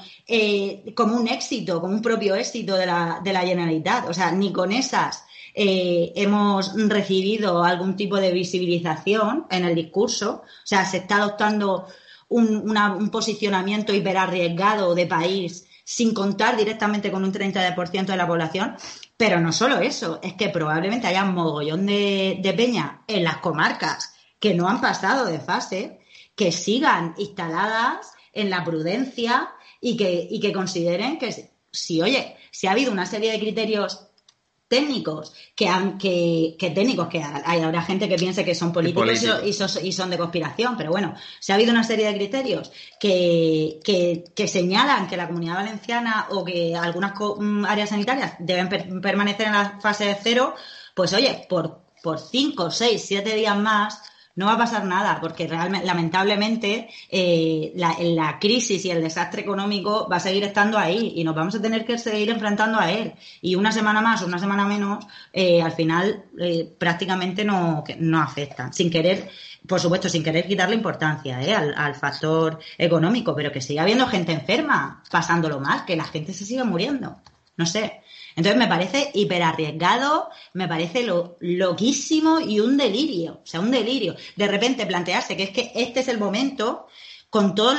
como 0.94 1.16
un 1.16 1.28
éxito, 1.28 1.80
como 1.80 1.94
un 1.94 2.02
propio 2.02 2.34
éxito 2.34 2.76
de 2.76 2.84
la, 2.84 3.20
de 3.24 3.32
la 3.32 3.40
Generalitat. 3.40 4.08
O 4.10 4.12
sea, 4.12 4.30
ni 4.32 4.52
con 4.52 4.70
esas 4.70 5.24
hemos 5.54 6.74
recibido 6.88 7.64
algún 7.64 7.96
tipo 7.96 8.16
de 8.16 8.32
visibilización 8.32 9.46
en 9.48 9.64
el 9.64 9.74
discurso. 9.74 10.42
O 10.44 10.66
sea, 10.66 10.84
se 10.84 10.98
está 10.98 11.16
adoptando 11.16 11.86
un, 12.28 12.76
un 12.76 13.10
posicionamiento 13.10 13.94
hiperarriesgado 13.94 14.94
de 14.94 15.06
país 15.06 15.66
sin 15.84 16.14
contar 16.14 16.56
directamente 16.56 17.10
con 17.10 17.24
un 17.24 17.32
30% 17.32 18.06
de 18.06 18.16
la 18.16 18.26
población. 18.26 18.76
Pero 19.16 19.40
no 19.40 19.52
solo 19.52 19.78
eso, 19.78 20.18
es 20.22 20.34
que 20.34 20.48
probablemente 20.48 21.06
haya 21.06 21.24
un 21.24 21.34
mogollón 21.34 21.86
de, 21.86 22.38
de 22.42 22.52
peña 22.54 23.02
en 23.06 23.22
las 23.22 23.38
comarcas 23.38 24.14
que 24.40 24.54
no 24.54 24.68
han 24.68 24.80
pasado 24.80 25.26
de 25.26 25.38
fase, 25.38 26.00
que 26.34 26.52
sigan 26.52 27.14
instaladas 27.18 28.12
en 28.32 28.50
la 28.50 28.64
prudencia 28.64 29.50
y 29.80 29.96
que, 29.96 30.26
y 30.28 30.40
que 30.40 30.52
consideren 30.52 31.18
que 31.18 31.50
si, 31.70 32.02
oye, 32.02 32.36
si 32.50 32.66
ha 32.66 32.72
habido 32.72 32.92
una 32.92 33.06
serie 33.06 33.32
de 33.32 33.38
criterios 33.38 34.08
técnicos, 34.68 35.32
que, 35.54 35.68
han, 35.68 35.98
que, 35.98 36.56
que 36.58 36.70
técnicos, 36.70 37.08
que 37.08 37.22
hay, 37.22 37.60
habrá 37.60 37.82
gente 37.82 38.08
que 38.08 38.16
piense 38.16 38.44
que 38.44 38.54
son 38.54 38.72
políticos 38.72 39.22
y, 39.44 39.48
y, 39.86 39.92
son 39.92 40.10
de 40.10 40.18
conspiración, 40.18 40.76
pero 40.76 40.90
bueno, 40.90 41.14
se 41.38 41.52
ha 41.52 41.56
habido 41.56 41.70
una 41.70 41.84
serie 41.84 42.08
de 42.08 42.14
criterios 42.14 42.72
que, 42.98 43.80
que, 43.84 44.48
señalan 44.48 45.06
que 45.06 45.16
la 45.16 45.26
comunidad 45.26 45.56
valenciana 45.56 46.26
o 46.30 46.44
que 46.44 46.74
algunas 46.74 47.12
mm, 47.14 47.64
áreas 47.66 47.90
sanitarias 47.90 48.34
deben 48.38 48.68
permanecer 49.00 49.46
en 49.46 49.52
la 49.52 49.78
fase 49.80 50.06
de 50.06 50.16
cero, 50.22 50.54
pues 50.94 51.12
oye, 51.12 51.46
por, 51.48 51.82
por 52.02 52.18
cinco, 52.18 52.70
seis, 52.70 53.04
siete 53.06 53.34
días 53.34 53.56
más, 53.56 54.02
no 54.36 54.46
va 54.46 54.54
a 54.54 54.58
pasar 54.58 54.84
nada, 54.84 55.18
porque 55.20 55.46
realmente, 55.46 55.86
lamentablemente, 55.86 56.88
eh, 57.08 57.72
la, 57.76 58.38
crisis 58.40 58.84
y 58.84 58.90
el 58.90 59.02
desastre 59.02 59.42
económico 59.42 60.08
va 60.10 60.16
a 60.16 60.20
seguir 60.20 60.42
estando 60.44 60.76
ahí 60.76 61.12
y 61.16 61.24
nos 61.24 61.34
vamos 61.34 61.54
a 61.54 61.62
tener 61.62 61.84
que 61.84 61.98
seguir 61.98 62.30
enfrentando 62.30 62.78
a 62.78 62.90
él. 62.90 63.12
Y 63.40 63.54
una 63.54 63.70
semana 63.70 64.00
más 64.00 64.22
o 64.22 64.26
una 64.26 64.38
semana 64.38 64.66
menos, 64.66 65.06
eh, 65.32 65.62
al 65.62 65.72
final 65.72 66.24
eh, 66.38 66.68
prácticamente 66.78 67.44
no, 67.44 67.84
no 67.98 68.20
afectan. 68.20 68.72
Sin 68.72 68.90
querer, 68.90 69.28
por 69.66 69.80
supuesto, 69.80 70.08
sin 70.08 70.24
querer 70.24 70.46
quitarle 70.46 70.74
importancia 70.74 71.38
al, 71.38 71.74
al, 71.76 71.94
factor 71.94 72.58
económico, 72.76 73.34
pero 73.34 73.52
que 73.52 73.60
siga 73.60 73.82
habiendo 73.82 74.06
gente 74.08 74.32
enferma, 74.32 75.02
pasándolo 75.10 75.60
mal, 75.60 75.84
que 75.84 75.96
la 75.96 76.04
gente 76.04 76.32
se 76.32 76.44
siga 76.44 76.64
muriendo. 76.64 77.16
No 77.56 77.66
sé. 77.66 78.02
Entonces 78.36 78.58
me 78.58 78.66
parece 78.66 79.10
hiperarriesgado, 79.14 80.28
me 80.54 80.66
parece 80.66 81.04
lo, 81.04 81.36
loquísimo 81.40 82.40
y 82.40 82.58
un 82.60 82.76
delirio, 82.76 83.40
o 83.44 83.46
sea, 83.46 83.60
un 83.60 83.70
delirio. 83.70 84.16
De 84.36 84.48
repente 84.48 84.86
plantearse 84.86 85.36
que 85.36 85.44
es 85.44 85.50
que 85.50 85.72
este 85.74 86.00
es 86.00 86.08
el 86.08 86.18
momento, 86.18 86.88
con, 87.30 87.48
con, 87.48 87.54
todas, 87.54 87.78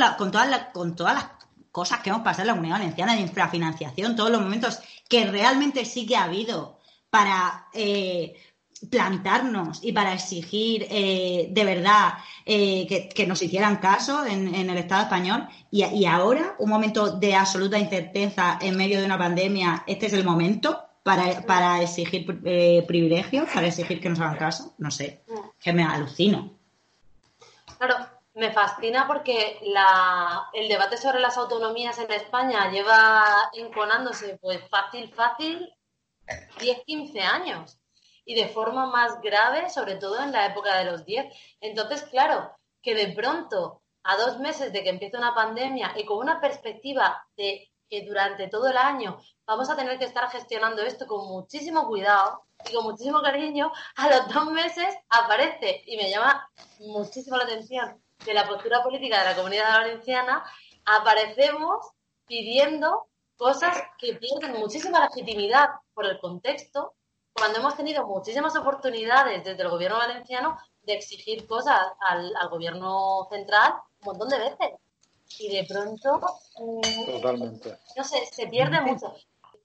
las, 0.50 0.68
con 0.72 0.96
todas 0.96 1.14
las 1.14 1.26
cosas 1.72 2.00
que 2.00 2.10
hemos 2.10 2.22
pasado 2.22 2.44
en 2.44 2.48
la 2.48 2.54
Comunidad 2.54 2.78
Valenciana 2.80 3.16
de 3.16 3.22
infrafinanciación, 3.22 4.16
todos 4.16 4.32
los 4.32 4.42
momentos 4.42 4.80
que 5.10 5.26
realmente 5.26 5.84
sí 5.84 6.06
que 6.06 6.16
ha 6.16 6.24
habido 6.24 6.80
para 7.10 7.68
eh, 7.74 8.34
plantarnos 8.90 9.84
y 9.84 9.92
para 9.92 10.14
exigir 10.14 10.88
eh, 10.90 11.48
de 11.50 11.66
verdad 11.66 12.14
eh, 12.46 13.12
que, 13.14 13.28
nos 13.28 13.42
hicieran 13.42 13.78
caso 13.78 14.26
en, 14.26 14.54
el 14.54 14.78
Estado 14.78 15.04
español. 15.04 15.48
Y, 15.72 16.06
ahora, 16.06 16.56
un 16.60 16.70
momento 16.70 17.12
de 17.12 17.36
absoluta 17.36 17.78
incerteza 17.78 18.58
en 18.62 18.78
medio 18.78 19.00
de 19.00 19.06
una 19.06 19.18
pandemia, 19.18 19.84
este 19.88 20.08
es 20.08 20.14
el 20.14 20.24
momento 20.24 20.82
para, 21.04 21.82
exigir 21.82 22.42
eh, 22.46 22.84
privilegios, 22.88 23.50
para 23.54 23.68
exigir 23.68 24.02
que 24.02 24.10
nos 24.10 24.20
hagan 24.20 24.38
caso, 24.38 24.74
no 24.78 24.92
sé, 24.92 25.24
que 25.60 25.74
me 25.74 25.84
alucino. 25.84 26.52
Claro, 27.78 27.96
me 28.34 28.52
fascina 28.52 29.08
porque 29.08 29.60
la, 29.64 30.50
el 30.54 30.68
debate 30.68 30.98
sobre 30.98 31.20
las 31.20 31.38
autonomías 31.38 31.98
en 32.00 32.12
España 32.12 32.72
lleva 32.72 33.50
enconándose 33.54 34.38
pues 34.42 34.60
fácil, 34.70 35.12
fácil 35.14 35.70
10, 36.60 36.84
15 36.86 37.22
años 37.22 37.78
y 38.26 38.36
de 38.36 38.50
forma 38.50 38.88
más 38.88 39.22
grave, 39.22 39.70
sobre 39.70 39.96
todo 39.96 40.22
en 40.22 40.32
la 40.32 40.48
época 40.48 40.78
de 40.78 40.86
los 40.86 41.06
10. 41.06 41.34
Entonces, 41.62 42.04
claro, 42.04 42.52
que 42.82 42.96
de 42.96 43.14
pronto, 43.14 43.82
a 44.04 44.18
dos 44.18 44.40
meses 44.40 44.74
de 44.74 44.84
que 44.84 44.90
empiece 44.90 45.18
una 45.18 45.34
pandemia 45.34 45.94
y 45.96 46.06
con 46.06 46.18
una 46.18 46.42
perspectiva 46.42 47.26
de 47.38 47.72
que 47.90 48.04
durante 48.06 48.48
todo 48.48 48.68
el 48.70 48.78
año 48.78 49.20
vamos 49.46 49.70
a 49.70 49.76
tener 49.76 49.98
que 50.00 50.06
estar 50.06 50.30
gestionando 50.30 50.82
esto 50.82 51.06
con 51.06 51.28
muchísimo 51.28 51.88
cuidado 51.88 52.46
y 52.68 52.74
con 52.74 52.84
muchísimo 52.84 53.22
cariño, 53.22 53.72
a 53.96 54.10
los 54.10 54.34
dos 54.34 54.52
meses 54.52 54.96
aparece 55.10 55.84
y 55.86 55.98
me 55.98 56.10
llama 56.10 56.50
muchísimo 56.80 57.38
la 57.38 57.44
atención 57.44 58.02
de 58.26 58.34
la 58.34 58.48
postura 58.48 58.82
política 58.82 59.20
de 59.20 59.26
la 59.26 59.36
comunidad 59.36 59.80
valenciana, 59.80 60.44
aparecemos 60.86 61.92
pidiendo 62.26 63.08
cosas 63.36 63.78
que 64.00 64.16
pierden 64.16 64.60
muchísima 64.60 65.08
legitimidad 65.08 65.70
por 65.94 66.06
el 66.06 66.20
contexto 66.20 66.96
cuando 67.36 67.60
hemos 67.60 67.76
tenido 67.76 68.08
muchísimas 68.08 68.56
oportunidades 68.56 69.44
desde 69.44 69.62
el 69.62 69.70
gobierno 69.70 69.98
valenciano 69.98 70.58
de 70.84 70.94
exigir 70.94 71.46
cosas 71.48 71.80
al, 72.00 72.34
gobierno 72.50 73.28
central 73.30 73.74
un 74.02 74.06
montón 74.06 74.30
de 74.30 74.40
veces. 74.40 74.70
Y 75.40 75.54
de 75.54 75.66
pronto, 75.66 76.22
mm, 76.60 77.06
Totalmente. 77.06 77.78
no 77.98 78.04
sé, 78.04 78.26
se 78.32 78.48
pierde 78.48 78.80
mucho. 78.80 79.14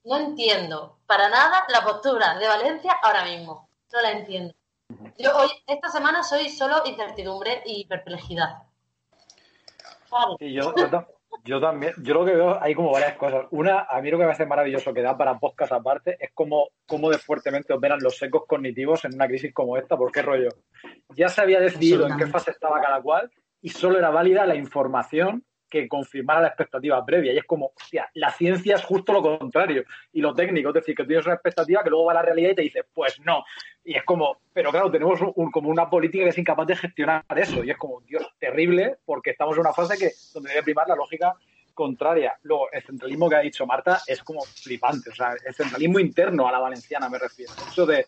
No 0.05 0.17
entiendo 0.17 0.99
para 1.07 1.29
nada 1.29 1.67
la 1.69 1.85
postura 1.85 2.39
de 2.39 2.49
Valencia 2.49 2.99
ahora 3.03 3.25
mismo. 3.25 3.69
No 3.93 4.01
la 4.01 4.13
entiendo. 4.13 4.55
Yo 5.19 5.37
hoy, 5.37 5.51
esta 5.67 5.91
semana 5.91 6.23
soy 6.25 6.49
solo 6.49 6.83
incertidumbre 6.87 7.63
y 7.65 7.87
perplejidad. 7.87 8.63
Y 10.41 10.55
yo, 10.55 10.75
yo 10.75 11.07
también, 11.61 11.93
yo 12.03 12.15
lo 12.15 12.25
que 12.25 12.35
veo 12.35 12.63
hay 12.63 12.75
como 12.75 12.93
varias 12.93 13.17
cosas. 13.17 13.47
Una, 13.51 13.87
a 13.89 14.01
mí 14.01 14.11
lo 14.11 14.19
que 14.19 14.25
me 14.25 14.33
hace 14.33 14.47
maravilloso 14.47 14.93
que 14.93 15.03
da 15.03 15.17
para 15.17 15.39
podcast 15.39 15.73
aparte 15.73 16.17
es 16.21 16.31
como, 16.35 16.71
cómo 16.87 17.11
de 17.11 17.19
fuertemente 17.19 17.73
operan 17.73 18.01
los 18.03 18.17
secos 18.17 18.45
cognitivos 18.47 19.05
en 19.05 19.15
una 19.15 19.27
crisis 19.27 19.53
como 19.53 19.77
esta, 19.77 19.97
porque 19.97 20.23
rollo, 20.23 20.49
ya 21.11 21.29
se 21.29 21.41
había 21.41 21.61
decidido 21.61 22.07
en 22.07 22.17
qué 22.17 22.27
fase 22.27 22.51
estaba 22.51 22.81
cada 22.81 23.01
cual 23.01 23.31
y 23.63 23.69
solo 23.71 23.99
era 23.99 24.11
válida 24.11 24.47
la 24.47 24.55
información 24.55 25.45
que 25.71 25.89
confirmara 25.89 26.43
la 26.43 26.49
expectativa 26.49 27.05
previa. 27.07 27.33
Y 27.33 27.39
es 27.39 27.45
como, 27.45 27.73
hostia, 27.81 28.11
la 28.15 28.31
ciencia 28.33 28.75
es 28.75 28.85
justo 28.85 29.13
lo 29.13 29.23
contrario. 29.23 29.85
Y 30.13 30.21
lo 30.21 30.35
técnico, 30.35 30.71
es 30.71 30.75
decir, 30.75 30.97
que 30.97 31.05
tienes 31.05 31.25
una 31.25 31.37
expectativa 31.37 31.83
que 31.83 31.91
luego 31.91 32.07
va 32.07 32.13
a 32.13 32.17
la 32.17 32.23
realidad 32.23 32.51
y 32.51 32.55
te 32.57 32.63
dice, 32.63 32.85
pues 32.93 33.21
no. 33.25 33.45
Y 33.85 33.97
es 33.97 34.05
como, 34.05 34.39
pero 34.53 34.71
claro, 34.71 34.91
tenemos 34.91 35.19
como 35.53 35.71
una 35.71 35.89
política 35.89 36.25
que 36.25 36.31
es 36.31 36.39
incapaz 36.39 36.67
de 36.67 36.77
gestionar 36.77 37.25
eso. 37.37 37.65
Y 37.65 37.71
es 37.71 37.77
como, 37.77 38.01
Dios, 38.03 38.27
terrible, 38.39 38.99
porque 39.05 39.31
estamos 39.31 39.57
en 39.57 39.61
una 39.61 39.73
fase 39.73 39.99
que 39.99 40.13
donde 40.35 40.51
debe 40.51 40.63
primar 40.63 40.87
la 40.87 40.97
lógica 40.97 41.35
contraria. 41.75 42.39
Luego, 42.43 42.71
el 42.73 42.83
centralismo 42.83 43.29
que 43.29 43.37
ha 43.37 43.41
dicho 43.41 43.67
Marta 43.67 44.01
es 44.07 44.23
como 44.23 44.43
flipante. 44.43 45.11
O 45.11 45.15
sea, 45.15 45.35
el 45.45 45.55
centralismo 45.55 45.99
interno 45.99 46.47
a 46.47 46.53
la 46.53 46.59
valenciana 46.59 47.09
me 47.09 47.19
refiero. 47.19 47.53
Eso 47.71 47.87
de 47.87 48.07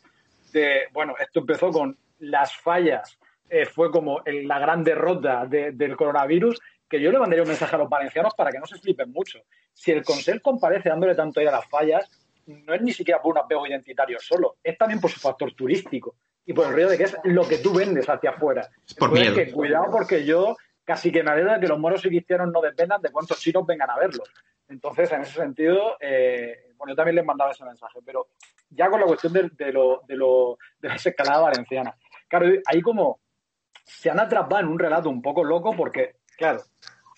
de, 0.53 0.83
bueno, 0.93 1.15
esto 1.19 1.41
empezó 1.41 1.71
con 1.71 1.97
las 2.21 2.55
fallas, 2.57 3.19
eh, 3.49 3.67
fue 3.67 3.91
como 3.91 4.23
la 4.25 4.59
gran 4.59 4.85
derrota 4.85 5.47
del 5.47 5.97
coronavirus, 5.97 6.61
que 6.89 7.01
yo 7.01 7.11
le 7.11 7.19
mandaría 7.19 7.43
un 7.43 7.49
mensaje 7.49 7.75
a 7.75 7.79
los 7.79 7.89
valencianos 7.89 8.35
para 8.35 8.53
que 8.53 8.59
no 8.59 8.67
se 8.67 8.79
flipen 8.79 9.11
mucho. 9.11 9.41
Si 9.73 9.91
el 9.91 10.05
Consejo 10.05 10.41
comparece 10.43 10.91
dándole 10.91 11.15
tanto 11.15 11.41
aire 11.41 11.51
a 11.51 11.57
las 11.57 11.69
fallas, 11.69 12.09
no 12.47 12.75
es 12.75 12.83
ni 12.83 12.93
siquiera 12.93 13.21
por 13.21 13.33
un 13.33 13.39
apego 13.39 13.67
identitario 13.67 14.19
solo, 14.21 14.57
es 14.63 14.77
también 14.77 15.01
por 15.01 15.11
su 15.11 15.21
factor 15.21 15.53
turístico 15.55 16.17
y 16.45 16.53
por 16.53 16.67
el 16.67 16.75
río 16.75 16.89
de 16.89 16.99
que 16.99 17.05
es 17.05 17.17
lo 17.25 17.47
que 17.47 17.59
tú 17.59 17.73
vendes 17.73 18.09
hacia 18.09 18.31
afuera. 18.31 18.69
Por 18.99 19.13
miedo. 19.13 19.35
Que 19.35 19.51
cuidado 19.51 19.87
porque 19.91 20.25
yo 20.25 20.57
casi 20.85 21.13
que 21.13 21.23
me 21.23 21.31
alegra 21.31 21.61
que 21.61 21.69
los 21.69 21.79
moros 21.79 22.05
y 22.05 22.09
cristianos 22.09 22.51
no 22.53 22.61
dependan 22.61 23.01
de 23.01 23.11
cuántos 23.11 23.39
chinos 23.39 23.67
vengan 23.67 23.91
a 23.91 23.99
verlos. 23.99 24.29
Entonces, 24.69 25.13
en 25.13 25.23
ese 25.23 25.35
sentido, 25.35 25.97
eh, 26.01 26.73
bueno, 26.77 26.93
yo 26.93 26.97
también 26.97 27.17
les 27.17 27.25
mandaba 27.25 27.53
ese 27.53 27.65
mensaje, 27.65 28.01
pero 28.05 28.29
ya 28.71 28.89
con 28.89 29.01
la 29.01 29.07
cuestión 29.07 29.33
de, 29.33 29.51
de, 29.53 29.73
lo, 29.73 30.03
de, 30.07 30.17
lo, 30.17 30.59
de 30.81 30.89
la 30.89 30.95
escalada 30.95 31.41
valenciana. 31.41 31.95
Claro, 32.29 32.47
ahí 32.67 32.81
como 32.81 33.21
se 33.85 34.11
han 34.11 34.21
atrapado 34.21 34.63
en 34.63 34.69
un 34.69 34.79
relato 34.79 35.09
un 35.09 35.21
poco 35.21 35.45
loco 35.45 35.75
porque, 35.77 36.17
claro, 36.37 36.63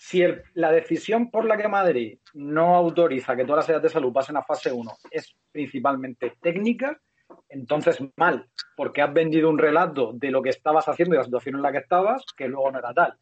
si 0.07 0.23
la 0.53 0.71
decisión 0.71 1.31
por 1.31 1.45
la 1.45 1.57
que 1.57 1.67
Madrid 1.67 2.19
no 2.35 2.75
autoriza 2.75 3.35
que 3.35 3.43
todas 3.43 3.63
las 3.63 3.69
áreas 3.69 3.81
de 3.81 3.89
salud 3.89 4.13
pasen 4.13 4.37
a 4.37 4.43
fase 4.43 4.71
1 4.71 4.91
es 5.09 5.35
principalmente 5.51 6.33
técnica, 6.39 7.01
entonces 7.49 7.97
mal, 8.15 8.47
porque 8.77 9.01
has 9.01 9.11
vendido 9.11 9.49
un 9.49 9.57
relato 9.57 10.11
de 10.13 10.29
lo 10.29 10.43
que 10.43 10.51
estabas 10.51 10.87
haciendo 10.87 11.15
y 11.15 11.17
la 11.17 11.23
situación 11.23 11.55
en 11.55 11.63
la 11.63 11.71
que 11.71 11.79
estabas, 11.79 12.23
que 12.37 12.47
luego 12.47 12.69
no 12.69 12.77
era 12.77 12.93
tal. 12.93 13.15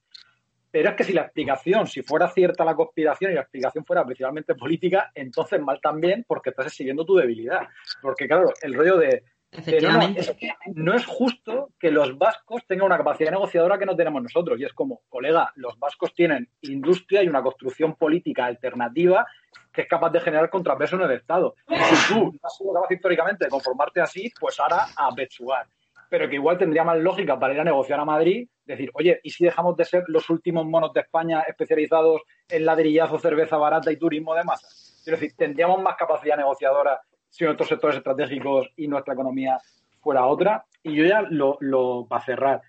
Pero 0.72 0.90
es 0.90 0.96
que 0.96 1.06
si 1.06 1.14
la 1.14 1.22
explicación, 1.22 1.88
si 1.88 2.02
fuera 2.02 2.28
cierta 2.28 2.66
la 2.66 2.76
conspiración 2.76 3.32
y 3.32 3.36
la 3.36 3.42
explicación 3.42 3.86
fuera 3.86 4.04
principalmente 4.04 4.54
política, 4.54 5.10
entonces 5.16 5.62
mal 5.62 5.80
también 5.82 6.26
porque 6.28 6.50
estás 6.50 6.66
exhibiendo 6.66 7.06
tu 7.06 7.16
debilidad. 7.16 7.62
Porque 8.02 8.28
claro, 8.28 8.52
el 8.62 8.74
rollo 8.74 8.98
de 8.98 9.24
Efectivamente. 9.56 10.14
No, 10.14 10.20
es 10.22 10.32
que 10.32 10.52
no 10.74 10.94
es 10.94 11.06
justo 11.06 11.70
que 11.80 11.92
los 11.92 12.18
vascos 12.18 12.66
tengan 12.68 12.88
una 12.88 12.98
capacidad 12.98 13.32
negociadora 13.32 13.78
que 13.78 13.86
no 13.86 13.96
tenemos 13.96 14.22
nosotros. 14.22 14.60
Y 14.60 14.66
es 14.66 14.74
como, 14.74 15.02
colega, 15.10 15.52
los 15.56 15.78
vascos 15.78 16.14
tienen 16.14 16.50
industria 16.62 17.24
y 17.24 17.28
una 17.28 17.44
construcción 17.44 17.96
política 17.96 18.46
alternativa 18.46 19.26
que 19.72 19.82
es 19.82 19.88
capaz 19.88 20.12
de 20.12 20.20
generar 20.20 20.50
contrapeso 20.50 20.96
en 20.96 21.04
el 21.04 21.12
Estado. 21.12 21.56
Y 21.68 21.76
si 21.76 22.14
tú 22.14 22.26
no 22.26 22.40
has 22.44 22.58
sido 22.58 22.74
capaz 22.74 22.94
históricamente 22.94 23.46
de 23.46 23.50
conformarte 23.50 24.02
así, 24.02 24.32
pues 24.40 24.60
ahora 24.60 24.86
a 24.96 25.14
pechugar. 25.16 25.66
Pero 26.10 26.30
que 26.30 26.36
igual 26.36 26.60
tendría 26.60 26.84
más 26.84 27.00
lógica 27.00 27.40
para 27.40 27.56
ir 27.56 27.60
a 27.60 27.64
negociar 27.64 28.00
a 28.00 28.06
Madrid, 28.06 28.48
decir, 28.66 28.92
oye, 28.94 29.20
¿y 29.24 29.32
si 29.32 29.46
dejamos 29.46 29.76
de 29.76 29.86
ser 29.86 30.04
los 30.08 30.30
últimos 30.30 30.66
monos 30.66 30.94
de 30.94 31.02
España 31.02 31.42
especializados 31.42 32.22
en 32.48 32.66
ladrillazo, 32.66 33.18
cerveza 33.18 33.58
barata 33.58 33.92
y 33.92 33.98
turismo 33.98 34.36
de 34.36 34.44
masa? 34.44 34.68
Es 34.68 35.06
decir, 35.06 35.34
tendríamos 35.36 35.82
más 35.82 35.96
capacidad 35.96 36.38
negociadora 36.38 37.02
si 37.34 37.46
nuestros 37.46 37.68
sectores 37.68 37.98
estratégicos 37.98 38.70
y 38.78 38.88
nuestra 38.88 39.16
economía 39.16 39.58
fuera 40.02 40.28
otra. 40.28 40.66
Y 40.84 40.94
yo 40.96 41.04
ya 41.04 41.24
lo, 41.24 41.58
lo 41.62 42.06
para 42.08 42.24
cerrar. 42.24 42.62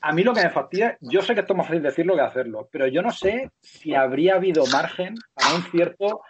A 0.00 0.12
mí 0.12 0.24
lo 0.24 0.34
que 0.34 0.42
me 0.42 0.50
fastidia, 0.50 0.98
yo 1.00 1.22
sé 1.22 1.34
que 1.34 1.40
esto 1.40 1.52
es 1.52 1.56
más 1.56 1.66
fácil 1.68 1.82
decirlo 1.82 2.16
que 2.16 2.22
hacerlo, 2.22 2.68
pero 2.70 2.86
yo 2.88 3.00
no 3.02 3.10
sé 3.10 3.50
si 3.60 3.94
habría 3.94 4.34
habido 4.34 4.64
margen 4.66 5.14
para 5.34 5.54
un 5.54 5.62
cierto 5.62 6.22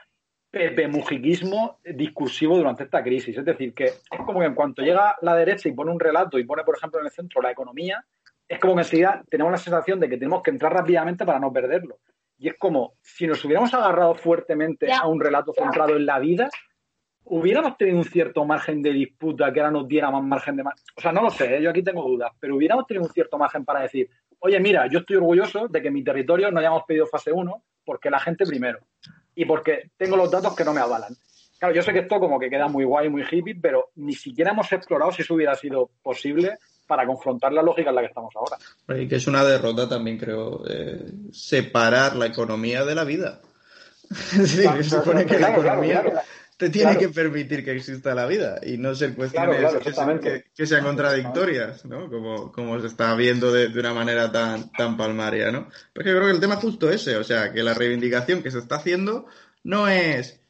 pepemujiquismo 0.50 1.78
discursivo 1.84 2.56
durante 2.56 2.84
esta 2.84 3.02
crisis. 3.02 3.38
Es 3.38 3.44
decir, 3.44 3.72
que 3.74 3.84
es 3.84 4.20
como 4.26 4.40
que 4.40 4.46
en 4.46 4.54
cuanto 4.54 4.82
llega 4.82 5.16
la 5.22 5.34
derecha 5.34 5.68
y 5.68 5.72
pone 5.72 5.90
un 5.90 6.00
relato 6.00 6.38
y 6.38 6.44
pone, 6.44 6.64
por 6.64 6.76
ejemplo, 6.76 7.00
en 7.00 7.06
el 7.06 7.12
centro 7.12 7.40
la 7.40 7.50
economía, 7.50 8.04
es 8.46 8.58
como 8.58 8.74
que 8.74 8.82
enseguida 8.82 9.22
tenemos 9.30 9.50
la 9.50 9.58
sensación 9.58 9.98
de 10.00 10.08
que 10.08 10.16
tenemos 10.16 10.42
que 10.42 10.50
entrar 10.50 10.72
rápidamente 10.72 11.24
para 11.24 11.40
no 11.40 11.52
perderlo. 11.52 12.00
Y 12.38 12.48
es 12.48 12.54
como 12.58 12.94
si 13.02 13.26
nos 13.26 13.44
hubiéramos 13.44 13.72
agarrado 13.72 14.14
fuertemente 14.14 14.92
a 14.92 15.06
un 15.06 15.20
relato 15.20 15.52
centrado 15.52 15.96
en 15.96 16.06
la 16.06 16.18
vida, 16.18 16.48
hubiéramos 17.30 17.76
tenido 17.76 17.98
un 17.98 18.04
cierto 18.04 18.44
margen 18.44 18.82
de 18.82 18.92
disputa 18.92 19.52
que 19.52 19.60
ahora 19.60 19.72
nos 19.72 19.88
diera 19.88 20.10
más 20.10 20.22
margen 20.22 20.56
de... 20.56 20.62
O 20.62 21.00
sea, 21.00 21.12
no 21.12 21.22
lo 21.22 21.30
sé, 21.30 21.56
¿eh? 21.56 21.62
yo 21.62 21.70
aquí 21.70 21.82
tengo 21.82 22.02
dudas, 22.02 22.32
pero 22.38 22.56
hubiéramos 22.56 22.86
tenido 22.86 23.06
un 23.06 23.12
cierto 23.12 23.38
margen 23.38 23.64
para 23.64 23.82
decir, 23.82 24.08
oye, 24.40 24.58
mira, 24.60 24.86
yo 24.88 25.00
estoy 25.00 25.16
orgulloso 25.16 25.68
de 25.68 25.82
que 25.82 25.88
en 25.88 25.94
mi 25.94 26.04
territorio 26.04 26.50
no 26.50 26.60
hayamos 26.60 26.84
pedido 26.86 27.06
fase 27.06 27.32
1 27.32 27.62
porque 27.84 28.10
la 28.10 28.20
gente 28.20 28.44
primero 28.44 28.78
y 29.34 29.44
porque 29.44 29.90
tengo 29.96 30.16
los 30.16 30.30
datos 30.30 30.54
que 30.54 30.64
no 30.64 30.72
me 30.72 30.80
avalan. 30.80 31.14
Claro, 31.58 31.74
yo 31.74 31.82
sé 31.82 31.92
que 31.92 32.00
esto 32.00 32.20
como 32.20 32.38
que 32.38 32.50
queda 32.50 32.68
muy 32.68 32.84
guay, 32.84 33.08
muy 33.08 33.24
hippie, 33.28 33.58
pero 33.60 33.90
ni 33.96 34.14
siquiera 34.14 34.52
hemos 34.52 34.70
explorado 34.72 35.10
si 35.12 35.22
eso 35.22 35.34
hubiera 35.34 35.54
sido 35.54 35.90
posible 36.02 36.58
para 36.86 37.06
confrontar 37.06 37.52
la 37.52 37.62
lógica 37.62 37.90
en 37.90 37.96
la 37.96 38.02
que 38.02 38.08
estamos 38.08 38.34
ahora. 38.34 38.56
Y 39.00 39.08
que 39.08 39.16
es 39.16 39.26
una 39.26 39.44
derrota 39.44 39.88
también, 39.88 40.18
creo, 40.18 40.62
eh, 40.68 41.04
separar 41.32 42.16
la 42.16 42.26
economía 42.26 42.84
de 42.84 42.94
la 42.94 43.04
vida. 43.04 43.40
Sí, 44.08 44.46
se 44.46 44.82
supone 44.84 45.26
que 45.26 45.38
la 45.38 45.50
economía 45.50 46.02
te 46.58 46.70
tiene 46.70 46.98
que 46.98 47.08
permitir 47.08 47.64
que 47.64 47.70
exista 47.70 48.16
la 48.16 48.26
vida 48.26 48.60
y 48.66 48.78
no 48.78 48.92
ser 48.92 49.14
cuestiones 49.14 49.72
que, 50.56 50.66
sean 50.66 50.82
contradictorias, 50.84 51.84
¿no? 51.84 52.10
Como, 52.10 52.50
como 52.50 52.80
se 52.80 52.88
está 52.88 53.14
viendo 53.14 53.52
de, 53.52 53.68
una 53.78 53.94
manera 53.94 54.32
tan, 54.32 54.70
tan 54.72 54.96
palmaria, 54.96 55.52
¿no? 55.52 55.68
Porque 55.94 56.10
yo 56.10 56.16
creo 56.16 56.26
que 56.26 56.34
el 56.34 56.40
tema 56.40 56.54
es 56.54 56.60
justo 56.60 56.90
ese, 56.90 57.16
o 57.16 57.22
sea, 57.22 57.52
que 57.52 57.62
la 57.62 57.74
reivindicación 57.74 58.42
que 58.42 58.50
se 58.50 58.58
está 58.58 58.74
haciendo 58.74 59.26
no 59.62 59.86
es 59.86 60.40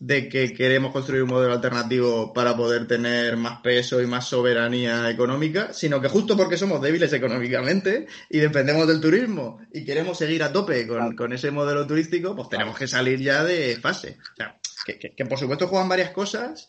de 0.00 0.28
que 0.28 0.52
queremos 0.52 0.92
construir 0.92 1.22
un 1.22 1.30
modelo 1.30 1.54
alternativo 1.54 2.34
para 2.34 2.54
poder 2.54 2.86
tener 2.86 3.38
más 3.38 3.60
peso 3.62 4.02
y 4.02 4.06
más 4.06 4.26
soberanía 4.28 5.08
económica, 5.08 5.72
sino 5.72 5.98
que 5.98 6.08
justo 6.08 6.36
porque 6.36 6.58
somos 6.58 6.82
débiles 6.82 7.14
económicamente 7.14 8.06
y 8.28 8.38
dependemos 8.38 8.86
del 8.86 9.00
turismo 9.00 9.60
y 9.72 9.86
queremos 9.86 10.18
seguir 10.18 10.42
a 10.42 10.52
tope 10.52 10.86
con, 10.86 11.16
con 11.16 11.32
ese 11.32 11.50
modelo 11.50 11.86
turístico, 11.86 12.36
pues 12.36 12.50
tenemos 12.50 12.76
que 12.76 12.86
salir 12.86 13.18
ya 13.20 13.44
de 13.44 13.78
fase. 13.80 14.18
O 14.34 14.36
sea, 14.36 14.58
que, 14.84 15.24
por 15.26 15.38
supuesto 15.38 15.68
juegan 15.68 15.88
varias 15.88 16.10
cosas 16.10 16.68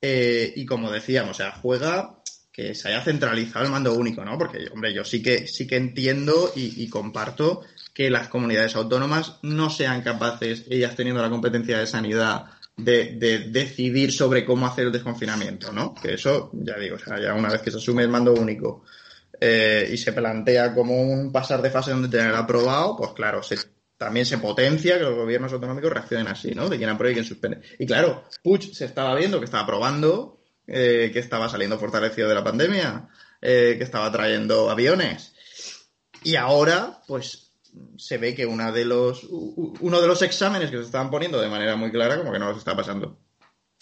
eh, 0.00 0.52
y 0.56 0.66
como 0.66 0.90
decíamos, 0.90 1.32
o 1.32 1.34
sea, 1.34 1.52
juega 1.52 2.22
que 2.52 2.74
se 2.74 2.88
haya 2.88 3.00
centralizado 3.00 3.64
el 3.64 3.70
mando 3.70 3.94
único, 3.94 4.24
¿no? 4.24 4.36
Porque, 4.36 4.66
hombre, 4.72 4.92
yo 4.92 5.04
sí 5.04 5.22
que, 5.22 5.46
sí 5.46 5.66
que 5.66 5.76
entiendo 5.76 6.52
y, 6.54 6.86
comparto 6.88 7.62
que 7.94 8.10
las 8.10 8.28
comunidades 8.28 8.76
autónomas 8.76 9.38
no 9.42 9.70
sean 9.70 10.02
capaces, 10.02 10.64
ellas 10.68 10.94
teniendo 10.94 11.22
la 11.22 11.30
competencia 11.30 11.78
de 11.78 11.86
sanidad, 11.86 12.44
de, 12.76 13.48
decidir 13.50 14.12
sobre 14.12 14.44
cómo 14.44 14.66
hacer 14.66 14.86
el 14.86 14.92
desconfinamiento, 14.92 15.72
¿no? 15.72 15.94
Que 15.94 16.14
eso, 16.14 16.50
ya 16.52 16.76
digo, 16.78 16.96
o 16.96 16.98
sea, 16.98 17.18
ya 17.18 17.32
una 17.32 17.48
vez 17.48 17.62
que 17.62 17.70
se 17.70 17.78
asume 17.78 18.02
el 18.02 18.10
mando 18.10 18.34
único 18.34 18.84
eh, 19.40 19.88
y 19.90 19.96
se 19.96 20.12
plantea 20.12 20.74
como 20.74 21.00
un 21.00 21.32
pasar 21.32 21.62
de 21.62 21.70
fase 21.70 21.92
donde 21.92 22.08
tener 22.08 22.34
aprobado, 22.34 22.96
pues 22.98 23.12
claro, 23.12 23.42
se 23.42 23.56
también 24.02 24.26
se 24.26 24.38
potencia 24.38 24.98
que 24.98 25.04
los 25.04 25.14
gobiernos 25.14 25.52
autonómicos 25.52 25.92
reaccionen 25.92 26.26
así, 26.26 26.52
¿no? 26.54 26.68
De 26.68 26.76
quien 26.76 26.90
apruebe 26.90 27.12
y 27.12 27.14
quien 27.14 27.24
suspende. 27.24 27.60
Y 27.78 27.86
claro, 27.86 28.24
Puig 28.42 28.74
se 28.74 28.84
estaba 28.84 29.14
viendo 29.14 29.38
que 29.38 29.44
estaba 29.44 29.66
probando, 29.66 30.40
eh, 30.66 31.10
que 31.12 31.20
estaba 31.20 31.48
saliendo 31.48 31.78
fortalecido 31.78 32.28
de 32.28 32.34
la 32.34 32.42
pandemia, 32.42 33.08
eh, 33.40 33.76
que 33.78 33.84
estaba 33.84 34.10
trayendo 34.10 34.70
aviones. 34.70 35.32
Y 36.24 36.36
ahora, 36.36 37.00
pues, 37.06 37.52
se 37.96 38.18
ve 38.18 38.34
que 38.34 38.44
una 38.44 38.72
de 38.72 38.84
los, 38.84 39.24
uno 39.24 40.00
de 40.00 40.06
los 40.08 40.22
exámenes 40.22 40.70
que 40.70 40.78
se 40.78 40.84
estaban 40.84 41.10
poniendo 41.10 41.40
de 41.40 41.48
manera 41.48 41.76
muy 41.76 41.90
clara, 41.90 42.18
como 42.18 42.32
que 42.32 42.38
no 42.38 42.48
los 42.48 42.58
está 42.58 42.76
pasando. 42.76 43.18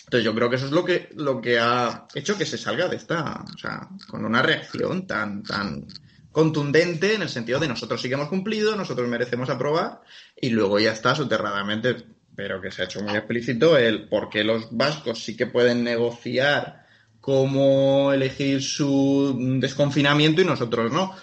Entonces 0.05 0.25
yo 0.25 0.35
creo 0.35 0.51
que 0.51 0.57
eso 0.57 0.67
es 0.67 0.73
lo 0.73 0.85
que, 0.85 1.09
lo 1.15 1.41
que 1.41 1.59
ha 1.59 2.07
hecho 2.15 2.37
que 2.37 2.45
se 2.45 2.59
salga 2.59 2.89
de 2.89 2.97
esta, 2.97 3.45
o 3.55 3.59
sea, 3.59 3.89
con 4.09 4.25
una 4.25 4.43
reacción 4.43 5.07
tan, 5.07 5.43
tan, 5.43 5.87
contundente 6.33 7.15
en 7.15 7.23
el 7.23 7.29
sentido 7.29 7.59
de 7.59 7.69
nosotros 7.69 8.01
sí 8.01 8.09
que 8.09 8.15
hemos 8.15 8.29
cumplido, 8.29 8.77
nosotros 8.77 9.09
merecemos 9.09 9.51
aprobar 9.51 10.03
y 10.41 10.51
luego 10.51 10.79
ya 10.79 10.93
está 10.93 11.15
soterradamente, 11.15 11.97
pero 12.37 12.61
que 12.61 12.71
se 12.71 12.83
ha 12.83 12.85
hecho 12.85 13.03
muy 13.03 13.17
explícito 13.17 13.77
el 13.77 14.09
por 14.09 14.31
qué 14.31 14.45
los 14.45 14.69
vascos 14.77 15.23
sí 15.23 15.37
que 15.37 15.47
pueden 15.47 15.83
negociar 15.85 16.87
cómo 17.21 18.13
elegir 18.13 18.63
su 18.63 19.59
desconfinamiento 19.61 20.41
y 20.41 20.45
nosotros 20.45 20.93
no. 20.93 21.15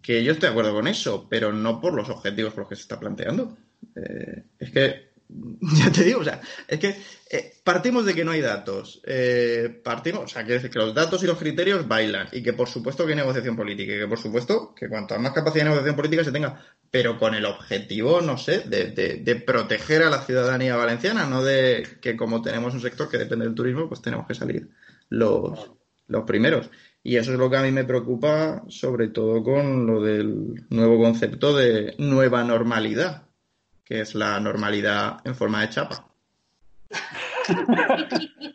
Que 0.00 0.22
yo 0.22 0.32
estoy 0.32 0.48
de 0.48 0.52
acuerdo 0.52 0.72
con 0.72 0.86
eso, 0.86 1.26
pero 1.28 1.52
no 1.52 1.80
por 1.80 1.94
los 1.94 2.08
objetivos 2.08 2.52
por 2.52 2.60
los 2.60 2.68
que 2.68 2.76
se 2.76 2.82
está 2.82 2.98
planteando. 2.98 3.56
Eh, 3.94 4.44
es 4.58 4.70
que 4.70 5.10
Ya 5.60 5.90
te 5.90 6.04
digo, 6.04 6.20
o 6.20 6.24
sea, 6.24 6.40
es 6.68 6.78
que 6.78 6.96
eh, 7.30 7.54
partimos 7.64 8.04
de 8.06 8.14
que 8.14 8.24
no 8.24 8.30
hay 8.30 8.40
datos. 8.40 9.00
Eh, 9.04 9.80
partimos, 9.82 10.24
o 10.24 10.28
sea, 10.28 10.42
quiere 10.42 10.56
decir 10.56 10.70
que 10.70 10.78
los 10.78 10.94
datos 10.94 11.22
y 11.22 11.26
los 11.26 11.38
criterios 11.38 11.86
bailan 11.88 12.28
y 12.32 12.42
que 12.42 12.52
por 12.52 12.68
supuesto 12.68 13.04
que 13.04 13.12
hay 13.12 13.16
negociación 13.16 13.56
política 13.56 13.94
y 13.94 13.98
que 13.98 14.08
por 14.08 14.18
supuesto 14.18 14.74
que 14.74 14.88
cuanto 14.88 15.18
más 15.18 15.32
capacidad 15.32 15.64
de 15.64 15.70
negociación 15.70 15.96
política 15.96 16.24
se 16.24 16.32
tenga, 16.32 16.62
pero 16.90 17.18
con 17.18 17.34
el 17.34 17.44
objetivo, 17.44 18.20
no 18.20 18.38
sé, 18.38 18.60
de, 18.60 18.90
de, 18.92 19.36
proteger 19.36 20.02
a 20.02 20.10
la 20.10 20.22
ciudadanía 20.22 20.76
valenciana, 20.76 21.26
no 21.26 21.42
de 21.42 21.86
que 22.00 22.16
como 22.16 22.42
tenemos 22.42 22.74
un 22.74 22.80
sector 22.80 23.08
que 23.08 23.18
depende 23.18 23.44
del 23.44 23.54
turismo, 23.54 23.88
pues 23.88 24.02
tenemos 24.02 24.26
que 24.26 24.34
salir 24.34 24.70
los, 25.08 25.72
los 26.06 26.24
primeros. 26.24 26.70
Y 27.02 27.16
eso 27.16 27.32
es 27.32 27.38
lo 27.38 27.48
que 27.48 27.56
a 27.56 27.62
mí 27.62 27.70
me 27.70 27.84
preocupa, 27.84 28.64
sobre 28.68 29.08
todo 29.08 29.42
con 29.44 29.86
lo 29.86 30.02
del 30.02 30.66
nuevo 30.70 30.98
concepto 30.98 31.56
de 31.56 31.94
nueva 31.98 32.42
normalidad 32.42 33.25
que 33.86 34.00
es 34.00 34.14
la 34.16 34.38
normalidad 34.40 35.20
en 35.24 35.34
forma 35.36 35.62
de 35.62 35.70
chapa. 35.70 36.04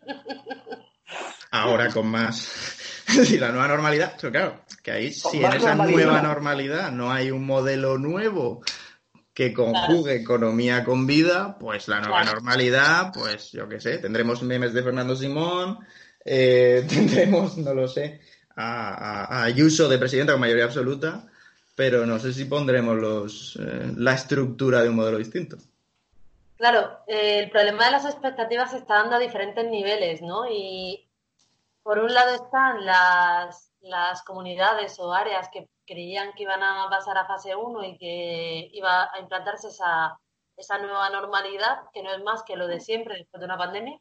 Ahora 1.52 1.90
con 1.90 2.08
más. 2.08 2.78
Sí, 3.12 3.38
la 3.38 3.50
nueva 3.50 3.68
normalidad, 3.68 4.14
pero 4.22 4.32
claro, 4.32 4.62
que 4.82 4.92
ahí 4.92 5.12
si 5.12 5.44
en 5.44 5.52
esa 5.52 5.76
nueva 5.76 6.22
normalidad 6.22 6.94
no 6.94 7.12
hay 7.12 7.30
un 7.30 7.46
modelo 7.46 7.98
nuevo 7.98 8.62
que 9.34 9.52
conjugue 9.52 10.16
economía 10.16 10.86
con 10.86 11.06
vida, 11.06 11.58
pues 11.60 11.90
la 11.90 12.00
nueva 12.00 12.24
normalidad, 12.24 13.12
pues 13.14 13.52
yo 13.52 13.68
qué 13.68 13.82
sé, 13.82 13.98
tendremos 13.98 14.44
memes 14.44 14.72
de 14.72 14.82
Fernando 14.82 15.18
Simón, 15.18 15.80
eh, 16.24 16.86
tendremos, 16.90 17.58
no 17.58 17.74
lo 17.74 17.90
sé, 17.90 18.22
a, 18.56 19.26
a, 19.26 19.44
Ayuso 19.44 19.90
de 19.90 19.98
presidenta 19.98 20.32
con 20.32 20.40
mayoría 20.40 20.66
absoluta, 20.66 21.28
pero 21.82 22.06
no 22.06 22.20
sé 22.20 22.32
si 22.32 22.46
pondremos 22.46 22.96
los, 22.96 23.56
eh, 23.56 23.92
la 23.98 24.14
estructura 24.14 24.84
de 24.84 24.90
un 24.90 24.98
modelo 24.98 25.18
distinto. 25.18 25.58
Claro, 26.56 27.00
eh, 27.08 27.40
el 27.40 27.50
problema 27.50 27.86
de 27.86 27.92
las 27.94 28.06
expectativas 28.06 28.70
se 28.70 28.78
está 28.78 28.98
dando 28.98 29.16
a 29.16 29.20
diferentes 29.20 29.66
niveles, 29.68 30.22
¿no? 30.22 30.48
Y 30.48 31.10
por 31.82 31.98
un 31.98 32.14
lado 32.14 32.36
están 32.36 32.86
las, 32.86 33.74
las 33.82 34.22
comunidades 34.22 35.00
o 35.00 35.12
áreas 35.12 35.50
que 35.52 35.70
creían 35.88 36.34
que 36.34 36.44
iban 36.44 36.62
a 36.62 36.88
pasar 36.88 37.18
a 37.18 37.26
fase 37.26 37.56
1 37.56 37.84
y 37.84 37.98
que 37.98 38.70
iba 38.74 39.10
a 39.12 39.20
implantarse 39.20 39.70
esa, 39.70 40.20
esa 40.56 40.78
nueva 40.78 41.10
normalidad, 41.10 41.90
que 41.96 42.04
no 42.04 42.14
es 42.14 42.22
más 42.22 42.44
que 42.44 42.58
lo 42.58 42.68
de 42.68 42.80
siempre 42.80 43.18
después 43.18 43.40
de 43.40 43.46
una 43.46 43.58
pandemia. 43.58 44.00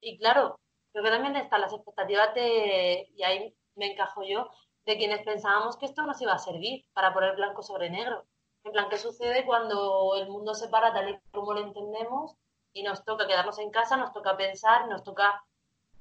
Y 0.00 0.16
claro, 0.16 0.58
creo 0.90 1.04
que 1.04 1.10
también 1.10 1.36
están 1.36 1.60
las 1.60 1.74
expectativas 1.74 2.34
de, 2.34 3.10
y 3.14 3.22
ahí 3.24 3.54
me 3.74 3.92
encajo 3.92 4.22
yo, 4.24 4.48
de 4.86 4.96
quienes 4.96 5.22
pensábamos 5.24 5.76
que 5.76 5.86
esto 5.86 6.02
nos 6.02 6.20
iba 6.20 6.34
a 6.34 6.38
servir 6.38 6.84
para 6.92 7.12
poner 7.12 7.36
blanco 7.36 7.62
sobre 7.62 7.90
negro. 7.90 8.24
En 8.64 8.72
plan, 8.72 8.88
¿qué 8.88 8.98
sucede 8.98 9.44
cuando 9.44 10.16
el 10.16 10.28
mundo 10.28 10.54
se 10.54 10.68
para 10.68 10.92
tal 10.92 11.10
y 11.10 11.18
como 11.30 11.52
lo 11.52 11.60
entendemos 11.60 12.34
y 12.72 12.82
nos 12.82 13.04
toca 13.04 13.26
quedarnos 13.26 13.58
en 13.58 13.70
casa, 13.70 13.96
nos 13.96 14.12
toca 14.12 14.36
pensar, 14.36 14.88
nos 14.88 15.04
toca 15.04 15.44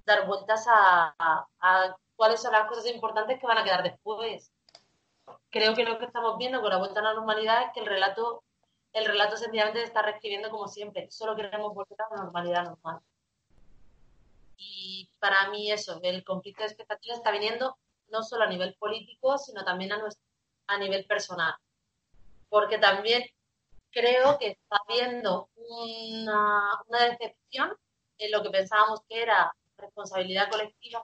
dar 0.06 0.26
vueltas 0.28 0.66
a, 0.68 1.16
a, 1.60 1.98
cuáles 2.16 2.42
son 2.42 2.54
las 2.54 2.68
cosas 2.68 2.88
importantes 2.88 3.40
que 3.40 3.48
van 3.48 3.58
a 3.58 3.64
quedar 3.64 3.84
después? 3.84 4.52
Creo 5.50 5.76
que 5.76 5.84
lo 5.84 6.00
que 6.00 6.06
estamos 6.06 6.38
viendo 6.38 6.62
con 6.62 6.70
la 6.70 6.78
vuelta 6.78 7.00
a 7.00 7.04
la 7.04 7.14
normalidad 7.14 7.64
es 7.64 7.74
que 7.74 7.82
el 7.82 7.86
relato, 7.86 8.44
el 8.92 9.06
relato 9.06 9.38
sencillamente 9.38 9.84
está 9.84 10.02
reescribiendo 10.02 10.50
como 10.50 10.68
siempre. 10.68 11.10
Solo 11.12 11.36
queremos 11.36 11.74
volver 11.74 12.02
a 12.02 12.16
la 12.16 12.24
normalidad 12.24 12.64
normal. 12.64 13.00
Y 14.58 15.10
para 15.20 15.50
mí 15.50 15.72
eso, 15.72 16.00
el 16.02 16.24
conflicto 16.24 16.64
de 16.64 16.70
expectativas 16.70 17.18
está 17.18 17.32
viniendo 17.32 17.78
no 18.14 18.24
solo 18.24 18.46
a 18.46 18.48
nivel 18.48 18.74
político, 18.76 19.38
sino 19.38 19.66
también 19.66 19.92
a, 19.92 19.98
nuestro, 19.98 20.24
a 20.68 20.78
nivel 20.78 21.06
personal 21.06 21.54
porque 22.54 22.78
también 22.78 23.24
creo 23.90 24.38
que 24.38 24.50
está 24.50 24.78
habiendo 24.88 25.50
una, 25.56 26.62
decepción 26.88 27.76
en 28.20 28.32
lo 28.32 28.44
que 28.44 28.52
pensábamos 28.52 29.02
que 29.10 29.24
era 29.24 29.52
responsabilidad 29.76 30.52
colectiva 30.52 31.04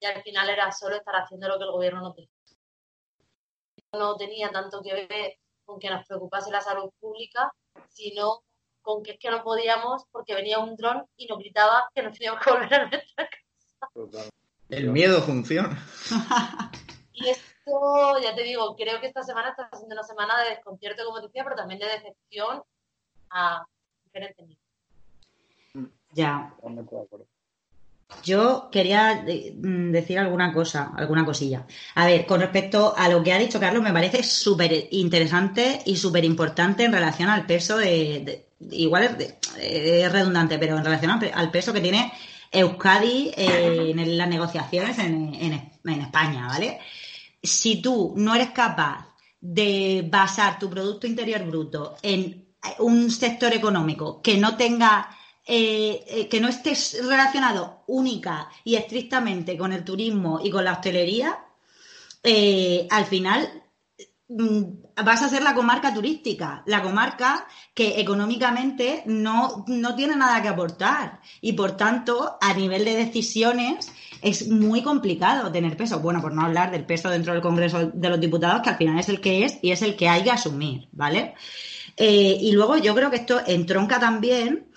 y 0.00 0.04
al 0.04 0.22
final 0.22 0.50
era 0.50 0.70
solo 0.70 0.96
estar 0.96 1.14
haciendo 1.16 1.48
lo 1.48 1.56
que 1.56 1.64
el 1.64 1.70
gobierno 1.70 2.02
no 2.02 2.12
tenía. 2.12 2.28
No 3.94 4.16
tenía 4.16 4.50
tanto 4.50 4.82
que 4.82 4.92
ver 4.92 5.38
con 5.64 5.80
que 5.80 5.88
nos 5.88 6.06
preocupase 6.06 6.50
la 6.50 6.60
salud 6.60 6.90
pública, 7.00 7.50
sino 7.88 8.42
con 8.82 9.02
que 9.02 9.12
es 9.12 9.18
que 9.18 9.30
no 9.30 9.42
podíamos 9.42 10.04
porque 10.10 10.34
venía 10.34 10.58
un 10.58 10.76
dron 10.76 11.06
y 11.16 11.26
nos 11.26 11.38
gritaba 11.38 11.88
que 11.94 12.02
nos 12.02 12.12
teníamos 12.12 12.44
que 12.44 12.50
volver 12.50 12.74
a 12.74 12.86
nuestra 12.90 13.30
casa. 13.30 14.30
El 14.72 14.90
miedo 14.90 15.20
funciona. 15.20 15.78
y 17.12 17.28
es 17.28 17.38
ya 18.22 18.34
te 18.34 18.42
digo, 18.42 18.74
creo 18.74 19.00
que 19.00 19.06
esta 19.06 19.22
semana 19.22 19.50
está 19.50 19.68
siendo 19.76 19.94
una 19.94 20.02
semana 20.02 20.42
de 20.42 20.50
desconcierto, 20.50 21.04
como 21.04 21.20
decía, 21.20 21.44
pero 21.44 21.56
también 21.56 21.78
de 21.78 21.86
decepción 21.86 22.62
a 23.30 23.64
diferentes 24.04 24.46
niveles. 24.46 25.92
Ya. 26.14 26.54
Yo 28.22 28.68
quería 28.70 29.24
mm, 29.24 29.90
decir 29.90 30.18
alguna 30.18 30.52
cosa, 30.52 30.92
alguna 30.96 31.24
cosilla. 31.24 31.66
A 31.94 32.06
ver, 32.06 32.26
con 32.26 32.40
respecto 32.40 32.94
a 32.96 33.08
lo 33.08 33.22
que 33.22 33.32
ha 33.32 33.38
dicho 33.38 33.60
Carlos, 33.60 33.82
me 33.82 33.92
parece 33.92 34.22
súper 34.22 34.88
interesante 34.90 35.80
y 35.84 35.96
súper 35.96 36.24
importante 36.24 36.84
en 36.84 36.92
relación 36.92 37.28
al 37.28 37.46
peso 37.46 37.76
de. 37.78 38.46
igual 38.70 39.18
es, 39.58 40.12
redundante, 40.12 40.58
pero 40.58 40.76
en 40.76 40.84
relación 40.84 41.10
al, 41.10 41.50
peso 41.50 41.72
que 41.72 41.80
tiene 41.80 42.12
Euskadi 42.52 43.32
en 43.36 44.18
las 44.18 44.28
negociaciones 44.28 44.98
en, 44.98 45.34
en 45.34 46.00
España, 46.00 46.46
¿vale? 46.46 46.78
si 47.42 47.82
tú 47.82 48.14
no 48.16 48.34
eres 48.34 48.50
capaz 48.50 49.08
de 49.40 50.06
basar 50.08 50.58
tu 50.58 50.70
Producto 50.70 51.06
Interior 51.06 51.44
Bruto 51.44 51.96
en 52.02 52.54
un 52.78 53.10
sector 53.10 53.52
económico 53.52 54.22
que 54.22 54.36
no 54.36 54.56
tenga, 54.56 55.10
eh, 55.44 56.04
eh, 56.06 56.28
que 56.28 56.40
no 56.40 56.48
esté 56.48 56.74
relacionado 57.02 57.82
única 57.88 58.48
y 58.62 58.76
estrictamente 58.76 59.56
con 59.56 59.72
el 59.72 59.84
turismo 59.84 60.40
y 60.42 60.50
con 60.50 60.64
la 60.64 60.74
hostelería, 60.74 61.40
eh, 62.22 62.86
al 62.88 63.06
final 63.06 63.64
mm, 64.28 64.62
vas 65.02 65.22
a 65.22 65.28
ser 65.28 65.42
la 65.42 65.54
comarca 65.54 65.92
turística, 65.92 66.62
la 66.66 66.82
comarca 66.82 67.46
que 67.74 68.00
económicamente 68.00 69.02
no, 69.06 69.64
no 69.66 69.94
tiene 69.94 70.16
nada 70.16 70.42
que 70.42 70.48
aportar 70.48 71.20
y 71.40 71.52
por 71.52 71.76
tanto 71.76 72.36
a 72.40 72.54
nivel 72.54 72.84
de 72.84 72.96
decisiones 72.96 73.92
es 74.22 74.48
muy 74.48 74.82
complicado 74.82 75.50
tener 75.50 75.76
peso. 75.76 76.00
Bueno, 76.00 76.20
por 76.20 76.32
no 76.32 76.42
hablar 76.42 76.70
del 76.70 76.86
peso 76.86 77.10
dentro 77.10 77.32
del 77.32 77.42
Congreso 77.42 77.90
de 77.92 78.08
los 78.08 78.20
Diputados, 78.20 78.62
que 78.62 78.70
al 78.70 78.76
final 78.76 78.98
es 78.98 79.08
el 79.08 79.20
que 79.20 79.44
es 79.44 79.58
y 79.62 79.72
es 79.72 79.82
el 79.82 79.96
que 79.96 80.08
hay 80.08 80.22
que 80.22 80.30
asumir, 80.30 80.88
¿vale? 80.92 81.34
Eh, 81.96 82.38
y 82.40 82.52
luego 82.52 82.76
yo 82.78 82.94
creo 82.94 83.10
que 83.10 83.16
esto 83.16 83.40
entronca 83.46 83.98
también 83.98 84.68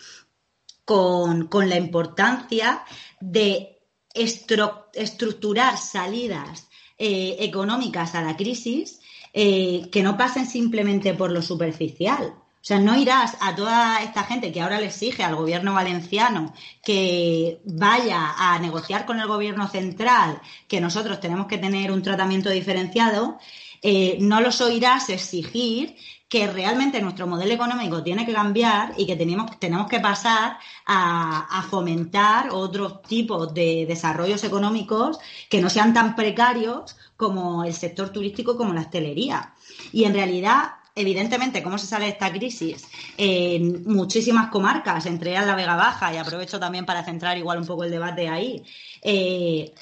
con, 0.84 1.50
la 1.70 1.78
importancia 1.78 2.84
de 3.20 3.80
estructurar 4.14 5.78
salidas 5.78 6.68
eh, 6.98 7.38
económicas 7.40 8.16
a 8.16 8.22
la 8.22 8.36
crisis 8.36 9.00
eh, 9.38 9.90
que 9.92 10.02
no 10.02 10.16
pasen 10.16 10.46
simplemente 10.46 11.14
por 11.14 11.30
lo 11.30 11.42
superficial. 11.42 12.36
O 12.38 12.68
sea, 12.68 12.80
no 12.80 12.98
irás 12.98 13.36
a 13.42 13.54
toda 13.54 14.02
esta 14.02 14.24
gente 14.24 14.54
que 14.54 14.62
ahora 14.62 14.80
le 14.80 14.86
exige 14.86 15.24
al 15.24 15.36
gobierno 15.36 15.74
valenciano 15.74 16.54
que 16.82 17.60
vaya 17.66 18.34
a 18.38 18.58
negociar 18.60 19.06
con 19.06 19.20
el 19.20 19.28
gobierno 19.28 19.68
central 19.68 20.42
que 20.70 20.80
nosotros 20.80 21.20
tenemos 21.20 21.48
que 21.48 21.58
tener 21.58 21.92
un 21.92 22.02
tratamiento 22.02 22.50
diferenciado, 22.50 23.38
eh, 23.82 24.18
no 24.22 24.40
los 24.40 24.62
oirás 24.62 25.10
exigir 25.10 25.98
que 26.28 26.48
realmente 26.48 27.02
nuestro 27.02 27.28
modelo 27.28 27.54
económico 27.54 28.02
tiene 28.04 28.26
que 28.26 28.34
cambiar 28.34 28.94
y 28.98 29.06
que 29.06 29.16
tenemos, 29.16 29.60
tenemos 29.60 29.88
que 29.88 30.00
pasar 30.00 30.58
a, 30.86 31.60
a, 31.60 31.62
fomentar 31.64 32.50
otros 32.52 33.02
tipos 33.04 33.54
de 33.54 33.86
desarrollos 33.88 34.44
económicos 34.44 35.20
que 35.50 35.62
no 35.62 35.70
sean 35.70 35.94
tan 35.94 36.16
precarios 36.16 36.98
como 37.16 37.64
el 37.64 37.74
sector 37.74 38.10
turístico 38.10 38.58
como 38.58 38.74
la 38.74 38.82
hostelería. 38.82 39.54
Y 39.92 40.06
en 40.06 40.14
realidad 40.14 40.74
evidentemente, 40.96 41.62
cómo 41.62 41.78
se 41.78 41.86
sale 41.86 42.06
de 42.06 42.12
esta 42.12 42.32
crisis 42.32 42.88
en 43.18 43.84
muchísimas 43.86 44.50
comarcas, 44.50 45.06
entre 45.06 45.32
ellas 45.32 45.46
la 45.46 45.56
Vega 45.56 45.76
Baja, 45.76 46.14
y 46.14 46.18
aprovecho 46.18 46.60
también 46.60 46.86
para 46.86 47.04
centrar 47.04 47.38
igual 47.38 47.60
un 47.60 47.68
poco 47.68 47.84
el 47.84 47.92
debate 47.92 48.30
ahí. 48.30 48.64
Eh, 49.02 49.74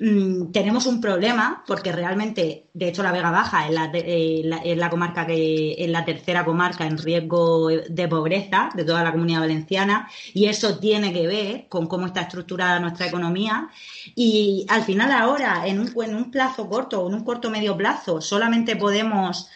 mm, 0.00 0.50
tenemos 0.50 0.86
un 0.86 1.00
problema 1.00 1.62
porque 1.66 1.92
realmente, 1.92 2.68
de 2.72 2.88
hecho, 2.88 3.02
la 3.02 3.12
Vega 3.12 3.30
Baja 3.30 3.66
es 3.66 3.72
la, 3.72 3.90
eh, 3.94 4.74
la, 4.76 4.90
comarca 4.90 5.26
que 5.26 5.74
es 5.78 5.88
la 5.88 6.04
tercera 6.04 6.44
comarca 6.44 6.86
en 6.86 6.98
riesgo 6.98 7.68
de 7.68 8.08
pobreza 8.08 8.70
de 8.74 8.84
toda 8.84 9.04
la 9.04 9.12
comunidad 9.12 9.40
valenciana 9.40 10.08
y 10.34 10.46
eso 10.46 10.78
tiene 10.78 11.12
que 11.12 11.26
ver 11.26 11.68
con 11.68 11.86
cómo 11.86 12.06
está 12.06 12.22
estructurada 12.22 12.80
nuestra 12.80 13.06
economía. 13.06 13.68
Y 14.14 14.66
al 14.68 14.82
final 14.82 15.12
ahora, 15.12 15.66
en 15.66 15.78
un, 15.80 15.92
en 16.02 16.14
un 16.16 16.30
plazo 16.30 16.68
corto 16.68 17.02
o 17.02 17.08
en 17.08 17.14
un 17.14 17.24
corto 17.24 17.50
medio 17.50 17.76
plazo, 17.76 18.20
solamente 18.20 18.74
podemos 18.76 19.48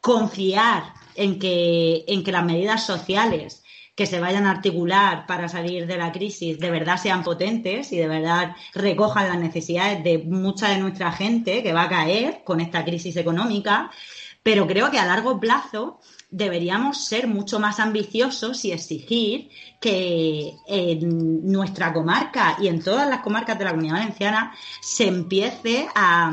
confiar 0.00 0.92
en 1.14 1.38
que, 1.38 2.04
en 2.06 2.22
que 2.22 2.32
las 2.32 2.44
medidas 2.44 2.84
sociales 2.84 3.63
que 3.94 4.06
se 4.06 4.20
vayan 4.20 4.46
a 4.46 4.50
articular 4.50 5.26
para 5.26 5.48
salir 5.48 5.86
de 5.86 5.96
la 5.96 6.10
crisis 6.10 6.58
de 6.58 6.70
verdad 6.70 6.96
sean 7.00 7.22
potentes 7.22 7.92
y 7.92 7.96
de 7.96 8.08
verdad 8.08 8.56
recojan 8.74 9.28
las 9.28 9.38
necesidades 9.38 10.02
de 10.02 10.18
mucha 10.18 10.70
de 10.70 10.78
nuestra 10.78 11.12
gente 11.12 11.62
que 11.62 11.72
va 11.72 11.84
a 11.84 11.88
caer 11.88 12.42
con 12.44 12.60
esta 12.60 12.84
crisis 12.84 13.16
económica, 13.16 13.90
pero 14.42 14.66
creo 14.66 14.90
que 14.90 14.98
a 14.98 15.06
largo 15.06 15.38
plazo 15.38 16.00
deberíamos 16.30 17.06
ser 17.06 17.28
mucho 17.28 17.60
más 17.60 17.78
ambiciosos 17.78 18.64
y 18.64 18.72
exigir 18.72 19.50
que 19.80 20.52
en 20.66 21.46
nuestra 21.46 21.92
comarca 21.92 22.56
y 22.60 22.66
en 22.66 22.82
todas 22.82 23.08
las 23.08 23.20
comarcas 23.20 23.56
de 23.56 23.64
la 23.64 23.70
Comunidad 23.70 23.98
Valenciana 23.98 24.52
se 24.80 25.06
empiece 25.06 25.86
a 25.94 26.32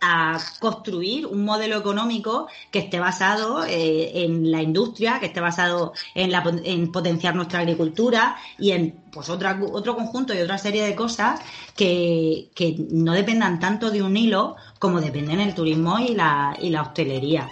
a 0.00 0.38
construir 0.60 1.26
un 1.26 1.44
modelo 1.44 1.78
económico 1.78 2.48
que 2.70 2.80
esté 2.80 2.98
basado 2.98 3.64
eh, 3.64 4.24
en 4.24 4.50
la 4.50 4.62
industria, 4.62 5.18
que 5.20 5.26
esté 5.26 5.40
basado 5.40 5.92
en, 6.14 6.30
la, 6.30 6.44
en 6.64 6.92
potenciar 6.92 7.34
nuestra 7.34 7.60
agricultura 7.60 8.36
y 8.58 8.72
en 8.72 8.94
pues 9.10 9.28
otra, 9.28 9.58
otro 9.72 9.96
conjunto 9.96 10.34
y 10.34 10.40
otra 10.40 10.58
serie 10.58 10.84
de 10.84 10.94
cosas 10.94 11.40
que, 11.74 12.50
que 12.54 12.76
no 12.90 13.12
dependan 13.12 13.60
tanto 13.60 13.90
de 13.90 14.02
un 14.02 14.16
hilo 14.16 14.56
como 14.78 15.00
dependen 15.00 15.40
el 15.40 15.54
turismo 15.54 15.98
y 15.98 16.14
la, 16.14 16.56
y 16.60 16.70
la 16.70 16.82
hostelería. 16.82 17.48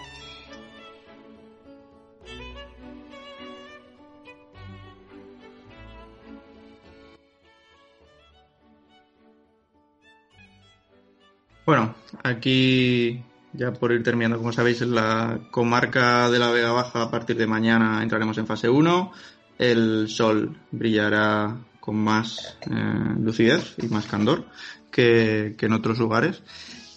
Bueno, 11.66 11.96
aquí 12.22 13.24
ya 13.52 13.72
por 13.72 13.90
ir 13.90 14.04
terminando, 14.04 14.38
como 14.38 14.52
sabéis, 14.52 14.82
en 14.82 14.94
la 14.94 15.40
comarca 15.50 16.30
de 16.30 16.38
la 16.38 16.52
Vega 16.52 16.70
Baja 16.70 17.02
a 17.02 17.10
partir 17.10 17.36
de 17.36 17.48
mañana 17.48 18.04
entraremos 18.04 18.38
en 18.38 18.46
fase 18.46 18.68
1. 18.68 19.12
El 19.58 20.08
sol 20.08 20.56
brillará 20.70 21.56
con 21.80 21.96
más 21.96 22.56
eh, 22.70 23.14
lucidez 23.20 23.74
y 23.82 23.88
más 23.88 24.06
candor 24.06 24.46
que, 24.92 25.56
que 25.58 25.66
en 25.66 25.72
otros 25.72 25.98
lugares. 25.98 26.40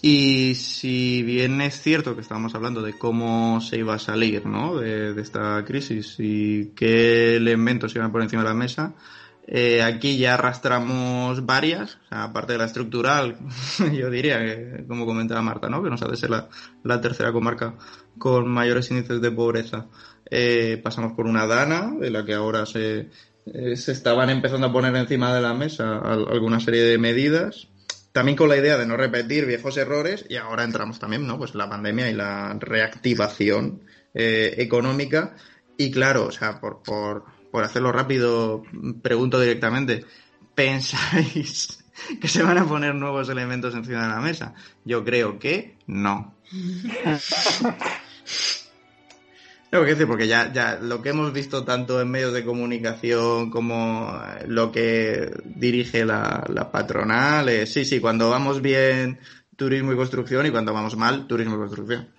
Y 0.04 0.54
si 0.54 1.24
bien 1.24 1.62
es 1.62 1.82
cierto 1.82 2.14
que 2.14 2.22
estábamos 2.22 2.54
hablando 2.54 2.84
de 2.84 2.94
cómo 2.94 3.62
se 3.62 3.80
iba 3.80 3.96
a 3.96 4.00
salir 4.00 4.46
¿no? 4.46 4.76
de, 4.76 5.16
de 5.16 5.22
esta 5.24 5.66
crisis 5.66 6.16
y 6.20 6.74
qué 6.76 7.38
elementos 7.38 7.96
iban 7.96 8.10
a 8.10 8.12
poner 8.12 8.26
encima 8.26 8.44
de 8.44 8.50
la 8.50 8.56
mesa, 8.56 8.94
eh, 9.52 9.82
aquí 9.82 10.20
ya 10.20 10.36
arrastramos 10.36 11.44
varias, 11.44 11.96
o 11.96 12.10
sea, 12.10 12.24
aparte 12.26 12.54
de 12.54 12.60
la 12.60 12.66
estructural, 12.66 13.36
yo 13.94 14.12
diría 14.12 14.38
que, 14.38 14.86
como 14.88 15.08
comentaba 15.08 15.42
Marta, 15.42 15.70
¿no? 15.70 15.82
que 15.82 15.90
nos 15.90 16.04
ha 16.04 16.16
ser 16.16 16.30
la, 16.30 17.02
tercera 17.02 17.32
comarca 17.32 17.74
con 18.20 18.48
mayores 18.48 18.92
índices 18.92 19.20
de 19.22 19.32
pobreza. 19.32 19.88
Eh, 20.30 20.80
pasamos 20.84 21.14
por 21.14 21.26
una 21.26 21.48
dana, 21.48 21.96
de 22.00 22.12
la 22.12 22.24
que 22.24 22.36
ahora 22.36 22.68
se, 22.68 23.10
eh, 23.48 23.76
se 23.76 23.92
estaban 23.92 24.30
empezando 24.30 24.68
a 24.68 24.72
poner 24.72 24.96
encima 24.96 25.34
de 25.34 25.42
la 25.42 25.56
mesa 25.56 25.98
al- 25.98 26.28
alguna 26.30 26.60
serie 26.60 26.84
de 26.84 27.00
medidas 27.00 27.70
también 28.12 28.38
con 28.38 28.50
la 28.50 28.58
idea 28.58 28.78
de 28.78 28.86
no 28.86 28.98
repetir 28.98 29.48
viejos 29.48 29.78
errores 29.78 30.26
y 30.30 30.36
ahora 30.36 30.64
entramos 30.64 31.00
también, 31.00 31.26
¿no? 31.26 31.40
Pues 31.40 31.56
la 31.56 31.70
pandemia 31.70 32.10
y 32.10 32.14
la 32.14 32.56
reactivación 32.60 33.82
económica 34.14 35.36
y 35.78 35.92
claro, 35.92 36.26
o 36.26 36.32
sea, 36.32 36.60
por, 36.60 37.24
por 37.52 37.64
hacerlo 37.64 37.92
rápido, 37.92 38.64
pregunto 39.02 39.40
directamente, 39.40 40.06
¿pensáis 40.56 41.84
que 42.22 42.28
se 42.28 42.44
van 42.44 42.58
a 42.58 42.66
poner 42.66 42.96
nuevos 42.96 43.30
elementos 43.30 43.74
encima 43.76 44.04
de 44.04 44.10
la 44.10 44.20
mesa? 44.20 44.54
Yo 44.86 45.04
creo 45.04 45.40
que 45.40 45.78
no. 45.88 46.36
Tengo 49.70 49.84
que 49.84 49.92
decir, 49.92 50.08
porque 50.08 50.28
ya, 50.28 50.52
ya 50.52 50.80
lo 50.82 51.00
que 51.02 51.10
hemos 51.10 51.32
visto 51.32 51.64
tanto 51.64 52.02
en 52.02 52.10
medios 52.10 52.34
de 52.34 52.44
comunicación 52.44 53.52
como 53.52 54.20
lo 54.48 54.72
que 54.72 55.32
dirige 55.46 56.06
la, 56.06 56.44
la 56.48 56.72
patronal, 56.72 57.50
es, 57.50 57.72
sí, 57.72 57.86
sí, 57.86 58.00
cuando 58.00 58.32
vamos 58.32 58.64
bien 58.64 59.20
turismo 59.56 59.94
y 59.94 59.96
construcción 59.96 60.48
y 60.48 60.52
cuando 60.52 60.74
vamos 60.74 60.96
mal 60.96 61.28
turismo 61.28 61.56
y 61.56 61.60
construcción. 61.60 62.10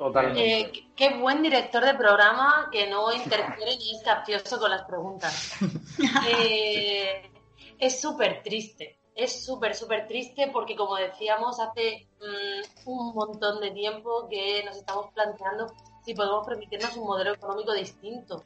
Totalmente. 0.00 0.60
Eh, 0.60 0.72
qué- 0.96 1.18
buen 1.18 1.42
director 1.42 1.84
de 1.84 1.92
programa 1.94 2.70
que 2.72 2.86
no 2.88 3.12
interfiere 3.12 3.76
ni 3.76 3.94
es 3.94 4.02
capcioso 4.02 4.58
con 4.58 4.70
las 4.70 4.84
preguntas. 4.84 5.52
Eh, 6.26 7.30
es 7.78 8.00
súper 8.00 8.42
triste, 8.42 8.98
es 9.14 9.44
súper, 9.44 9.74
súper 9.74 10.06
triste 10.08 10.48
porque 10.50 10.74
como 10.74 10.96
decíamos 10.96 11.60
hace 11.60 12.08
mm, 12.18 12.88
un 12.88 13.14
montón 13.14 13.60
de 13.60 13.70
tiempo 13.72 14.26
que 14.30 14.62
nos 14.64 14.76
estamos 14.76 15.08
planteando 15.14 15.66
si 16.02 16.14
podemos 16.14 16.46
permitirnos 16.46 16.96
un 16.96 17.04
modelo 17.06 17.34
económico 17.34 17.74
distinto. 17.74 18.42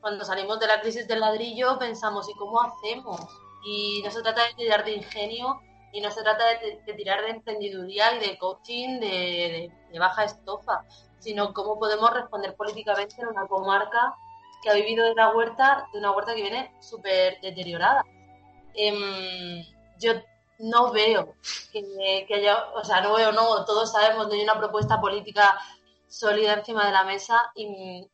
Cuando 0.00 0.24
salimos 0.24 0.58
de 0.58 0.66
la 0.66 0.80
crisis 0.80 1.06
del 1.06 1.20
ladrillo 1.20 1.78
pensamos, 1.78 2.28
¿y 2.28 2.34
cómo 2.34 2.60
hacemos? 2.62 3.20
Y 3.64 4.02
no 4.04 4.10
se 4.10 4.22
trata 4.22 4.44
de 4.48 4.54
tirar 4.54 4.84
de 4.84 4.94
ingenio 4.96 5.60
y 5.96 6.00
no 6.02 6.10
se 6.10 6.22
trata 6.22 6.44
de, 6.58 6.92
tirar 6.92 7.22
de 7.22 7.30
emprendeduría 7.30 8.14
y 8.16 8.18
de 8.20 8.36
coaching 8.36 9.00
de 9.00 9.70
baja 9.98 10.24
estofa, 10.24 10.84
sino 11.18 11.54
cómo 11.54 11.78
podemos 11.78 12.12
responder 12.12 12.54
políticamente 12.54 13.14
en 13.18 13.28
una 13.28 13.46
comarca 13.46 14.14
que 14.62 14.68
ha 14.68 14.74
vivido 14.74 15.06
de 15.06 15.14
la 15.14 15.34
huerta, 15.34 15.88
de 15.94 15.98
una 15.98 16.12
huerta 16.12 16.34
que 16.34 16.42
viene 16.42 16.76
súper 16.80 17.40
deteriorada. 17.40 18.04
Em, 18.74 19.64
yo 19.98 20.12
no 20.58 20.92
veo 20.92 21.34
que, 21.72 22.26
que 22.28 22.34
haya, 22.34 22.62
o 22.74 22.84
sea, 22.84 23.00
no 23.00 23.14
veo, 23.14 23.32
no, 23.32 23.64
todos 23.64 23.90
sabemos, 23.90 24.28
no 24.28 24.34
hay 24.34 24.42
una 24.42 24.58
propuesta 24.58 25.00
política 25.00 25.58
sólida 26.08 26.52
encima 26.52 26.84
de 26.84 26.92
la 26.92 27.04
mesa 27.04 27.52
y, 27.54 28.06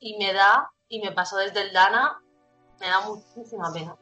y 0.00 0.18
me 0.18 0.34
da, 0.34 0.70
y 0.86 1.00
me 1.00 1.12
pasó 1.12 1.38
desde 1.38 1.62
el 1.62 1.72
DANA, 1.72 2.22
me 2.78 2.88
da 2.88 3.00
muchísima 3.00 3.72
pena. 3.72 3.96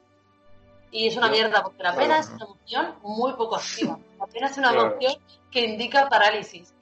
Y 0.92 1.06
es 1.06 1.16
una 1.16 1.28
mierda, 1.30 1.62
porque 1.62 1.82
la 1.82 1.92
pena 1.94 2.06
Claro. 2.16 2.20
es 2.20 2.30
una 2.30 2.44
emoción 2.46 2.94
muy 3.02 3.32
poco 3.34 3.56
activa. 3.56 3.98
La 4.18 4.26
pena 4.26 4.46
es 4.48 4.58
una 4.58 4.70
Claro. 4.72 4.90
emoción 4.92 5.14
que 5.50 5.60
indica 5.64 6.08
parálisis. 6.08 6.74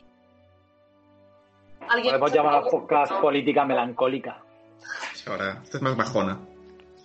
¿Alguien 1.88 2.12
Podemos 2.18 2.32
llamar 2.32 2.54
a 2.56 2.62
podcast 2.62 3.12
política 3.20 3.64
melancólica. 3.64 4.38
Ahora, 5.26 5.60
esto 5.62 5.76
es 5.78 5.82
más 5.82 5.96
bajona. 5.96 6.38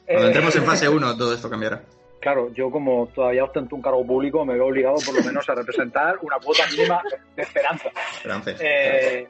Cuando 0.05 0.23
Eh, 0.23 0.27
entremos 0.27 0.55
en 0.55 0.63
fase 0.65 0.89
1 0.89 1.17
todo 1.17 1.33
esto 1.33 1.49
cambiará. 1.49 1.81
Claro, 2.19 2.53
yo 2.53 2.71
como 2.71 3.07
todavía 3.07 3.43
ostento 3.43 3.75
un 3.75 3.81
cargo 3.81 4.05
público, 4.05 4.45
me 4.45 4.53
veo 4.53 4.67
obligado 4.67 4.95
por 5.05 5.13
lo 5.15 5.23
menos 5.23 5.47
a 5.49 5.55
representar 5.55 6.17
una 6.21 6.37
cuota 6.39 6.63
mínima 6.71 7.01
de 7.35 7.41
esperanza. 7.41 7.89
Frances. 8.21 8.57
Eh, 8.61 9.27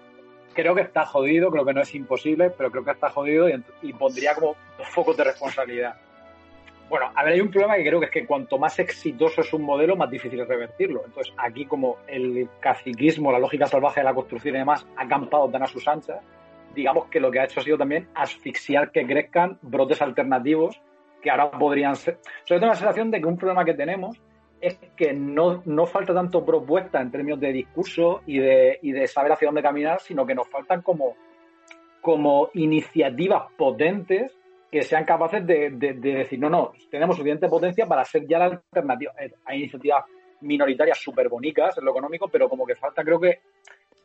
creo 0.54 0.76
que 0.76 0.82
está 0.82 1.06
jodido, 1.06 1.50
creo 1.52 1.66
que 1.66 1.74
no 1.74 1.82
es 1.82 1.94
imposible, 1.96 2.52
pero 2.52 2.70
creo 2.72 2.84
que 2.86 2.92
está 2.92 3.10
jodido 3.10 3.50
y, 3.50 3.64
y 3.82 3.94
pondría 3.94 4.36
como 4.36 4.56
dos 4.78 4.88
focos 4.90 5.18
de 5.18 5.24
responsabilidad. 5.24 5.96
Bueno, 6.94 7.12
a 7.16 7.24
ver, 7.24 7.34
hay 7.34 7.42
un 7.42 7.50
problema 7.50 7.76
que 7.76 7.88
creo 7.88 8.00
que 8.00 8.06
es 8.06 8.12
que 8.12 8.28
cuanto 8.28 8.60
más 8.60 8.78
exitoso 8.78 9.42
es 9.42 9.52
un 9.52 9.64
modelo, 9.64 9.96
más 9.96 10.12
difícil 10.12 10.40
es 10.40 10.48
revertirlo. 10.48 11.02
Entonces, 11.04 11.34
aquí 11.38 11.66
como 11.66 11.98
el 12.06 12.48
caciquismo, 12.60 13.32
la 13.32 13.40
lógica 13.40 13.66
salvaje 13.66 14.02
de 14.02 14.04
la 14.04 14.14
construcción 14.14 14.54
y 14.54 14.60
demás 14.60 14.86
ha 14.96 15.08
campado 15.08 15.50
tan 15.50 15.64
a 15.64 15.66
sus 15.66 15.88
anchas, 15.88 16.22
digamos 16.76 17.08
que 17.08 17.20
lo 17.20 17.32
que 17.32 17.40
ha 17.40 17.46
hecho 17.46 17.62
ha 17.62 17.64
sido 17.64 17.80
también 17.80 18.10
asfixiar 18.14 18.92
que 18.92 19.08
crezcan 19.08 19.58
brotes 19.64 20.04
alternativos 20.04 20.80
que 21.20 21.32
ahora 21.32 21.50
podrían 21.50 21.96
ser... 21.96 22.20
Sobre 22.46 22.60
todo 22.60 22.70
la 22.70 22.76
sensación 22.76 23.10
de 23.10 23.22
que 23.22 23.26
un 23.26 23.38
problema 23.38 23.66
que 23.66 23.74
tenemos 23.74 24.22
es 24.62 24.78
que 24.96 25.14
no, 25.14 25.64
no 25.66 25.88
falta 25.88 26.14
tanto 26.14 26.46
propuesta 26.46 27.02
en 27.02 27.10
términos 27.10 27.40
de 27.40 27.54
discurso 27.54 28.22
y 28.28 28.38
de, 28.38 28.78
y 28.84 28.92
de 28.92 29.08
saber 29.08 29.32
hacia 29.32 29.48
dónde 29.48 29.64
caminar, 29.64 30.00
sino 30.00 30.28
que 30.28 30.36
nos 30.36 30.48
faltan 30.48 30.84
como, 30.84 31.16
como 32.02 32.52
iniciativas 32.54 33.52
potentes 33.58 34.38
que 34.74 34.82
sean 34.82 35.06
capaces 35.06 35.46
de, 35.46 35.70
de- 35.70 35.94
de 35.94 36.14
decir, 36.16 36.40
no, 36.40 36.50
no, 36.50 36.72
tenemos 36.90 37.16
suficiente 37.16 37.48
potencia 37.48 37.86
para 37.86 38.04
ser 38.04 38.26
ya 38.28 38.40
la 38.40 38.46
alternativa. 38.46 39.14
Eh, 39.20 39.32
Hay 39.46 39.60
iniciativas 39.60 40.04
minoritarias 40.42 40.98
súper 40.98 41.30
bonitas 41.30 41.78
en 41.78 41.86
lo 41.86 41.92
económico, 41.92 42.28
pero 42.28 42.50
como 42.50 42.66
que 42.66 42.74
falta, 42.74 43.04
creo 43.04 43.20
que, 43.20 43.42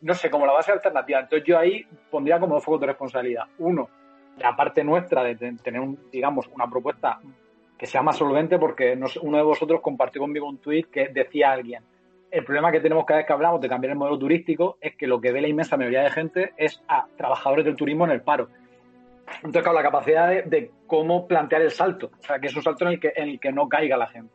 no 0.03 0.12
sé, 0.12 0.29
como 0.29 0.45
la 0.45 0.53
base 0.53 0.71
alternativa. 0.71 1.21
Entonces 1.21 1.49
yo 1.49 1.59
ahí 1.59 1.87
pondría 2.11 2.39
como 2.39 2.57
dos 2.57 2.64
focos 2.64 2.83
de 2.83 2.87
responsabilidad. 2.89 3.45
Uno, 3.61 3.89
la 4.37 4.55
parte 4.55 4.85
nuestra 4.85 5.25
de 5.25 5.37
ten- 5.37 5.57
tener, 5.57 5.81
un, 5.81 5.99
digamos, 6.12 6.47
una 6.49 6.69
propuesta 6.69 7.19
que 7.79 7.87
sea 7.87 8.03
más 8.03 8.19
solvente, 8.19 8.59
porque 8.59 8.99
uno 9.23 9.37
de 9.39 9.43
vosotros 9.45 9.81
compartió 9.81 10.21
conmigo 10.21 10.47
un 10.47 10.59
tuit 10.59 10.91
que 10.91 11.09
decía 11.09 11.51
alguien, 11.53 11.83
el 12.31 12.45
problema 12.45 12.71
que 12.71 12.81
tenemos 12.81 13.07
cada 13.07 13.21
vez 13.21 13.27
que 13.27 13.33
hablamos 13.33 13.59
de 13.62 13.71
cambiar 13.71 13.93
el 13.93 13.99
modelo 13.99 14.19
turístico 14.19 14.77
es 14.83 14.95
que 14.97 15.07
lo 15.07 15.19
que 15.19 15.33
ve 15.33 15.41
la 15.41 15.49
inmensa 15.49 15.79
mayoría 15.79 16.03
de 16.03 16.11
gente 16.11 16.53
es 16.59 16.83
a 16.89 17.07
trabajadores 17.16 17.64
del 17.64 17.75
turismo 17.75 18.05
en 18.05 18.11
el 18.11 18.21
paro. 18.21 18.51
Entonces, 19.37 19.62
claro, 19.62 19.79
la 19.79 19.83
capacidad 19.83 20.45
de, 20.45 20.70
cómo 20.87 21.26
plantear 21.26 21.62
el 21.62 21.70
salto, 21.70 22.11
o 22.18 22.22
sea, 22.22 22.39
que 22.39 22.49
es 22.49 22.57
un 22.57 22.62
salto 22.62 22.85
en 22.87 22.93
el 22.93 23.01
que, 23.01 23.12
en 23.14 23.29
el 23.31 23.41
que 23.41 23.53
no 23.53 23.68
caiga 23.68 23.97
la 23.97 24.07
gente. 24.09 24.33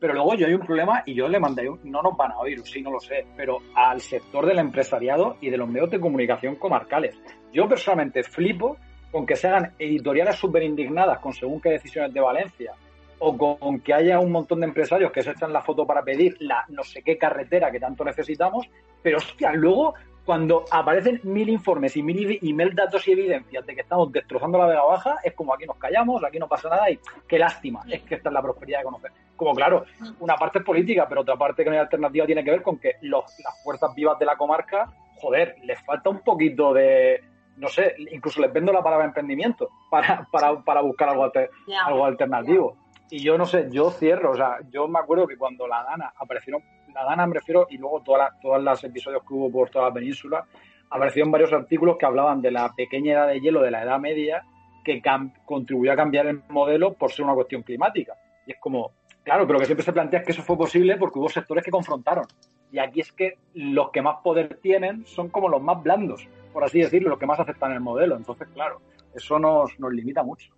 Pero 0.00 0.14
luego 0.14 0.34
yo 0.34 0.46
hay 0.48 0.54
un 0.54 0.66
problema 0.66 1.02
y 1.06 1.14
yo 1.14 1.28
le 1.28 1.38
mandé, 1.38 1.68
un- 1.68 1.78
no 1.84 2.02
nos 2.02 2.16
van 2.16 2.32
a 2.32 2.38
oír, 2.38 2.60
sí, 2.64 2.82
no 2.82 2.90
lo 2.90 2.98
sé, 2.98 3.24
pero 3.36 3.58
al 3.76 4.00
sector 4.00 4.46
del 4.46 4.58
empresariado 4.58 5.36
y 5.40 5.48
de 5.50 5.56
los 5.56 5.68
medios 5.68 5.90
de 5.90 6.00
comunicación 6.00 6.56
comarcales. 6.56 7.16
Yo 7.52 7.68
personalmente 7.68 8.24
flipo 8.24 8.76
con 9.12 9.26
que 9.26 9.36
se 9.36 9.46
hagan 9.46 9.74
editoriales 9.78 10.36
súper 10.36 10.62
indignadas 10.64 11.18
con 11.20 11.32
según 11.32 11.60
qué 11.60 11.70
decisiones 11.70 12.12
de 12.12 12.20
Valencia 12.20 12.72
o 13.20 13.36
con 13.38 13.78
que 13.80 13.94
haya 13.94 14.18
un 14.18 14.32
montón 14.32 14.58
de 14.60 14.66
empresarios 14.66 15.12
que 15.12 15.22
se 15.22 15.30
echan 15.30 15.52
la 15.52 15.60
foto 15.62 15.86
para 15.86 16.02
pedir 16.02 16.34
la 16.40 16.64
no 16.70 16.82
sé 16.82 17.02
qué 17.04 17.16
carretera 17.16 17.70
que 17.70 17.78
tanto 17.78 18.02
necesitamos, 18.04 18.66
pero 19.00 19.18
hostia, 19.18 19.52
luego 19.52 19.94
cuando 20.24 20.64
aparecen 20.70 21.20
mil 21.24 21.48
informes 21.48 21.96
y 21.96 22.02
mil, 22.02 22.38
y 22.40 22.52
mil 22.52 22.74
datos 22.74 23.06
y 23.08 23.12
evidencias 23.12 23.66
de 23.66 23.74
que 23.74 23.80
estamos 23.80 24.12
destrozando 24.12 24.56
la 24.58 24.66
Vega 24.66 24.84
Baja, 24.84 25.16
es 25.24 25.32
como 25.34 25.52
aquí 25.52 25.66
nos 25.66 25.76
callamos, 25.76 26.22
aquí 26.22 26.38
no 26.38 26.46
pasa 26.48 26.68
nada 26.68 26.88
y 26.90 26.98
qué 27.26 27.38
lástima, 27.38 27.82
es 27.88 28.02
que 28.02 28.14
esta 28.14 28.28
es 28.28 28.32
la 28.32 28.40
prosperidad 28.42 28.78
de 28.78 28.84
conocer. 28.84 29.10
Como 29.36 29.52
claro, 29.54 29.84
una 30.20 30.36
parte 30.36 30.60
es 30.60 30.64
política, 30.64 31.06
pero 31.08 31.22
otra 31.22 31.36
parte 31.36 31.64
que 31.64 31.70
no 31.70 31.74
hay 31.74 31.80
alternativa 31.80 32.24
tiene 32.26 32.44
que 32.44 32.50
ver 32.52 32.62
con 32.62 32.78
que 32.78 32.94
los, 33.02 33.24
las 33.42 33.62
fuerzas 33.64 33.92
vivas 33.94 34.16
de 34.18 34.26
la 34.26 34.36
comarca, 34.36 34.92
joder, 35.16 35.56
les 35.64 35.80
falta 35.84 36.10
un 36.10 36.20
poquito 36.20 36.72
de, 36.72 37.20
no 37.56 37.66
sé, 37.68 37.96
incluso 38.12 38.40
les 38.40 38.52
vendo 38.52 38.72
la 38.72 38.82
palabra 38.82 39.06
emprendimiento 39.06 39.70
para, 39.90 40.28
para, 40.30 40.60
para 40.62 40.80
buscar 40.82 41.08
algo, 41.08 41.24
alter- 41.24 41.50
algo 41.86 42.04
alternativo. 42.04 42.76
Y 43.10 43.22
yo 43.22 43.36
no 43.36 43.44
sé, 43.44 43.68
yo 43.70 43.90
cierro, 43.90 44.30
o 44.30 44.36
sea, 44.36 44.58
yo 44.70 44.88
me 44.88 44.98
acuerdo 44.98 45.26
que 45.26 45.36
cuando 45.36 45.66
la 45.66 45.82
Dana 45.84 46.14
aparecieron, 46.16 46.62
la 46.92 47.04
Dana 47.04 47.26
me 47.26 47.34
refiero, 47.34 47.66
y 47.70 47.78
luego 47.78 48.00
todas 48.02 48.30
las 48.30 48.40
todos 48.40 48.62
los 48.62 48.84
episodios 48.84 49.22
que 49.22 49.34
hubo 49.34 49.50
por 49.50 49.70
toda 49.70 49.88
la 49.88 49.94
península, 49.94 50.44
aparecieron 50.90 51.30
varios 51.30 51.52
artículos 51.52 51.96
que 51.98 52.06
hablaban 52.06 52.42
de 52.42 52.50
la 52.50 52.72
pequeña 52.74 53.12
edad 53.12 53.28
de 53.28 53.40
hielo 53.40 53.62
de 53.62 53.70
la 53.70 53.82
Edad 53.82 53.98
Media 53.98 54.44
que 54.84 55.00
contribuyó 55.44 55.92
a 55.92 55.96
cambiar 55.96 56.26
el 56.26 56.42
modelo 56.48 56.94
por 56.94 57.12
ser 57.12 57.24
una 57.24 57.34
cuestión 57.34 57.62
climática. 57.62 58.14
Y 58.46 58.52
es 58.52 58.58
como, 58.60 58.92
claro, 59.22 59.46
pero 59.46 59.58
que 59.58 59.66
siempre 59.66 59.84
se 59.84 59.92
plantea 59.92 60.22
que 60.22 60.32
eso 60.32 60.42
fue 60.42 60.56
posible 60.56 60.96
porque 60.96 61.18
hubo 61.18 61.28
sectores 61.28 61.64
que 61.64 61.70
confrontaron. 61.70 62.26
Y 62.70 62.78
aquí 62.78 63.00
es 63.00 63.12
que 63.12 63.38
los 63.54 63.90
que 63.90 64.02
más 64.02 64.16
poder 64.22 64.58
tienen 64.60 65.06
son 65.06 65.28
como 65.28 65.48
los 65.48 65.62
más 65.62 65.82
blandos, 65.82 66.26
por 66.52 66.64
así 66.64 66.80
decirlo, 66.80 67.10
los 67.10 67.18
que 67.18 67.26
más 67.26 67.38
aceptan 67.38 67.72
el 67.72 67.80
modelo. 67.80 68.16
Entonces, 68.16 68.48
claro, 68.54 68.80
eso 69.14 69.38
nos, 69.38 69.78
nos 69.78 69.92
limita 69.92 70.22
mucho. 70.22 70.52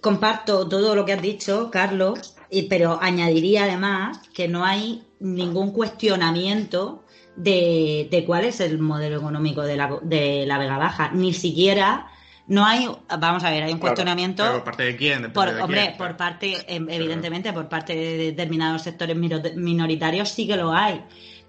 Comparto 0.00 0.68
todo 0.68 0.94
lo 0.94 1.04
que 1.04 1.12
has 1.12 1.22
dicho, 1.22 1.70
Carlos, 1.70 2.39
y, 2.50 2.62
pero 2.62 2.98
añadiría 3.00 3.64
además 3.64 4.18
que 4.34 4.48
no 4.48 4.64
hay 4.64 5.02
ningún 5.20 5.72
cuestionamiento 5.72 7.04
de, 7.36 8.08
de 8.10 8.24
cuál 8.24 8.44
es 8.44 8.60
el 8.60 8.78
modelo 8.78 9.18
económico 9.18 9.62
de 9.62 9.76
la, 9.76 9.98
de 10.02 10.44
la 10.46 10.58
Vega 10.58 10.78
Baja, 10.78 11.10
ni 11.12 11.32
siquiera 11.32 12.10
no 12.50 12.66
hay, 12.66 12.88
vamos 13.20 13.44
a 13.44 13.50
ver, 13.50 13.62
hay 13.62 13.72
un 13.72 13.78
cuestionamiento. 13.78 14.42
¿Pero 14.42 14.54
¿Por 14.54 14.64
parte 14.64 14.82
de 14.82 14.96
quién? 14.96 15.32
Por, 15.32 15.48
hombre, 15.60 15.94
por 15.96 16.16
parte, 16.16 16.56
em, 16.66 16.88
evidentemente, 16.90 17.52
por 17.52 17.68
parte 17.68 17.94
de 17.94 18.16
determinados 18.16 18.82
sectores 18.82 19.16
minoritarios 19.16 20.30
sí 20.30 20.48
que 20.48 20.56
lo 20.56 20.72
hay. 20.72 21.00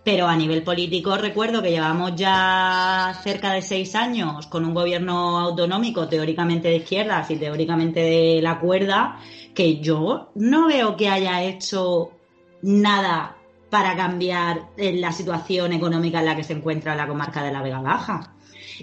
Pero 0.04 0.28
a 0.28 0.36
nivel 0.36 0.64
político 0.64 1.16
recuerdo 1.16 1.62
que 1.62 1.70
llevamos 1.70 2.16
ya 2.16 3.20
cerca 3.24 3.54
de 3.54 3.62
seis 3.62 3.94
años 3.94 4.48
con 4.48 4.66
un 4.66 4.74
gobierno 4.74 5.38
autonómico 5.38 6.08
teóricamente 6.08 6.70
de 6.70 6.78
izquierdas 6.78 7.30
y 7.30 7.36
teóricamente 7.36 8.00
de 8.00 8.42
la 8.42 8.60
cuerda, 8.60 9.20
que 9.54 9.80
yo 9.80 10.32
no 10.36 10.68
veo 10.68 10.96
que 10.96 11.08
haya 11.08 11.44
hecho 11.44 12.12
nada 12.64 13.38
para 13.70 13.96
cambiar 13.96 14.70
eh, 14.76 14.94
la 14.94 15.12
situación 15.12 15.72
económica 15.72 16.20
en 16.20 16.26
la 16.26 16.36
que 16.36 16.44
se 16.44 16.54
encuentra 16.54 16.96
la 16.96 17.08
comarca 17.08 17.44
de 17.44 17.54
la 17.54 17.62
Vega 17.62 17.82
Baja. 17.82 18.34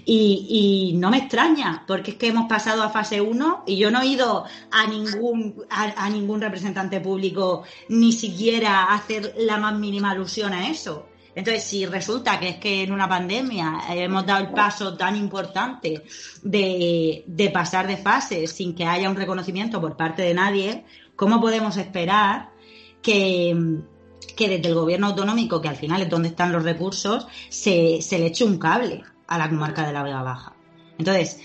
Y, 0.05 0.93
no 0.95 1.09
me 1.11 1.17
extraña, 1.17 1.83
porque 1.85 2.11
es 2.11 2.17
que 2.17 2.27
hemos 2.27 2.47
pasado 2.47 2.83
a 2.83 2.89
fase 2.89 3.19
1 3.19 3.63
y 3.67 3.77
yo 3.77 3.91
no 3.91 4.01
he 4.01 4.07
ido 4.07 4.45
a 4.71 4.87
ningún, 4.87 5.55
a, 5.69 6.05
a 6.05 6.09
ningún 6.09 6.39
representante 6.39 7.01
público 7.01 7.63
ni 7.89 8.13
siquiera 8.13 8.83
a 8.83 8.95
hacer 8.95 9.35
la 9.37 9.57
más 9.57 9.77
mínima 9.77 10.11
alusión 10.11 10.53
a 10.53 10.69
eso. 10.69 11.08
Entonces, 11.39 11.63
si 11.63 11.85
resulta 11.85 12.37
que 12.37 12.49
es 12.49 12.55
que 12.57 12.83
en 12.83 12.91
una 12.91 13.07
pandemia 13.07 13.79
hemos 13.91 14.25
dado 14.25 14.41
el 14.41 14.51
paso 14.51 14.97
tan 14.97 15.15
importante 15.15 16.03
de, 16.43 17.23
de 17.25 17.49
pasar 17.49 17.87
de 17.87 17.95
fase 17.95 18.45
sin 18.45 18.75
que 18.75 18.83
haya 18.83 19.09
un 19.09 19.15
reconocimiento 19.15 19.79
por 19.79 19.95
parte 19.95 20.21
de 20.21 20.33
nadie, 20.33 20.83
¿cómo 21.15 21.39
podemos 21.39 21.77
esperar 21.77 22.49
que, 23.01 23.55
que 24.35 24.49
desde 24.49 24.67
el 24.67 24.75
gobierno 24.75 25.07
autonómico, 25.07 25.61
que 25.61 25.69
al 25.69 25.77
final 25.77 26.01
es 26.01 26.09
donde 26.09 26.27
están 26.27 26.51
los 26.51 26.65
recursos, 26.65 27.25
se, 27.47 28.01
se 28.01 28.19
le 28.19 28.25
eche 28.25 28.43
un 28.43 28.57
cable 28.57 29.03
a 29.25 29.37
la 29.37 29.47
comarca 29.47 29.87
de 29.87 29.93
la 29.93 30.03
Vega 30.03 30.21
Baja? 30.21 30.57
Entonces, 30.97 31.39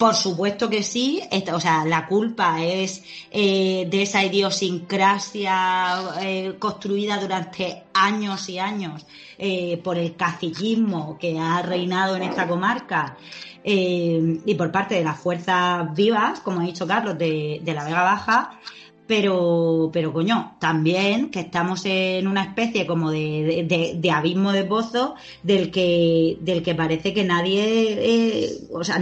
por 0.00 0.14
supuesto 0.14 0.70
que 0.70 0.82
sí, 0.82 1.20
o 1.52 1.60
sea, 1.60 1.84
la 1.84 2.06
culpa 2.06 2.64
es 2.64 3.04
eh, 3.30 3.86
de 3.90 4.00
esa 4.00 4.24
idiosincrasia 4.24 5.98
eh, 6.22 6.54
construida 6.58 7.18
durante 7.18 7.82
años 7.92 8.48
y 8.48 8.58
años 8.58 9.06
eh, 9.36 9.78
por 9.84 9.98
el 9.98 10.16
caciquismo 10.16 11.18
que 11.18 11.38
ha 11.38 11.60
reinado 11.60 12.16
en 12.16 12.22
esta 12.22 12.48
comarca 12.48 13.18
y 13.62 14.54
por 14.54 14.72
parte 14.72 14.94
de 14.94 15.04
las 15.04 15.20
fuerzas 15.20 15.94
vivas, 15.94 16.40
como 16.40 16.60
ha 16.60 16.64
dicho 16.64 16.86
Carlos, 16.86 17.18
de, 17.18 17.60
la 17.66 17.84
Vega 17.84 18.02
Baja. 18.02 18.58
Pero, 19.06 19.90
pero 19.92 20.14
coño, 20.14 20.56
también 20.60 21.30
que 21.30 21.40
estamos 21.40 21.84
en 21.84 22.26
una 22.26 22.44
especie 22.44 22.86
como 22.86 23.10
de, 23.10 24.10
abismo 24.14 24.52
de 24.52 24.64
pozo 24.64 25.14
del 25.42 25.70
que, 25.70 26.38
del 26.40 26.62
que 26.62 26.74
parece 26.74 27.12
que 27.12 27.24
nadie, 27.24 28.60
o 28.72 28.82
sea, 28.82 28.98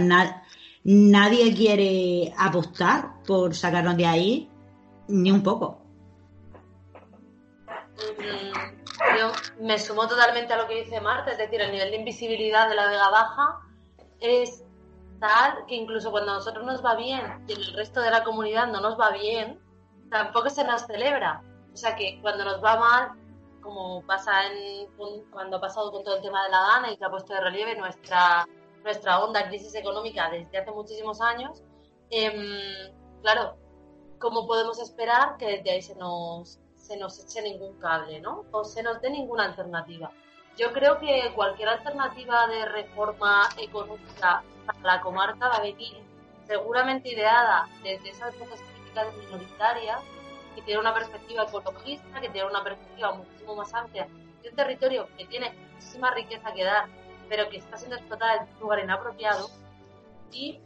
nadie 0.91 1.53
quiere 1.53 2.33
apostar 2.35 3.21
por 3.27 3.53
sacarnos 3.53 3.95
de 3.95 4.07
ahí 4.07 4.49
ni 5.07 5.31
un 5.31 5.43
poco. 5.43 5.77
Mm, 8.17 9.17
Yo 9.19 9.31
me 9.61 9.77
sumo 9.77 10.07
totalmente 10.07 10.51
a 10.51 10.57
lo 10.57 10.67
que 10.67 10.83
dice 10.83 10.99
Marta, 10.99 11.31
es 11.31 11.37
decir, 11.37 11.61
el 11.61 11.71
nivel 11.71 11.91
de 11.91 11.97
invisibilidad 11.97 12.67
de 12.67 12.75
la 12.75 12.87
Vega 12.87 13.09
Baja 13.11 13.59
es 14.19 14.63
tal 15.19 15.65
que 15.67 15.75
incluso 15.75 16.09
cuando 16.09 16.31
a 16.31 16.35
nosotros 16.35 16.65
nos 16.65 16.83
va 16.83 16.95
bien 16.95 17.45
y 17.47 17.53
el 17.53 17.73
resto 17.75 18.01
de 18.01 18.09
la 18.09 18.23
comunidad 18.23 18.67
no 18.67 18.81
nos 18.81 18.99
va 18.99 19.11
bien, 19.11 19.59
tampoco 20.09 20.49
se 20.49 20.63
nos 20.63 20.87
celebra. 20.87 21.43
O 21.71 21.77
sea 21.77 21.95
que 21.95 22.19
cuando 22.21 22.45
nos 22.45 22.63
va 22.63 22.79
mal, 22.79 23.11
como 23.61 24.01
pasa 24.07 24.47
en, 24.47 24.87
cuando 25.29 25.57
ha 25.57 25.61
pasado 25.61 25.91
con 25.91 26.03
todo 26.03 26.15
el 26.15 26.23
tema 26.23 26.45
de 26.45 26.49
la 26.49 26.61
gana 26.61 26.91
y 26.91 26.97
que 26.97 27.05
ha 27.05 27.11
puesto 27.11 27.31
de 27.33 27.41
relieve 27.41 27.75
nuestra, 27.75 28.47
nuestra 28.83 29.19
honda 29.19 29.47
crisis 29.47 29.75
económica 29.75 30.29
desde 30.29 30.57
hace 30.57 30.71
muchísimos 30.71 31.21
años, 31.21 31.63
em, 32.09 32.93
claro, 33.21 33.57
¿cómo 34.19 34.47
podemos 34.47 34.79
esperar 34.79 35.37
que 35.37 35.57
desde 35.57 35.71
ahí 35.71 35.81
se 35.81 35.95
nos, 35.95 36.59
se 36.75 36.97
nos 36.97 37.19
eche 37.19 37.41
ningún 37.41 37.79
cable, 37.79 38.19
¿no? 38.21 38.45
O 38.51 38.63
se 38.63 38.83
nos 38.83 39.01
dé 39.01 39.09
ninguna 39.09 39.45
alternativa. 39.45 40.11
Yo 40.57 40.73
creo 40.73 40.99
que 40.99 41.31
cualquier 41.35 41.69
alternativa 41.69 42.47
de 42.47 42.65
reforma 42.65 43.47
económica 43.57 44.43
para 44.65 44.79
la 44.81 45.01
comarca 45.01 45.47
va 45.47 45.55
a 45.55 45.61
venir 45.61 46.03
seguramente 46.45 47.09
ideada 47.09 47.69
desde 47.83 48.09
esas 48.09 48.35
fuerzas 48.35 48.59
políticas 48.59 49.07
minoritarias 49.15 50.01
que 50.55 50.61
tiene 50.63 50.81
una 50.81 50.93
perspectiva 50.93 51.43
ecologista, 51.43 52.19
que 52.19 52.29
tiene 52.29 52.49
una 52.49 52.63
perspectiva 52.63 53.13
muchísimo 53.13 53.55
más 53.55 53.73
amplia 53.73 54.07
de 54.41 54.49
un 54.49 54.55
territorio 54.55 55.07
que 55.17 55.25
tiene 55.25 55.53
muchísima 55.73 56.11
riqueza 56.11 56.51
que 56.53 56.63
dar, 56.63 56.89
pero 57.29 57.47
que 57.49 57.57
está 57.57 57.77
siendo 57.77 57.95
explotada 57.95 58.37
en 58.37 58.53
un 58.55 58.59
lugar 58.59 58.79
inapropiado. 58.79 59.49
Y 60.31 60.59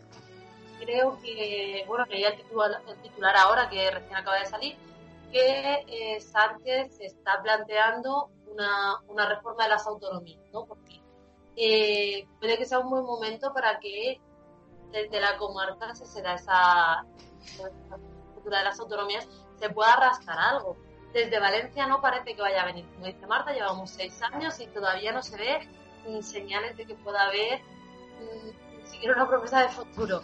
creo 0.79 1.19
que, 1.21 1.83
bueno, 1.87 2.05
leía 2.05 2.29
el 2.29 2.37
titular, 2.37 2.81
el 2.87 2.97
titular 3.01 3.35
ahora 3.35 3.69
que 3.69 3.91
recién 3.91 4.15
acaba 4.15 4.39
de 4.39 4.45
salir, 4.45 4.77
que 5.31 5.85
eh, 5.87 6.21
Sánchez 6.21 6.97
se 6.97 7.05
está 7.05 7.41
planteando 7.41 8.29
una, 8.47 8.99
una 9.07 9.27
reforma 9.27 9.63
de 9.63 9.69
las 9.69 9.85
autonomías, 9.87 10.41
¿no? 10.51 10.65
Porque 10.65 11.01
eh, 11.55 12.27
puede 12.39 12.57
que 12.57 12.65
sea 12.65 12.79
un 12.79 12.89
buen 12.89 13.03
momento 13.03 13.53
para 13.53 13.79
que 13.79 14.19
desde 14.91 15.19
la 15.19 15.37
comarca 15.37 15.93
se 15.95 16.21
da 16.21 16.35
esa, 16.35 17.05
cultura 18.33 18.59
de 18.59 18.63
las 18.65 18.79
autonomías, 18.79 19.27
se 19.59 19.69
pueda 19.69 19.95
rascar 19.95 20.37
algo. 20.37 20.77
Desde 21.13 21.39
Valencia 21.39 21.87
no 21.87 22.01
parece 22.01 22.35
que 22.35 22.41
vaya 22.41 22.63
a 22.63 22.65
venir. 22.65 22.85
Como 22.93 23.05
dice 23.05 23.25
Marta, 23.27 23.53
llevamos 23.53 23.91
seis 23.91 24.19
años 24.21 24.59
y 24.59 24.67
todavía 24.67 25.11
no 25.11 25.21
se 25.21 25.37
ve 25.37 25.69
señales 26.21 26.77
de 26.77 26.85
que 26.85 26.95
pueda 26.95 27.27
haber 27.27 27.61
ni 28.81 28.87
siquiera 28.87 29.15
una 29.15 29.27
promesa 29.27 29.61
de 29.61 29.69
futuro. 29.69 30.21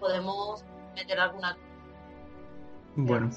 Podemos 0.00 0.64
meter 0.94 1.20
alguna 1.20 1.56
Bueno, 2.94 3.30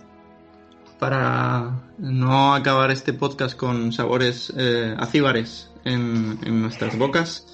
para 0.99 1.81
no 1.97 2.53
acabar 2.53 2.91
este 2.91 3.13
podcast 3.13 3.57
con 3.57 3.91
sabores 3.93 4.53
eh, 4.57 4.95
acíbares 4.97 5.71
en, 5.85 6.39
en 6.43 6.61
nuestras 6.61 6.97
bocas, 6.97 7.47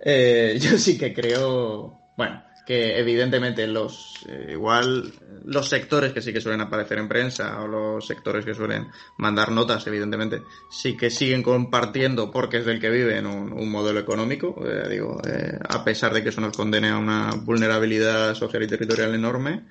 eh, 0.00 0.58
yo 0.60 0.76
sí 0.78 0.98
que 0.98 1.14
creo, 1.14 1.98
bueno, 2.16 2.42
que 2.68 2.98
evidentemente 2.98 3.66
los 3.66 4.26
eh, 4.28 4.48
igual 4.50 5.10
los 5.46 5.66
sectores 5.70 6.12
que 6.12 6.20
sí 6.20 6.34
que 6.34 6.40
suelen 6.42 6.60
aparecer 6.60 6.98
en 6.98 7.08
prensa 7.08 7.62
o 7.62 7.66
los 7.66 8.06
sectores 8.06 8.44
que 8.44 8.52
suelen 8.52 8.88
mandar 9.16 9.50
notas, 9.52 9.86
evidentemente, 9.86 10.42
sí 10.68 10.94
que 10.94 11.08
siguen 11.08 11.42
compartiendo 11.42 12.30
porque 12.30 12.58
es 12.58 12.66
del 12.66 12.78
que 12.78 12.90
viven 12.90 13.24
un, 13.24 13.54
un 13.54 13.70
modelo 13.70 13.98
económico, 13.98 14.54
eh, 14.66 14.86
digo, 14.86 15.18
eh, 15.26 15.58
a 15.66 15.82
pesar 15.82 16.12
de 16.12 16.22
que 16.22 16.28
eso 16.28 16.42
nos 16.42 16.54
condene 16.54 16.90
a 16.90 16.98
una 16.98 17.30
vulnerabilidad 17.42 18.34
social 18.34 18.62
y 18.62 18.66
territorial 18.66 19.14
enorme. 19.14 19.64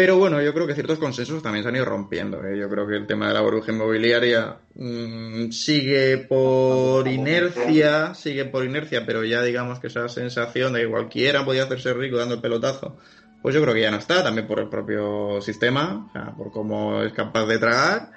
Pero 0.00 0.16
bueno, 0.16 0.40
yo 0.40 0.54
creo 0.54 0.66
que 0.66 0.72
ciertos 0.72 0.98
consensos 0.98 1.42
también 1.42 1.62
se 1.62 1.68
han 1.68 1.76
ido 1.76 1.84
rompiendo. 1.84 2.42
¿eh? 2.42 2.58
Yo 2.58 2.70
creo 2.70 2.86
que 2.86 2.96
el 2.96 3.06
tema 3.06 3.28
de 3.28 3.34
la 3.34 3.42
burbuja 3.42 3.70
inmobiliaria 3.70 4.56
mmm, 4.74 5.50
sigue 5.50 6.16
por 6.16 7.06
inercia, 7.06 8.14
sigue 8.14 8.46
por 8.46 8.64
inercia, 8.64 9.04
pero 9.04 9.24
ya 9.24 9.42
digamos 9.42 9.78
que 9.78 9.88
esa 9.88 10.08
sensación 10.08 10.72
de 10.72 10.80
que 10.80 10.88
cualquiera 10.88 11.44
podía 11.44 11.64
hacerse 11.64 11.92
rico 11.92 12.16
dando 12.16 12.36
el 12.36 12.40
pelotazo, 12.40 12.96
pues 13.42 13.54
yo 13.54 13.60
creo 13.60 13.74
que 13.74 13.82
ya 13.82 13.90
no 13.90 13.98
está, 13.98 14.22
también 14.22 14.46
por 14.46 14.60
el 14.60 14.70
propio 14.70 15.42
sistema, 15.42 16.06
o 16.08 16.12
sea, 16.12 16.34
por 16.34 16.50
cómo 16.50 17.02
es 17.02 17.12
capaz 17.12 17.44
de 17.44 17.58
tragar. 17.58 18.12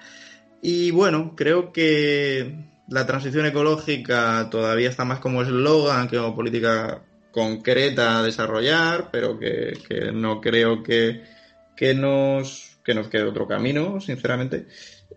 Y 0.61 0.91
bueno, 0.91 1.33
creo 1.35 1.73
que 1.73 2.63
la 2.87 3.05
transición 3.05 3.45
ecológica 3.45 4.47
todavía 4.49 4.87
está 4.87 5.03
más 5.03 5.19
como 5.19 5.41
eslogan 5.41 6.07
que 6.07 6.15
como 6.15 6.33
política 6.33 7.01
concreta 7.33 8.19
a 8.19 8.23
desarrollar, 8.23 9.09
pero 9.11 9.37
que 9.37 9.73
no 10.13 10.39
creo 10.39 10.81
que 10.81 11.42
que 11.75 11.93
nos, 11.93 12.77
que 12.83 12.93
nos 12.93 13.07
quede 13.07 13.23
otro 13.23 13.47
camino, 13.47 13.99
sinceramente. 13.99 14.67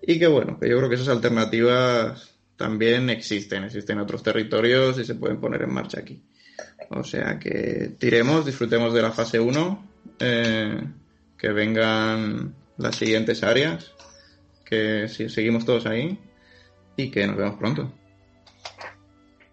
Y 0.03 0.19
que 0.19 0.27
bueno, 0.27 0.59
que 0.59 0.69
yo 0.69 0.77
creo 0.77 0.89
que 0.89 0.95
esas 0.97 1.09
alternativas 1.09 2.35
también 2.57 3.11
existen, 3.11 3.65
existen 3.65 3.99
en 3.99 4.05
otros 4.05 4.23
territorios 4.23 4.99
y 4.99 5.05
se 5.05 5.15
pueden 5.15 5.41
poner 5.41 5.63
en 5.63 5.73
marcha 5.73 6.01
aquí. 6.01 6.23
O 6.91 7.05
sea 7.05 7.39
que 7.39 7.97
tiremos, 7.99 8.47
disfrutemos 8.47 8.95
de 8.95 9.03
la 9.03 9.13
fase 9.13 9.41
1, 9.41 9.89
eh, 10.21 10.83
que 11.37 11.49
vengan 11.53 12.55
las 12.79 12.97
siguientes 12.97 13.43
áreas, 13.43 13.93
que 14.65 15.09
si 15.09 15.29
seguimos 15.29 15.65
todos 15.65 15.87
ahí 15.87 16.19
y 16.97 17.11
que 17.11 17.27
nos 17.27 17.37
vemos 17.37 17.57
pronto. 17.57 17.93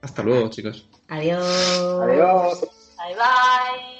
Hasta 0.01 0.24
luego, 0.24 0.49
chicos. 0.49 0.88
Adiós. 1.08 1.45
Adiós. 2.01 2.62
Bye 2.97 3.16
bye. 3.16 3.93